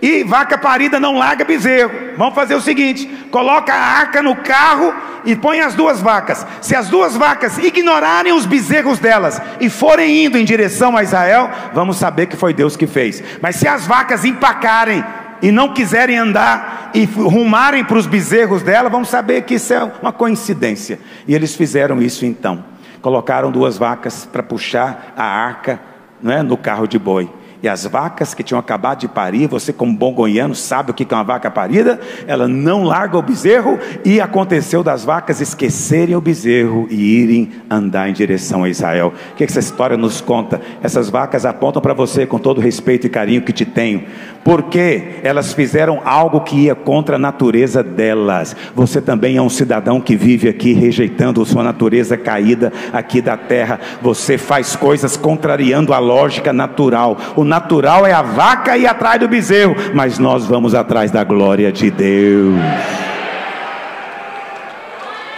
E 0.00 0.22
vaca 0.24 0.58
parida 0.58 1.00
não 1.00 1.18
larga 1.18 1.44
bezerro. 1.44 1.92
Vamos 2.16 2.34
fazer 2.34 2.54
o 2.54 2.60
seguinte: 2.60 3.06
coloca 3.30 3.72
a 3.72 3.98
arca 3.98 4.22
no 4.22 4.36
carro 4.36 4.94
e 5.24 5.34
põe 5.34 5.60
as 5.60 5.74
duas 5.74 6.00
vacas. 6.00 6.46
Se 6.60 6.74
as 6.76 6.88
duas 6.88 7.16
vacas 7.16 7.58
ignorarem 7.58 8.32
os 8.32 8.46
bezerros 8.46 8.98
delas 8.98 9.40
e 9.60 9.68
forem 9.68 10.24
indo 10.24 10.38
em 10.38 10.44
direção 10.44 10.96
a 10.96 11.02
Israel, 11.02 11.50
vamos 11.74 11.96
saber 11.96 12.26
que 12.26 12.36
foi 12.36 12.54
Deus 12.54 12.76
que 12.76 12.86
fez. 12.86 13.22
Mas 13.40 13.56
se 13.56 13.66
as 13.66 13.86
vacas 13.86 14.24
empacarem 14.24 15.04
e 15.42 15.50
não 15.50 15.72
quiserem 15.72 16.16
andar 16.16 16.90
e 16.94 17.04
rumarem 17.04 17.84
para 17.84 17.98
os 17.98 18.06
bezerros 18.06 18.62
dela, 18.62 18.88
vamos 18.88 19.08
saber 19.08 19.42
que 19.42 19.54
isso 19.54 19.72
é 19.72 19.92
uma 20.00 20.12
coincidência. 20.12 20.98
E 21.26 21.34
eles 21.34 21.54
fizeram 21.54 22.00
isso 22.00 22.24
então. 22.24 22.64
Colocaram 23.02 23.50
duas 23.50 23.76
vacas 23.76 24.26
para 24.30 24.42
puxar 24.42 25.12
a 25.16 25.24
arca 25.24 25.80
não 26.22 26.32
é, 26.32 26.42
no 26.42 26.56
carro 26.56 26.86
de 26.86 26.98
boi. 26.98 27.30
E 27.66 27.68
as 27.68 27.84
vacas 27.84 28.32
que 28.32 28.44
tinham 28.44 28.60
acabado 28.60 29.00
de 29.00 29.08
parir, 29.08 29.48
você 29.48 29.72
como 29.72 29.92
bom 29.92 30.14
goiano 30.14 30.54
sabe 30.54 30.92
o 30.92 30.94
que 30.94 31.04
é 31.12 31.16
uma 31.16 31.24
vaca 31.24 31.50
parida, 31.50 31.98
ela 32.24 32.46
não 32.46 32.84
larga 32.84 33.18
o 33.18 33.22
bezerro, 33.22 33.76
e 34.04 34.20
aconteceu 34.20 34.84
das 34.84 35.04
vacas 35.04 35.40
esquecerem 35.40 36.14
o 36.14 36.20
bezerro 36.20 36.86
e 36.88 36.94
irem 36.94 37.50
andar 37.68 38.08
em 38.08 38.12
direção 38.12 38.62
a 38.62 38.68
Israel. 38.68 39.12
O 39.32 39.34
que 39.34 39.42
essa 39.42 39.58
história 39.58 39.96
nos 39.96 40.20
conta? 40.20 40.60
Essas 40.80 41.10
vacas 41.10 41.44
apontam 41.44 41.82
para 41.82 41.92
você 41.92 42.24
com 42.24 42.38
todo 42.38 42.58
o 42.58 42.60
respeito 42.60 43.08
e 43.08 43.10
carinho 43.10 43.42
que 43.42 43.52
te 43.52 43.64
tenho, 43.64 44.04
porque 44.44 45.18
elas 45.24 45.52
fizeram 45.52 46.00
algo 46.04 46.42
que 46.42 46.66
ia 46.66 46.74
contra 46.76 47.16
a 47.16 47.18
natureza 47.18 47.82
delas. 47.82 48.54
Você 48.76 49.00
também 49.00 49.38
é 49.38 49.42
um 49.42 49.50
cidadão 49.50 50.00
que 50.00 50.14
vive 50.14 50.48
aqui 50.48 50.72
rejeitando 50.72 51.44
sua 51.44 51.64
natureza 51.64 52.16
caída 52.16 52.72
aqui 52.92 53.20
da 53.20 53.36
terra. 53.36 53.80
Você 54.00 54.38
faz 54.38 54.76
coisas 54.76 55.16
contrariando 55.16 55.92
a 55.92 55.98
lógica 55.98 56.52
natural. 56.52 57.18
O 57.34 57.42
natural 57.56 58.06
é 58.06 58.12
a 58.12 58.20
vaca 58.20 58.76
ir 58.76 58.86
atrás 58.86 59.18
do 59.18 59.26
bezerro, 59.26 59.74
mas 59.94 60.18
nós 60.18 60.44
vamos 60.44 60.74
atrás 60.74 61.10
da 61.10 61.24
glória 61.24 61.72
de 61.72 61.90
Deus. 61.90 62.54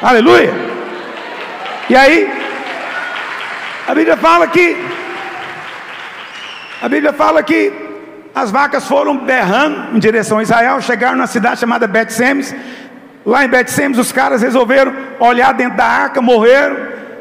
Aleluia! 0.03 0.53
E 1.89 1.95
aí, 1.95 2.29
a 3.87 3.95
Bíblia 3.95 4.17
fala 4.17 4.49
que 4.49 4.77
a 6.83 6.89
Bíblia 6.89 7.13
fala 7.13 7.43
que 7.43 7.73
as 8.35 8.51
vacas 8.51 8.87
foram 8.87 9.17
berrando 9.19 9.97
em 9.97 10.01
direção 10.01 10.39
a 10.39 10.43
Israel, 10.43 10.81
chegaram 10.81 11.17
na 11.17 11.27
cidade 11.27 11.61
chamada 11.61 11.87
Bet-Semes. 11.87 12.55
Lá 13.25 13.45
em 13.45 13.49
Bet-Semes 13.49 13.99
os 13.99 14.13
caras 14.13 14.43
resolveram 14.43 14.93
olhar 15.21 15.53
dentro 15.55 15.77
da 15.77 15.85
arca, 15.85 16.21
morreram. 16.21 16.77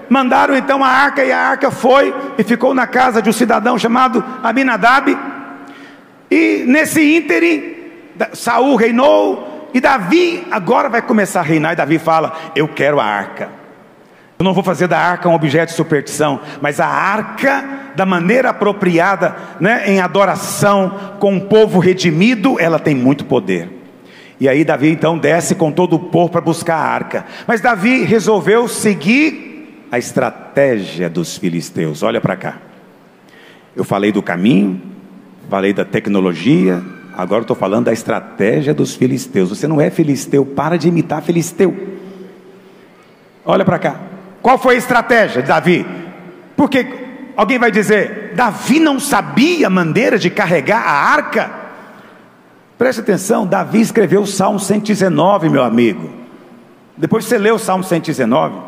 Mandaram 0.09 0.55
então 0.55 0.83
a 0.83 0.87
arca 0.87 1.23
e 1.23 1.31
a 1.31 1.39
arca 1.39 1.71
foi 1.71 2.13
e 2.37 2.43
ficou 2.43 2.73
na 2.73 2.87
casa 2.87 3.21
de 3.21 3.29
um 3.29 3.33
cidadão 3.33 3.77
chamado 3.77 4.23
Abinadab. 4.43 5.17
E 6.29 6.63
nesse 6.67 7.17
ínterim, 7.17 7.75
Saul 8.33 8.75
reinou 8.75 9.69
e 9.73 9.79
Davi 9.79 10.45
agora 10.49 10.89
vai 10.89 11.01
começar 11.01 11.41
a 11.41 11.43
reinar. 11.43 11.73
E 11.73 11.75
Davi 11.75 11.99
fala: 11.99 12.35
Eu 12.55 12.67
quero 12.67 12.99
a 12.99 13.05
arca. 13.05 13.49
Eu 14.39 14.43
não 14.43 14.53
vou 14.53 14.63
fazer 14.63 14.87
da 14.87 14.99
arca 14.99 15.27
um 15.27 15.33
objeto 15.33 15.69
de 15.69 15.75
superstição, 15.75 16.39
mas 16.61 16.79
a 16.79 16.85
arca, 16.85 17.91
da 17.95 18.05
maneira 18.05 18.49
apropriada, 18.49 19.35
né, 19.59 19.83
em 19.87 19.99
adoração, 19.99 21.15
com 21.19 21.37
o 21.37 21.41
povo 21.41 21.79
redimido, 21.79 22.59
ela 22.59 22.77
tem 22.77 22.93
muito 22.93 23.25
poder. 23.25 23.67
E 24.39 24.47
aí 24.47 24.63
Davi 24.63 24.91
então 24.91 25.17
desce 25.17 25.55
com 25.55 25.71
todo 25.71 25.95
o 25.95 25.99
povo 25.99 26.29
para 26.29 26.41
buscar 26.41 26.75
a 26.75 26.87
arca. 26.87 27.25
Mas 27.47 27.61
Davi 27.61 28.03
resolveu 28.03 28.67
seguir 28.67 29.56
a 29.91 29.97
estratégia 29.97 31.09
dos 31.09 31.37
filisteus. 31.37 32.03
Olha 32.03 32.19
para 32.19 32.35
cá. 32.35 32.57
Eu 33.75 33.83
falei 33.83 34.11
do 34.11 34.21
caminho, 34.21 34.81
falei 35.49 35.73
da 35.73 35.85
tecnologia, 35.85 36.81
agora 37.13 37.41
estou 37.41 37.55
falando 37.55 37.85
da 37.85 37.93
estratégia 37.93 38.73
dos 38.73 38.95
filisteus. 38.95 39.49
Você 39.49 39.67
não 39.67 39.79
é 39.79 39.89
filisteu, 39.89 40.45
para 40.45 40.77
de 40.77 40.87
imitar 40.87 41.21
filisteu. 41.21 41.75
Olha 43.45 43.63
para 43.63 43.79
cá. 43.79 43.99
Qual 44.41 44.57
foi 44.57 44.75
a 44.75 44.77
estratégia 44.77 45.41
de 45.41 45.47
Davi? 45.47 45.85
Porque 46.55 46.85
alguém 47.35 47.59
vai 47.59 47.71
dizer, 47.71 48.33
Davi 48.35 48.79
não 48.79 48.99
sabia 48.99 49.69
maneira 49.69 50.17
de 50.17 50.29
carregar 50.29 50.81
a 50.81 50.91
arca? 50.91 51.51
Preste 52.77 53.01
atenção, 53.01 53.45
Davi 53.45 53.81
escreveu 53.81 54.21
o 54.21 54.27
Salmo 54.27 54.59
119, 54.59 55.49
meu 55.49 55.63
amigo. 55.63 56.09
Depois 56.95 57.25
você 57.25 57.37
lê 57.37 57.51
o 57.51 57.57
Salmo 57.57 57.83
119. 57.83 58.66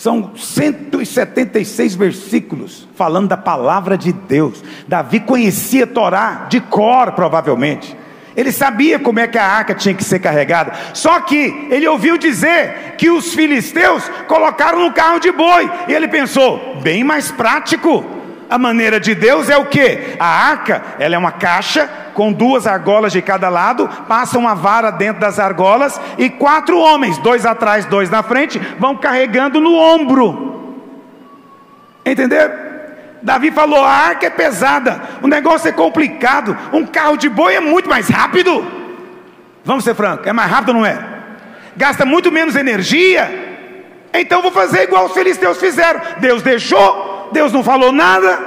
São 0.00 0.32
176 0.34 1.94
versículos 1.94 2.88
falando 2.94 3.28
da 3.28 3.36
palavra 3.36 3.98
de 3.98 4.14
Deus. 4.14 4.64
Davi 4.88 5.20
conhecia 5.20 5.86
Torá 5.86 6.46
de 6.48 6.58
cor, 6.58 7.12
provavelmente. 7.12 7.94
Ele 8.34 8.50
sabia 8.50 8.98
como 8.98 9.20
é 9.20 9.28
que 9.28 9.36
a 9.36 9.44
arca 9.44 9.74
tinha 9.74 9.94
que 9.94 10.02
ser 10.02 10.18
carregada. 10.18 10.72
Só 10.94 11.20
que 11.20 11.68
ele 11.70 11.86
ouviu 11.86 12.16
dizer 12.16 12.94
que 12.96 13.10
os 13.10 13.34
filisteus 13.34 14.10
colocaram 14.26 14.80
no 14.80 14.90
carro 14.94 15.20
de 15.20 15.30
boi. 15.30 15.70
E 15.86 15.92
ele 15.92 16.08
pensou, 16.08 16.80
bem 16.80 17.04
mais 17.04 17.30
prático. 17.30 18.02
A 18.50 18.58
maneira 18.58 18.98
de 18.98 19.14
Deus 19.14 19.48
é 19.48 19.56
o 19.56 19.66
que? 19.66 20.16
A 20.18 20.26
arca, 20.26 20.82
ela 20.98 21.14
é 21.14 21.18
uma 21.18 21.30
caixa 21.30 21.88
com 22.14 22.32
duas 22.32 22.66
argolas 22.66 23.12
de 23.12 23.22
cada 23.22 23.48
lado, 23.48 23.88
passa 24.08 24.36
uma 24.36 24.56
vara 24.56 24.90
dentro 24.90 25.20
das 25.20 25.38
argolas 25.38 26.00
e 26.18 26.28
quatro 26.28 26.76
homens, 26.76 27.16
dois 27.18 27.46
atrás, 27.46 27.86
dois 27.86 28.10
na 28.10 28.24
frente, 28.24 28.58
vão 28.76 28.96
carregando 28.96 29.60
no 29.60 29.72
ombro. 29.72 30.74
Entendeu? 32.04 32.50
Davi 33.22 33.52
falou: 33.52 33.84
a 33.84 33.90
arca 33.90 34.26
é 34.26 34.30
pesada, 34.30 35.00
o 35.22 35.28
negócio 35.28 35.68
é 35.68 35.72
complicado, 35.72 36.58
um 36.72 36.84
carro 36.84 37.16
de 37.16 37.28
boi 37.28 37.54
é 37.54 37.60
muito 37.60 37.88
mais 37.88 38.08
rápido. 38.08 38.66
Vamos 39.64 39.84
ser 39.84 39.94
francos, 39.94 40.26
é 40.26 40.32
mais 40.32 40.50
rápido, 40.50 40.72
não 40.72 40.84
é? 40.84 40.98
Gasta 41.76 42.04
muito 42.04 42.32
menos 42.32 42.56
energia. 42.56 43.48
Então 44.12 44.42
vou 44.42 44.50
fazer 44.50 44.82
igual 44.82 45.06
os 45.06 45.12
filisteus 45.12 45.58
fizeram. 45.58 46.00
Deus 46.18 46.42
deixou, 46.42 47.19
Deus 47.32 47.52
não 47.52 47.62
falou 47.62 47.92
nada, 47.92 48.38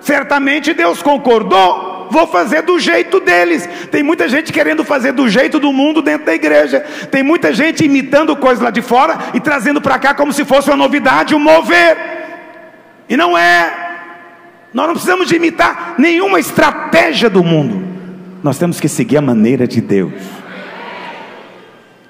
certamente 0.00 0.72
Deus 0.74 1.02
concordou. 1.02 1.88
Vou 2.10 2.26
fazer 2.26 2.62
do 2.62 2.78
jeito 2.78 3.20
deles. 3.20 3.68
Tem 3.90 4.02
muita 4.02 4.28
gente 4.28 4.52
querendo 4.52 4.82
fazer 4.82 5.12
do 5.12 5.28
jeito 5.28 5.60
do 5.60 5.72
mundo 5.72 6.00
dentro 6.00 6.26
da 6.26 6.34
igreja. 6.34 6.80
Tem 7.10 7.22
muita 7.22 7.52
gente 7.52 7.84
imitando 7.84 8.34
coisas 8.36 8.62
lá 8.62 8.70
de 8.70 8.80
fora 8.80 9.18
e 9.34 9.40
trazendo 9.40 9.80
para 9.80 9.98
cá 9.98 10.14
como 10.14 10.32
se 10.32 10.44
fosse 10.44 10.70
uma 10.70 10.76
novidade, 10.76 11.34
um 11.34 11.38
mover. 11.38 11.96
E 13.08 13.16
não 13.16 13.36
é. 13.36 13.88
Nós 14.72 14.86
não 14.86 14.94
precisamos 14.94 15.28
de 15.28 15.36
imitar 15.36 15.94
nenhuma 15.98 16.40
estratégia 16.40 17.28
do 17.28 17.44
mundo. 17.44 17.86
Nós 18.42 18.58
temos 18.58 18.80
que 18.80 18.88
seguir 18.88 19.18
a 19.18 19.22
maneira 19.22 19.66
de 19.66 19.80
Deus. 19.80 20.12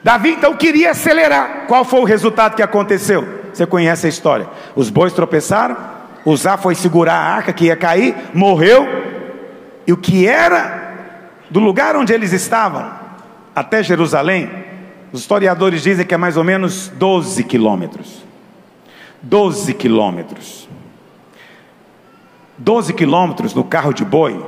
Davi 0.03 0.31
então 0.31 0.55
queria 0.55 0.91
acelerar. 0.91 1.65
Qual 1.67 1.85
foi 1.85 2.01
o 2.01 2.05
resultado 2.05 2.55
que 2.55 2.63
aconteceu? 2.63 3.27
Você 3.53 3.67
conhece 3.67 4.07
a 4.07 4.09
história. 4.09 4.49
Os 4.77 4.91
bois 4.91 5.13
tropeçaram, 5.13 5.77
Uzá 6.31 6.57
foi 6.57 6.75
segurar 6.75 7.15
a 7.15 7.35
arca 7.35 7.53
que 7.53 7.67
ia 7.67 7.77
cair, 7.77 8.15
morreu. 8.35 8.87
E 9.87 9.93
o 9.93 9.97
que 9.97 10.27
era 10.27 10.95
do 11.49 11.59
lugar 11.59 11.97
onde 11.97 12.13
eles 12.13 12.33
estavam 12.33 12.91
até 13.55 13.83
Jerusalém, 13.83 14.51
os 15.11 15.21
historiadores 15.21 15.83
dizem 15.83 16.05
que 16.05 16.15
é 16.15 16.19
mais 16.19 16.37
ou 16.37 16.45
menos 16.45 16.89
12 16.89 17.43
quilômetros. 17.45 18.23
12 19.23 19.73
quilômetros. 19.73 20.69
12 22.59 22.93
quilômetros 22.93 23.55
no 23.55 23.65
carro 23.65 23.95
de 23.95 24.05
boi, 24.05 24.45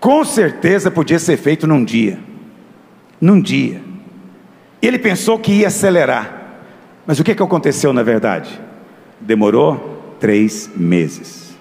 com 0.00 0.24
certeza 0.24 0.90
podia 0.90 1.18
ser 1.18 1.36
feito 1.36 1.66
num 1.66 1.84
dia. 1.84 2.18
Num 3.20 3.40
dia. 3.40 3.82
Ele 4.80 4.98
pensou 4.98 5.38
que 5.38 5.52
ia 5.52 5.68
acelerar. 5.68 6.40
Mas 7.06 7.20
o 7.20 7.24
que, 7.24 7.34
que 7.34 7.42
aconteceu 7.42 7.92
na 7.92 8.02
verdade? 8.02 8.58
Demorou 9.20 9.91
três 10.22 10.70
meses. 10.76 11.52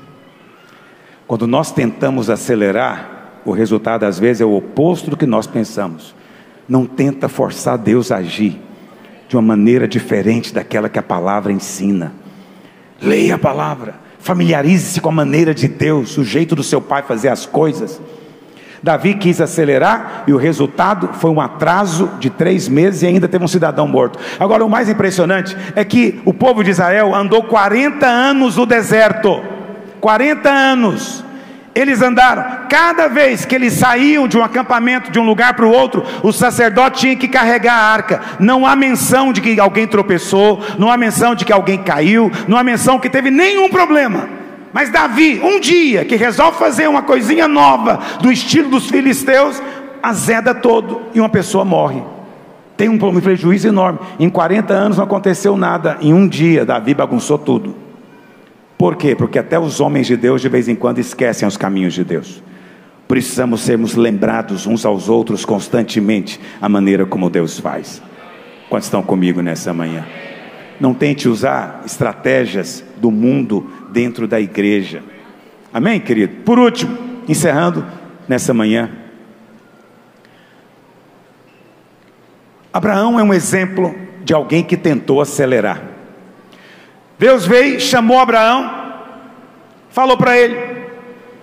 Quando 1.27 1.47
nós 1.47 1.71
tentamos 1.71 2.29
acelerar, 2.29 3.41
o 3.43 3.51
resultado 3.51 4.03
às 4.03 4.19
vezes 4.19 4.41
é 4.41 4.45
o 4.45 4.55
oposto 4.55 5.09
do 5.09 5.17
que 5.17 5.25
nós 5.25 5.47
pensamos. 5.47 6.13
Não 6.69 6.85
tenta 6.85 7.27
forçar 7.27 7.75
Deus 7.75 8.11
a 8.11 8.17
agir 8.17 8.61
de 9.27 9.35
uma 9.35 9.41
maneira 9.41 9.87
diferente 9.87 10.53
daquela 10.53 10.87
que 10.87 10.99
a 10.99 11.03
palavra 11.03 11.51
ensina. 11.51 12.13
Leia 13.01 13.35
a 13.35 13.39
palavra 13.39 13.95
Familiarize-se 14.21 15.01
com 15.01 15.09
a 15.09 15.11
maneira 15.11 15.51
de 15.51 15.67
Deus, 15.67 16.15
o 16.15 16.23
jeito 16.23 16.55
do 16.55 16.61
seu 16.61 16.79
pai 16.79 17.01
fazer 17.01 17.29
as 17.29 17.47
coisas. 17.47 17.99
Davi 18.83 19.13
quis 19.13 19.39
acelerar 19.39 20.23
e 20.27 20.33
o 20.33 20.37
resultado 20.37 21.09
foi 21.13 21.29
um 21.29 21.39
atraso 21.39 22.09
de 22.19 22.29
três 22.29 22.67
meses 22.67 23.03
e 23.03 23.07
ainda 23.07 23.27
teve 23.27 23.43
um 23.43 23.47
cidadão 23.47 23.87
morto. 23.87 24.17
Agora, 24.39 24.65
o 24.65 24.69
mais 24.69 24.89
impressionante 24.89 25.55
é 25.75 25.85
que 25.85 26.19
o 26.25 26.33
povo 26.33 26.63
de 26.63 26.71
Israel 26.71 27.13
andou 27.13 27.43
40 27.43 28.05
anos 28.05 28.57
no 28.57 28.65
deserto 28.65 29.41
40 30.01 30.49
anos 30.49 31.23
eles 31.73 32.01
andaram, 32.01 32.67
cada 32.67 33.07
vez 33.07 33.45
que 33.45 33.55
eles 33.55 33.73
saíam 33.73 34.27
de 34.27 34.37
um 34.37 34.43
acampamento, 34.43 35.09
de 35.09 35.17
um 35.17 35.25
lugar 35.25 35.53
para 35.53 35.65
o 35.65 35.71
outro, 35.71 36.03
o 36.21 36.31
sacerdote 36.33 36.99
tinha 36.99 37.15
que 37.15 37.29
carregar 37.29 37.75
a 37.75 37.93
arca. 37.93 38.21
Não 38.39 38.65
há 38.65 38.75
menção 38.75 39.31
de 39.31 39.39
que 39.39 39.57
alguém 39.57 39.87
tropeçou, 39.87 40.61
não 40.77 40.91
há 40.91 40.97
menção 40.97 41.33
de 41.33 41.45
que 41.45 41.53
alguém 41.53 41.81
caiu, 41.81 42.29
não 42.45 42.57
há 42.57 42.63
menção 42.63 42.99
que 42.99 43.09
teve 43.09 43.31
nenhum 43.31 43.69
problema. 43.69 44.40
Mas 44.73 44.89
Davi, 44.89 45.39
um 45.43 45.59
dia 45.59 46.05
que 46.05 46.15
resolve 46.15 46.57
fazer 46.57 46.87
uma 46.87 47.01
coisinha 47.01 47.47
nova 47.47 47.99
do 48.21 48.31
estilo 48.31 48.69
dos 48.69 48.89
filisteus, 48.89 49.61
azeda 50.01 50.55
todo 50.55 51.01
e 51.13 51.19
uma 51.19 51.29
pessoa 51.29 51.65
morre. 51.65 52.01
Tem 52.77 52.89
um 52.89 52.97
prejuízo 52.97 53.67
enorme. 53.67 53.99
Em 54.19 54.29
40 54.29 54.73
anos 54.73 54.97
não 54.97 55.03
aconteceu 55.03 55.55
nada. 55.55 55.97
Em 56.01 56.13
um 56.13 56.27
dia, 56.27 56.65
Davi 56.65 56.93
bagunçou 56.93 57.37
tudo. 57.37 57.75
Por 58.77 58.95
quê? 58.95 59.15
Porque 59.15 59.37
até 59.37 59.59
os 59.59 59.79
homens 59.79 60.07
de 60.07 60.17
Deus 60.17 60.41
de 60.41 60.49
vez 60.49 60.67
em 60.67 60.73
quando 60.73 60.97
esquecem 60.97 61.47
os 61.47 61.57
caminhos 61.57 61.93
de 61.93 62.03
Deus. 62.03 62.41
Precisamos 63.07 63.61
sermos 63.61 63.93
lembrados 63.93 64.65
uns 64.65 64.85
aos 64.85 65.09
outros 65.09 65.45
constantemente 65.45 66.39
a 66.59 66.67
maneira 66.67 67.05
como 67.05 67.29
Deus 67.29 67.59
faz. 67.59 68.01
Quantos 68.69 68.87
estão 68.87 69.03
comigo 69.03 69.41
nessa 69.41 69.73
manhã? 69.73 70.05
Não 70.79 70.93
tente 70.93 71.29
usar 71.29 71.83
estratégias 71.85 72.83
do 73.01 73.09
mundo 73.09 73.69
dentro 73.89 74.27
da 74.27 74.39
igreja. 74.39 75.03
Amém, 75.73 75.99
querido? 75.99 76.43
Por 76.43 76.59
último, 76.59 76.97
encerrando 77.27 77.85
nessa 78.27 78.53
manhã. 78.53 78.91
Abraão 82.71 83.19
é 83.19 83.23
um 83.23 83.33
exemplo 83.33 83.93
de 84.23 84.33
alguém 84.33 84.63
que 84.63 84.77
tentou 84.77 85.19
acelerar. 85.19 85.81
Deus 87.17 87.45
veio, 87.45 87.79
chamou 87.79 88.19
Abraão, 88.19 88.93
falou 89.89 90.15
para 90.15 90.37
ele: 90.37 90.57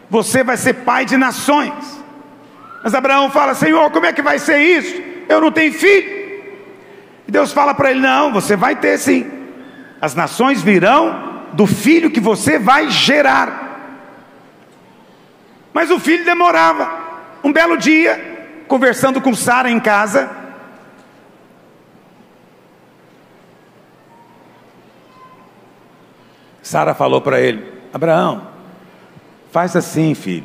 Você 0.09 0.43
vai 0.43 0.57
ser 0.57 0.75
pai 0.75 1.05
de 1.05 1.17
nações. 1.17 2.03
Mas 2.83 2.95
Abraão 2.95 3.31
fala: 3.31 3.55
Senhor, 3.55 3.91
como 3.91 4.07
é 4.07 4.13
que 4.13 4.23
vai 4.23 4.39
ser 4.39 4.59
isso? 4.59 5.03
Eu 5.29 5.41
não 5.41 5.51
tenho 5.51 5.73
filho. 5.73 6.19
E 7.27 7.31
Deus 7.31 7.53
fala 7.53 7.75
para 7.75 7.91
ele: 7.91 8.01
Não, 8.01 8.33
você 8.33 8.57
vai 8.57 8.77
ter 8.77 8.97
sim. 8.99 9.27
As 10.01 10.15
nações 10.15 10.63
virão 10.63 11.28
do 11.53 11.67
filho 11.67 12.11
que 12.11 12.21
você 12.21 12.59
vai 12.59 12.91
gerar. 12.91 13.69
Mas 15.73 15.91
o 15.91 15.99
filho 15.99 16.25
demorava. 16.25 16.91
Um 17.43 17.53
belo 17.53 17.77
dia, 17.77 18.65
conversando 18.67 19.21
com 19.21 19.35
Sara 19.35 19.71
em 19.71 19.79
casa, 19.79 20.29
Sara 26.69 26.95
falou 26.95 27.23
para 27.23 27.41
ele: 27.41 27.65
Abraão, 27.95 28.47
faz 29.51 29.75
assim, 29.75 30.15
filho. 30.15 30.45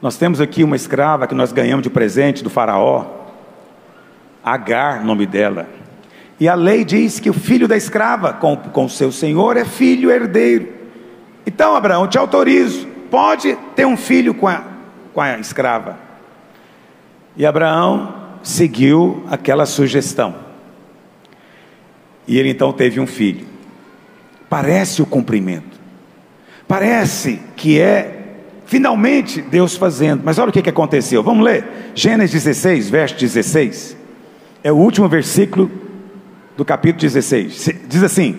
Nós 0.00 0.16
temos 0.16 0.40
aqui 0.40 0.62
uma 0.62 0.76
escrava 0.76 1.26
que 1.26 1.34
nós 1.34 1.50
ganhamos 1.50 1.82
de 1.82 1.90
presente 1.90 2.44
do 2.44 2.50
Faraó, 2.50 3.04
Agar, 4.44 5.04
nome 5.04 5.26
dela. 5.26 5.77
E 6.40 6.48
a 6.48 6.54
lei 6.54 6.84
diz 6.84 7.18
que 7.18 7.28
o 7.28 7.34
filho 7.34 7.66
da 7.66 7.76
escrava 7.76 8.32
com, 8.32 8.56
com 8.56 8.88
seu 8.88 9.10
senhor 9.10 9.56
é 9.56 9.64
filho 9.64 10.10
herdeiro. 10.10 10.68
Então, 11.44 11.74
Abraão, 11.74 12.06
te 12.06 12.16
autorizo, 12.16 12.86
pode 13.10 13.56
ter 13.74 13.86
um 13.86 13.96
filho 13.96 14.34
com 14.34 14.46
a, 14.46 14.62
com 15.12 15.20
a 15.20 15.38
escrava. 15.38 15.98
E 17.36 17.44
Abraão 17.44 18.14
seguiu 18.42 19.24
aquela 19.28 19.66
sugestão. 19.66 20.34
E 22.26 22.38
ele 22.38 22.50
então 22.50 22.72
teve 22.72 23.00
um 23.00 23.06
filho. 23.06 23.46
Parece 24.48 25.02
o 25.02 25.06
cumprimento, 25.06 25.78
parece 26.66 27.40
que 27.54 27.78
é 27.78 28.14
finalmente 28.64 29.42
Deus 29.42 29.76
fazendo, 29.76 30.22
mas 30.24 30.38
olha 30.38 30.48
o 30.50 30.52
que, 30.52 30.62
que 30.62 30.70
aconteceu. 30.70 31.22
Vamos 31.22 31.44
ler 31.44 31.66
Gênesis 31.94 32.44
16, 32.44 32.88
verso 32.88 33.14
16. 33.16 33.96
É 34.62 34.72
o 34.72 34.76
último 34.76 35.08
versículo 35.08 35.70
do 36.58 36.64
capítulo 36.64 37.00
16. 37.02 37.70
Diz 37.86 38.02
assim: 38.02 38.36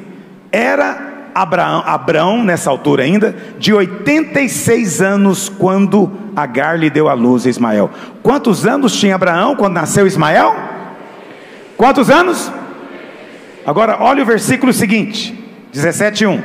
Era 0.51 1.29
Abraão, 1.33 1.81
Abraão, 1.85 2.43
nessa 2.43 2.69
altura 2.69 3.03
ainda, 3.03 3.33
de 3.57 3.73
86 3.73 5.01
anos, 5.01 5.47
quando 5.47 6.11
Agar 6.35 6.77
lhe 6.77 6.89
deu 6.89 7.07
a 7.07 7.13
luz 7.13 7.45
a 7.45 7.49
Ismael. 7.49 7.89
Quantos 8.21 8.67
anos 8.67 8.93
tinha 8.99 9.15
Abraão 9.15 9.55
quando 9.55 9.75
nasceu 9.75 10.05
Ismael? 10.05 10.53
Quantos 11.77 12.09
anos? 12.09 12.51
Agora, 13.65 13.97
olha 14.01 14.21
o 14.21 14.25
versículo 14.25 14.73
seguinte, 14.73 15.33
17:1. 15.73 16.43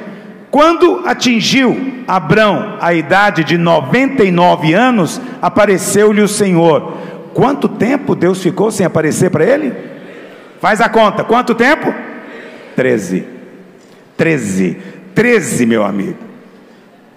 Quando 0.52 1.02
atingiu 1.04 2.04
Abrão 2.06 2.76
a 2.80 2.94
idade 2.94 3.42
de 3.42 3.58
99 3.58 4.72
anos, 4.72 5.20
apareceu-lhe 5.42 6.22
o 6.22 6.28
Senhor. 6.28 6.98
Quanto 7.34 7.68
tempo 7.68 8.14
Deus 8.14 8.40
ficou 8.40 8.70
sem 8.70 8.86
aparecer 8.86 9.28
para 9.28 9.44
ele? 9.44 9.93
Faz 10.64 10.80
a 10.80 10.88
conta, 10.88 11.22
quanto 11.22 11.54
tempo? 11.54 11.94
Treze. 12.74 13.28
Treze. 14.16 14.78
Treze, 15.14 15.66
meu 15.66 15.84
amigo. 15.84 16.16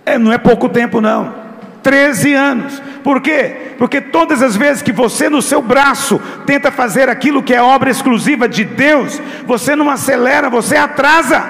É, 0.06 0.18
não 0.18 0.34
é 0.34 0.38
pouco 0.38 0.68
tempo, 0.68 1.00
não. 1.00 1.34
Treze 1.82 2.34
anos. 2.34 2.82
Por 3.02 3.22
quê? 3.22 3.76
Porque 3.78 4.02
todas 4.02 4.42
as 4.42 4.58
vezes 4.58 4.82
que 4.82 4.92
você 4.92 5.30
no 5.30 5.42
seu 5.42 5.62
braço 5.62 6.22
tenta 6.46 6.72
fazer 6.72 7.08
aquilo 7.08 7.42
que 7.42 7.54
é 7.54 7.62
obra 7.62 7.90
exclusiva 7.90 8.50
de 8.50 8.66
Deus, 8.66 9.22
você 9.46 9.78
não 9.78 9.90
acelera, 9.90 10.50
você 10.50 10.76
atrasa. 10.76 11.42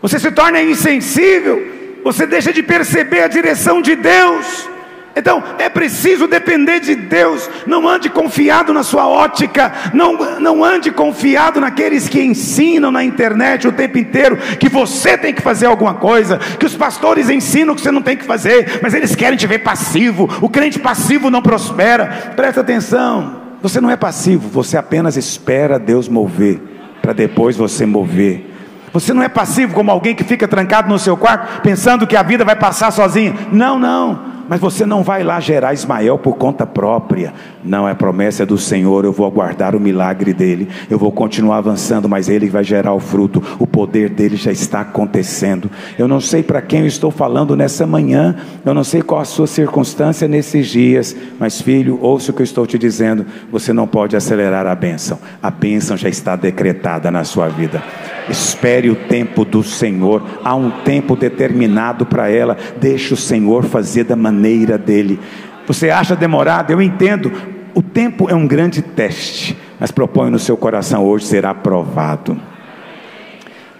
Você 0.00 0.16
se 0.20 0.30
torna 0.30 0.62
insensível, 0.62 1.60
você 2.04 2.24
deixa 2.24 2.52
de 2.52 2.62
perceber 2.62 3.22
a 3.22 3.26
direção 3.26 3.82
de 3.82 3.96
Deus. 3.96 4.70
Então 5.18 5.42
é 5.58 5.68
preciso 5.68 6.28
depender 6.28 6.78
de 6.78 6.94
Deus. 6.94 7.50
Não 7.66 7.88
ande 7.88 8.08
confiado 8.08 8.72
na 8.72 8.84
sua 8.84 9.08
ótica, 9.08 9.72
não, 9.92 10.38
não 10.38 10.64
ande 10.64 10.92
confiado 10.92 11.60
naqueles 11.60 12.08
que 12.08 12.22
ensinam 12.22 12.92
na 12.92 13.02
internet 13.02 13.66
o 13.66 13.72
tempo 13.72 13.98
inteiro 13.98 14.36
que 14.58 14.68
você 14.68 15.18
tem 15.18 15.34
que 15.34 15.42
fazer 15.42 15.66
alguma 15.66 15.94
coisa, 15.94 16.38
que 16.38 16.64
os 16.64 16.76
pastores 16.76 17.28
ensinam 17.28 17.74
que 17.74 17.80
você 17.80 17.90
não 17.90 18.00
tem 18.00 18.16
que 18.16 18.24
fazer, 18.24 18.78
mas 18.80 18.94
eles 18.94 19.16
querem 19.16 19.36
te 19.36 19.46
ver 19.46 19.58
passivo. 19.58 20.28
O 20.40 20.48
crente 20.48 20.78
passivo 20.78 21.30
não 21.30 21.42
prospera. 21.42 22.32
Presta 22.36 22.60
atenção, 22.60 23.42
você 23.60 23.80
não 23.80 23.90
é 23.90 23.96
passivo, 23.96 24.48
você 24.48 24.76
apenas 24.76 25.16
espera 25.16 25.80
Deus 25.80 26.08
mover, 26.08 26.60
para 27.02 27.12
depois 27.12 27.56
você 27.56 27.84
mover. 27.84 28.54
Você 28.92 29.12
não 29.12 29.22
é 29.22 29.28
passivo 29.28 29.74
como 29.74 29.90
alguém 29.90 30.14
que 30.14 30.24
fica 30.24 30.46
trancado 30.46 30.88
no 30.88 30.98
seu 30.98 31.16
quarto 31.16 31.60
pensando 31.60 32.06
que 32.06 32.16
a 32.16 32.22
vida 32.22 32.44
vai 32.44 32.56
passar 32.56 32.90
sozinha. 32.92 33.34
Não, 33.52 33.78
não 33.78 34.37
mas 34.48 34.60
você 34.60 34.86
não 34.86 35.02
vai 35.02 35.22
lá 35.22 35.38
gerar 35.40 35.74
Ismael 35.74 36.18
por 36.18 36.36
conta 36.36 36.66
própria. 36.66 37.32
Não, 37.62 37.88
é 37.88 37.94
promessa 37.94 38.46
do 38.46 38.56
Senhor, 38.56 39.04
eu 39.04 39.12
vou 39.12 39.26
aguardar 39.26 39.76
o 39.76 39.80
milagre 39.80 40.32
dele, 40.32 40.68
eu 40.88 40.98
vou 40.98 41.12
continuar 41.12 41.58
avançando, 41.58 42.08
mas 42.08 42.28
ele 42.28 42.48
vai 42.48 42.64
gerar 42.64 42.94
o 42.94 43.00
fruto, 43.00 43.42
o 43.58 43.66
poder 43.66 44.08
dele 44.08 44.36
já 44.36 44.50
está 44.50 44.80
acontecendo. 44.80 45.70
Eu 45.98 46.08
não 46.08 46.20
sei 46.20 46.42
para 46.42 46.62
quem 46.62 46.80
eu 46.80 46.86
estou 46.86 47.10
falando 47.10 47.56
nessa 47.56 47.86
manhã, 47.86 48.36
eu 48.64 48.72
não 48.72 48.84
sei 48.84 49.02
qual 49.02 49.20
a 49.20 49.24
sua 49.24 49.46
circunstância 49.46 50.26
nesses 50.26 50.66
dias, 50.68 51.14
mas 51.38 51.60
filho, 51.60 51.98
ouça 52.00 52.30
o 52.30 52.34
que 52.34 52.42
eu 52.42 52.44
estou 52.44 52.66
te 52.66 52.78
dizendo, 52.78 53.26
você 53.50 53.72
não 53.72 53.86
pode 53.86 54.16
acelerar 54.16 54.66
a 54.66 54.74
bênção, 54.74 55.18
a 55.42 55.50
bênção 55.50 55.96
já 55.96 56.08
está 56.08 56.36
decretada 56.36 57.10
na 57.10 57.24
sua 57.24 57.48
vida. 57.48 57.82
Espere 58.28 58.90
o 58.90 58.96
tempo 58.96 59.44
do 59.44 59.62
Senhor, 59.62 60.22
há 60.44 60.54
um 60.54 60.70
tempo 60.70 61.16
determinado 61.16 62.04
para 62.04 62.30
ela, 62.30 62.56
deixe 62.78 63.14
o 63.14 63.16
Senhor 63.16 63.64
fazer 63.64 64.04
da 64.04 64.16
maneira 64.16 64.76
dele. 64.76 65.18
Você 65.66 65.90
acha 65.90 66.14
demorado? 66.14 66.70
Eu 66.70 66.80
entendo. 66.80 67.32
O 67.74 67.82
tempo 67.82 68.28
é 68.28 68.34
um 68.34 68.46
grande 68.46 68.82
teste, 68.82 69.56
mas 69.78 69.90
proponho 69.90 70.30
no 70.30 70.38
seu 70.38 70.56
coração 70.56 71.04
hoje 71.04 71.26
será 71.26 71.50
aprovado. 71.50 72.40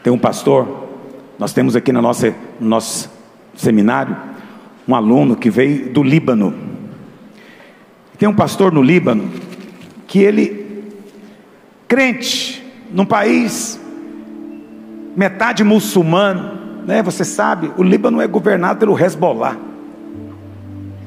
Tem 0.03 0.13
um 0.13 0.19
pastor, 0.19 0.89
nós 1.39 1.53
temos 1.53 1.75
aqui 1.75 1.93
no 1.93 2.01
nosso, 2.01 2.27
no 2.61 2.69
nosso 2.69 3.11
seminário, 3.55 4.17
um 4.87 4.95
aluno 4.95 5.37
que 5.37 5.51
veio 5.51 5.91
do 5.91 6.03
Líbano. 6.03 6.55
Tem 8.19 8.29
um 8.29 8.35
pastor 8.35 8.73
no 8.73 8.83
Líbano 8.83 9.31
que 10.07 10.21
ele, 10.21 10.85
crente, 11.87 12.65
num 12.91 13.05
país 13.05 13.81
metade 15.19 15.65
muçulmano, 15.65 16.85
né? 16.87 17.03
Você 17.03 17.25
sabe, 17.25 17.73
o 17.77 17.83
Líbano 17.83 18.21
é 18.21 18.27
governado 18.29 18.79
pelo 18.79 18.97
Hezbollah. 18.97 19.57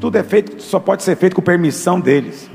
Tudo 0.01 0.17
é 0.17 0.23
feito, 0.23 0.61
só 0.61 0.81
pode 0.81 1.01
ser 1.01 1.15
feito 1.15 1.33
com 1.33 1.41
permissão 1.41 1.97
deles. 1.97 2.51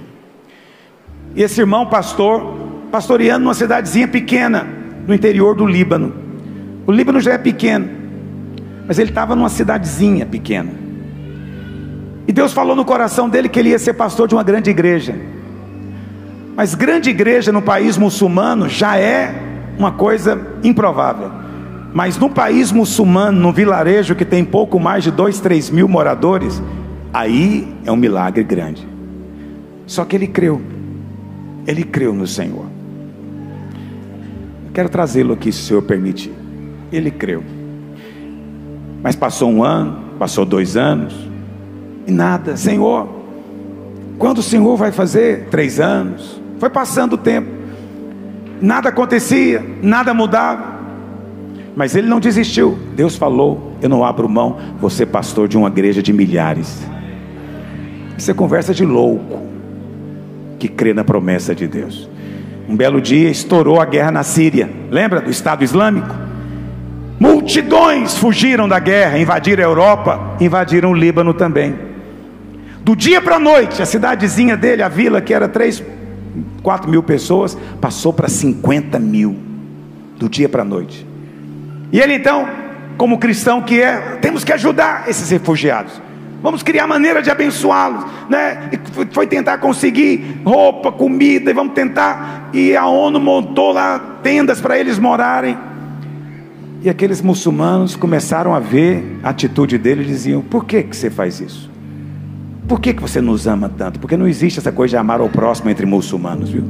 E 1.35 1.43
esse 1.43 1.59
irmão 1.59 1.87
pastor, 1.87 2.59
pastoreando 2.93 3.45
numa 3.45 3.55
cidadezinha 3.55 4.07
pequena, 4.07 4.67
no 5.07 5.15
interior 5.15 5.55
do 5.55 5.65
Líbano. 5.65 6.13
O 6.87 6.93
Líbano 6.93 7.21
já 7.21 7.33
é 7.33 7.39
pequeno, 7.39 7.89
mas 8.87 8.99
ele 8.99 9.09
estava 9.09 9.35
numa 9.35 9.49
cidadezinha 9.49 10.27
pequena. 10.27 10.73
E 12.29 12.33
Deus 12.33 12.53
falou 12.53 12.77
no 12.77 12.85
coração 12.85 13.31
dele 13.31 13.49
que 13.49 13.59
ele 13.59 13.71
ia 13.71 13.79
ser 13.79 13.95
pastor 13.95 14.29
de 14.29 14.35
uma 14.35 14.45
grande 14.45 14.69
igreja. 14.69 15.15
Mas 16.55 16.75
grande 16.75 17.09
igreja 17.09 17.51
no 17.51 17.63
país 17.63 17.97
muçulmano 17.97 18.69
já 18.69 18.99
é 18.99 19.35
uma 19.79 19.93
coisa 19.93 20.39
improvável. 20.63 21.45
Mas 21.97 22.18
num 22.18 22.28
país 22.28 22.72
muçulmano, 22.72 23.40
num 23.40 23.51
vilarejo 23.51 24.14
que 24.14 24.26
tem 24.26 24.44
pouco 24.44 24.78
mais 24.78 25.03
de 25.03 25.11
dois, 25.11 25.40
três 25.40 25.70
mil 25.70 25.88
moradores, 25.88 26.62
aí 27.11 27.66
é 27.86 27.90
um 27.90 27.97
milagre 27.97 28.44
grande. 28.44 28.86
Só 29.86 30.05
que 30.05 30.14
ele 30.14 30.26
creu, 30.26 30.61
ele 31.66 31.82
creu 31.82 32.12
no 32.12 32.26
Senhor. 32.26 32.66
Eu 34.66 34.72
quero 34.74 34.90
trazê-lo 34.90 35.32
aqui, 35.32 35.51
se 35.51 35.62
o 35.62 35.64
Senhor 35.64 35.82
permitir. 35.84 36.34
Ele 36.92 37.11
creu. 37.11 37.42
Mas 39.03 39.16
passou 39.16 39.51
um 39.51 39.64
ano, 39.64 39.99
passou 40.18 40.44
dois 40.44 40.76
anos, 40.76 41.14
e 42.07 42.12
nada. 42.12 42.59
Senhor, 42.59 43.09
quando 44.18 44.40
o 44.40 44.42
Senhor 44.42 44.76
vai 44.76 44.92
fazer? 44.92 45.47
Três 45.51 45.80
anos. 45.80 46.42
Foi 46.59 46.68
passando 46.68 47.14
o 47.14 47.18
tempo, 47.18 47.49
nada 48.61 48.90
acontecia, 48.90 49.64
nada 49.80 50.12
mudava. 50.12 50.76
Mas 51.77 51.95
ele 51.95 52.09
não 52.09 52.18
desistiu. 52.18 52.79
Deus 52.97 53.16
falou: 53.16 53.77
Eu 53.83 53.89
não 53.91 54.03
abro 54.03 54.27
mão, 54.27 54.57
você 54.81 55.03
é 55.03 55.07
pastor 55.07 55.47
de 55.47 55.59
uma 55.59 55.68
igreja 55.68 56.03
de 56.03 56.11
milhares. 56.11 56.83
Isso 58.16 58.31
é 58.31 58.35
conversa 58.35 58.72
de 58.72 58.85
louco 58.85 59.43
que 60.59 60.68
crê 60.68 60.95
na 60.95 61.05
promessa 61.05 61.55
de 61.55 61.68
Deus. 61.68 62.09
Um 62.66 62.74
belo 62.74 62.99
dia 62.99 63.29
estourou 63.29 63.79
a 63.79 63.85
guerra 63.85 64.11
na 64.11 64.22
Síria. 64.22 64.70
Lembra 64.91 65.20
do 65.20 65.31
Estado 65.31 65.62
Islâmico? 65.62 66.14
Multidões 67.20 68.16
fugiram 68.16 68.66
da 68.66 68.79
guerra, 68.79 69.18
invadiram 69.18 69.62
a 69.62 69.66
Europa, 69.66 70.37
invadiram 70.41 70.91
o 70.91 70.95
Líbano 70.95 71.35
também. 71.35 71.74
Do 72.83 72.97
dia 72.97 73.20
para 73.20 73.37
a 73.37 73.41
noite, 73.41 73.83
a 73.83 73.87
cidadezinha 73.87 74.57
dele, 74.57 74.83
a 74.83 74.89
vila 74.89 75.20
que 75.20 75.35
era 75.35 75.49
3, 75.49 75.83
4 76.62 76.91
mil 76.91 77.03
pessoas, 77.03 77.57
passou 77.81 78.12
para 78.12 78.29
50 78.29 78.99
mil. 78.99 79.37
Do 80.18 80.29
dia 80.29 80.49
para 80.49 80.62
a 80.62 80.64
noite. 80.64 81.06
E 81.93 82.01
ele 82.01 82.14
então, 82.14 82.49
como 82.97 83.18
cristão 83.18 83.62
que 83.62 83.80
é, 83.80 84.18
temos 84.20 84.45
que 84.45 84.53
ajudar 84.53 85.09
esses 85.09 85.30
refugiados. 85.30 86.01
Vamos 86.43 86.62
criar 86.62 86.87
maneira 86.87 87.22
de 87.22 87.30
abençoá-los, 87.30 88.05
né? 88.28 88.70
E 88.72 89.14
foi 89.14 89.26
tentar 89.26 89.59
conseguir 89.59 90.41
roupa, 90.45 90.93
comida, 90.93 91.51
e 91.51 91.55
vamos 91.55 91.74
tentar. 91.74 92.51
E 92.53 92.76
a 92.76 92.87
ONU 92.87 93.18
montou 93.18 93.72
lá 93.72 94.18
tendas 94.22 94.61
para 94.61 94.78
eles 94.78 94.99
morarem. 94.99 95.57
E 96.82 96.89
aqueles 96.91 97.20
muçulmanos 97.20 97.97
começaram 97.97 98.55
a 98.55 98.61
ver 98.61 99.18
a 99.22 99.30
atitude 99.30 99.78
dele 99.78 100.03
e 100.03 100.07
diziam: 100.07 100.43
Por 100.43 100.64
que, 100.64 100.82
que 100.82 100.97
você 100.97 101.11
faz 101.11 101.41
isso? 101.41 101.70
Por 102.68 102.80
que, 102.80 102.93
que 102.93 103.01
você 103.01 103.20
nos 103.20 103.47
ama 103.47 103.68
tanto? 103.76 103.99
Porque 103.99 104.16
não 104.16 104.28
existe 104.28 104.59
essa 104.59 104.72
coisa 104.72 104.91
de 104.91 104.97
amar 104.97 105.20
ao 105.20 105.28
próximo 105.28 105.70
entre 105.70 105.87
muçulmanos, 105.87 106.51
viu? 106.51 106.64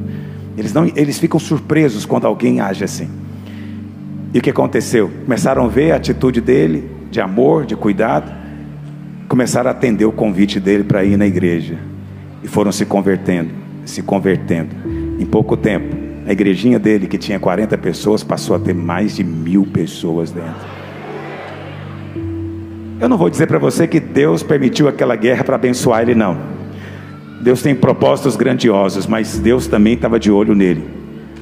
Eles, 0.56 0.72
não, 0.72 0.90
eles 0.94 1.18
ficam 1.18 1.40
surpresos 1.40 2.06
quando 2.06 2.26
alguém 2.26 2.60
age 2.60 2.84
assim. 2.84 3.10
E 4.36 4.38
o 4.38 4.42
que 4.42 4.50
aconteceu? 4.50 5.10
Começaram 5.24 5.64
a 5.64 5.66
ver 5.66 5.92
a 5.92 5.96
atitude 5.96 6.42
dele, 6.42 6.90
de 7.10 7.22
amor, 7.22 7.64
de 7.64 7.74
cuidado, 7.74 8.30
começaram 9.26 9.68
a 9.68 9.70
atender 9.70 10.04
o 10.04 10.12
convite 10.12 10.60
dele 10.60 10.84
para 10.84 11.02
ir 11.02 11.16
na 11.16 11.26
igreja. 11.26 11.78
E 12.44 12.46
foram 12.46 12.70
se 12.70 12.84
convertendo, 12.84 13.48
se 13.86 14.02
convertendo. 14.02 14.76
Em 15.18 15.24
pouco 15.24 15.56
tempo, 15.56 15.96
a 16.28 16.32
igrejinha 16.32 16.78
dele, 16.78 17.06
que 17.06 17.16
tinha 17.16 17.40
40 17.40 17.78
pessoas, 17.78 18.22
passou 18.22 18.54
a 18.54 18.58
ter 18.58 18.74
mais 18.74 19.16
de 19.16 19.24
mil 19.24 19.64
pessoas 19.64 20.30
dentro. 20.30 20.68
Eu 23.00 23.08
não 23.08 23.16
vou 23.16 23.30
dizer 23.30 23.46
para 23.46 23.58
você 23.58 23.88
que 23.88 23.98
Deus 23.98 24.42
permitiu 24.42 24.86
aquela 24.86 25.16
guerra 25.16 25.44
para 25.44 25.56
abençoar 25.56 26.02
ele, 26.02 26.14
não. 26.14 26.36
Deus 27.40 27.62
tem 27.62 27.74
propósitos 27.74 28.36
grandiosos, 28.36 29.06
mas 29.06 29.38
Deus 29.38 29.66
também 29.66 29.94
estava 29.94 30.20
de 30.20 30.30
olho 30.30 30.54
nele. 30.54 30.84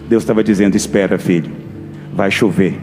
Deus 0.09 0.23
estava 0.23 0.45
dizendo: 0.45 0.77
Espera, 0.77 1.19
filho, 1.19 1.51
vai 2.15 2.31
chover. 2.31 2.81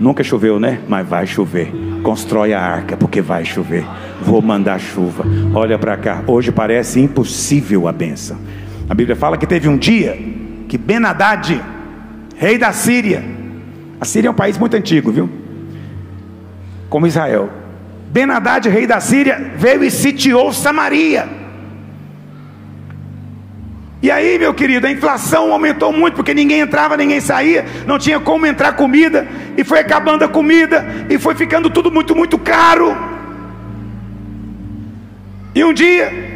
Nunca 0.00 0.24
choveu, 0.24 0.58
né? 0.58 0.80
Mas 0.88 1.06
vai 1.06 1.26
chover. 1.26 1.70
Constrói 2.02 2.52
a 2.52 2.60
arca, 2.60 2.96
porque 2.96 3.20
vai 3.20 3.44
chover. 3.44 3.84
Vou 4.20 4.42
mandar 4.42 4.80
chuva. 4.80 5.24
Olha 5.54 5.78
para 5.78 5.96
cá. 5.96 6.24
Hoje 6.26 6.50
parece 6.50 7.00
impossível 7.00 7.86
a 7.86 7.92
benção. 7.92 8.38
A 8.88 8.94
Bíblia 8.94 9.14
fala 9.14 9.36
que 9.36 9.46
teve 9.46 9.68
um 9.68 9.76
dia 9.76 10.18
que 10.68 10.76
Ben-Hadad, 10.76 11.60
rei 12.36 12.58
da 12.58 12.72
Síria, 12.72 13.22
a 14.00 14.04
Síria 14.04 14.28
é 14.28 14.30
um 14.30 14.34
país 14.34 14.58
muito 14.58 14.76
antigo, 14.76 15.12
viu? 15.12 15.30
Como 16.88 17.06
Israel. 17.06 17.48
Ben-Hadad, 18.10 18.68
rei 18.68 18.86
da 18.86 19.00
Síria, 19.00 19.52
veio 19.56 19.84
e 19.84 19.90
sitiou 19.90 20.52
Samaria. 20.52 21.43
E 24.04 24.10
aí, 24.10 24.38
meu 24.38 24.52
querido, 24.52 24.86
a 24.86 24.90
inflação 24.90 25.50
aumentou 25.50 25.90
muito, 25.90 26.16
porque 26.16 26.34
ninguém 26.34 26.60
entrava, 26.60 26.94
ninguém 26.94 27.22
saía, 27.22 27.64
não 27.86 27.98
tinha 27.98 28.20
como 28.20 28.44
entrar 28.44 28.74
comida, 28.74 29.26
e 29.56 29.64
foi 29.64 29.78
acabando 29.78 30.22
a 30.22 30.28
comida, 30.28 31.06
e 31.08 31.18
foi 31.18 31.34
ficando 31.34 31.70
tudo 31.70 31.90
muito, 31.90 32.14
muito 32.14 32.36
caro. 32.36 32.94
E 35.54 35.64
um 35.64 35.72
dia, 35.72 36.33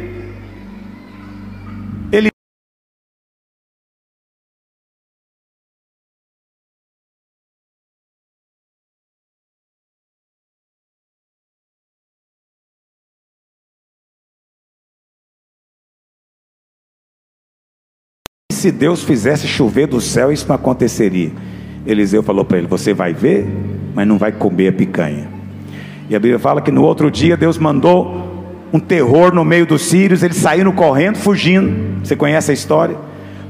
se 18.59 18.71
Deus 18.71 19.03
fizesse 19.03 19.47
chover 19.47 19.87
do 19.87 20.01
céu, 20.01 20.31
isso 20.31 20.47
não 20.47 20.55
aconteceria. 20.55 21.31
Eliseu 21.85 22.21
falou 22.21 22.43
para 22.43 22.57
ele: 22.57 22.67
Você 22.67 22.93
vai 22.93 23.13
ver, 23.13 23.47
mas 23.95 24.07
não 24.07 24.17
vai 24.17 24.31
comer 24.31 24.67
a 24.67 24.73
picanha. 24.73 25.27
E 26.09 26.15
a 26.15 26.19
Bíblia 26.19 26.39
fala 26.39 26.61
que 26.61 26.71
no 26.71 26.83
outro 26.83 27.09
dia 27.09 27.37
Deus 27.37 27.57
mandou 27.57 28.27
um 28.73 28.79
terror 28.79 29.33
no 29.33 29.43
meio 29.43 29.65
dos 29.65 29.83
sírios, 29.83 30.21
eles 30.21 30.37
saíram 30.37 30.71
correndo, 30.71 31.17
fugindo. 31.17 32.03
Você 32.03 32.15
conhece 32.15 32.51
a 32.51 32.53
história? 32.53 32.97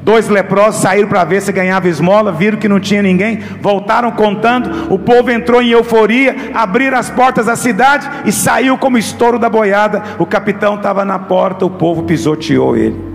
Dois 0.02 0.30
leprosos 0.30 0.82
saíram 0.82 1.10
para 1.10 1.26
ver 1.26 1.42
se 1.42 1.52
ganhava 1.52 1.90
esmola, 1.90 2.32
viram 2.32 2.58
que 2.58 2.70
não 2.70 2.80
tinha 2.80 3.02
ninguém, 3.02 3.40
voltaram 3.62 4.12
contando. 4.12 4.94
O 4.94 4.98
povo 4.98 5.30
entrou 5.30 5.62
em 5.62 5.70
euforia, 5.70 6.36
abriram 6.54 6.98
as 6.98 7.10
portas 7.10 7.48
da 7.48 7.56
cidade 7.56 8.10
e 8.26 8.32
saiu 8.32 8.78
como 8.78 8.98
estouro 8.98 9.38
da 9.38 9.50
boiada. 9.50 10.04
O 10.18 10.26
capitão 10.26 10.76
estava 10.76 11.04
na 11.04 11.20
porta, 11.20 11.66
o 11.66 11.70
povo 11.70 12.04
pisoteou 12.04 12.78
ele 12.78 13.09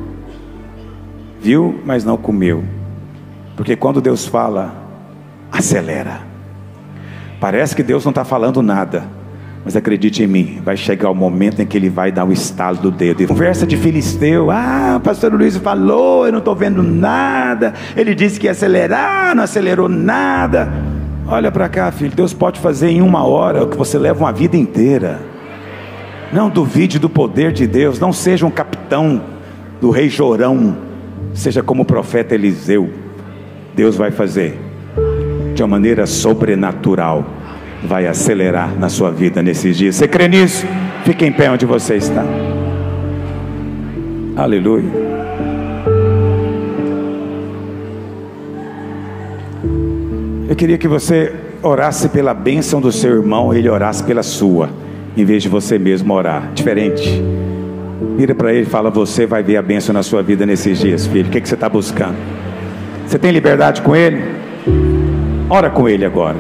viu, 1.45 1.83
mas 1.85 2.07
não 2.07 2.17
comeu. 2.17 2.65
Porque 3.55 3.77
quando 3.77 4.01
Deus 4.01 4.27
fala, 4.27 4.75
acelera. 5.53 6.23
Parece 7.39 7.77
que 7.77 7.83
Deus 7.83 8.03
não 8.03 8.11
está 8.11 8.25
falando 8.25 8.63
nada, 8.63 9.05
mas 9.63 9.77
acredite 9.77 10.23
em 10.23 10.27
mim, 10.27 10.63
vai 10.65 10.75
chegar 10.75 11.11
o 11.11 11.15
momento 11.15 11.61
em 11.61 11.67
que 11.67 11.77
Ele 11.77 11.91
vai 11.91 12.11
dar 12.11 12.25
o 12.25 12.33
estalo 12.33 12.79
do 12.79 12.91
dedo. 12.91 13.27
Conversa 13.27 13.67
de 13.67 13.77
filisteu, 13.77 14.51
ah, 14.51 14.99
pastor 15.05 15.35
Luiz 15.35 15.55
falou, 15.59 16.25
eu 16.25 16.33
não 16.33 16.39
estou 16.39 16.57
vendo 16.57 16.83
nada. 16.83 17.75
Ele 17.95 18.15
disse 18.15 18.41
que 18.41 18.47
ia 18.47 18.53
acelerar, 18.53 19.37
não 19.37 19.45
acelerou 19.45 19.89
nada. 19.89 20.73
Olha 21.27 21.53
para 21.53 21.69
cá, 21.69 21.93
filho, 21.93 22.17
Deus 22.17 22.33
pode 22.33 22.59
fazer 22.59 22.89
em 22.89 23.03
uma 23.03 23.23
hora 23.25 23.65
o 23.65 23.69
que 23.69 23.77
você 23.77 23.99
leva 23.99 24.25
uma 24.25 24.33
vida 24.33 24.57
inteira. 24.57 25.21
Não 26.33 26.49
duvide 26.49 26.99
do 26.99 27.11
poder 27.11 27.53
de 27.53 27.67
Deus, 27.67 28.01
não 28.01 28.15
seja 28.15 28.47
um 28.47 28.51
capitão 28.51 29.23
do 29.79 29.91
rei 29.91 30.09
Jorão 30.09 30.84
seja 31.35 31.63
como 31.63 31.83
o 31.83 31.85
profeta 31.85 32.35
Eliseu, 32.35 32.89
Deus 33.75 33.97
vai 33.97 34.11
fazer 34.11 34.59
de 35.55 35.63
uma 35.63 35.69
maneira 35.69 36.07
sobrenatural, 36.07 37.25
vai 37.85 38.07
acelerar 38.07 38.79
na 38.79 38.89
sua 38.89 39.11
vida 39.11 39.43
nesses 39.43 39.77
dias. 39.77 39.97
Você 39.97 40.09
crê 40.09 40.29
nisso? 40.29 40.67
Fique 41.05 41.25
em 41.25 41.33
pé 41.33 41.51
onde 41.51 41.67
você 41.67 41.97
está. 41.97 42.25
Aleluia. 44.37 44.91
Eu 50.49 50.57
queria 50.57 50.79
que 50.79 50.89
você 50.89 51.33
orasse 51.63 52.09
pela 52.09 52.35
bênção 52.35 52.81
do 52.81 52.93
seu 52.93 53.17
irmão, 53.17 53.53
ele 53.53 53.69
orasse 53.69 54.03
pela 54.05 54.23
sua, 54.23 54.71
em 55.17 55.25
vez 55.25 55.43
de 55.43 55.49
você 55.49 55.79
mesmo 55.79 56.13
orar. 56.13 56.51
Diferente. 56.55 57.23
Vira 58.17 58.35
para 58.35 58.53
ele 58.53 58.63
e 58.63 58.67
fala: 58.67 58.91
Você 58.91 59.27
vai 59.27 59.43
ver 59.43 59.57
a 59.57 59.63
bênção 59.63 59.93
na 59.93 60.03
sua 60.03 60.23
vida 60.23 60.45
nesses 60.45 60.79
dias, 60.79 61.07
filho. 61.07 61.29
O 61.29 61.31
que, 61.31 61.41
que 61.41 61.49
você 61.49 61.55
está 61.55 61.69
buscando? 61.69 62.17
Você 63.07 63.19
tem 63.19 63.31
liberdade 63.31 63.83
com 63.83 63.95
ele? 63.95 64.23
Ora 65.49 65.71
com 65.71 65.89
ele 65.89 66.05
agora. 66.05 66.37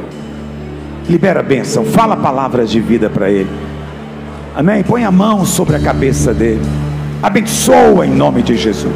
Libera 1.08 1.40
a 1.40 1.42
bênção. 1.42 1.84
Fala 1.84 2.16
palavras 2.16 2.70
de 2.70 2.80
vida 2.80 3.10
para 3.10 3.30
ele. 3.30 3.50
Amém? 4.54 4.82
Põe 4.82 5.04
a 5.04 5.10
mão 5.10 5.44
sobre 5.44 5.76
a 5.76 5.80
cabeça 5.80 6.32
dele. 6.32 6.62
Abençoa 7.22 8.06
em 8.06 8.10
nome 8.10 8.42
de 8.42 8.56
Jesus. 8.56 8.92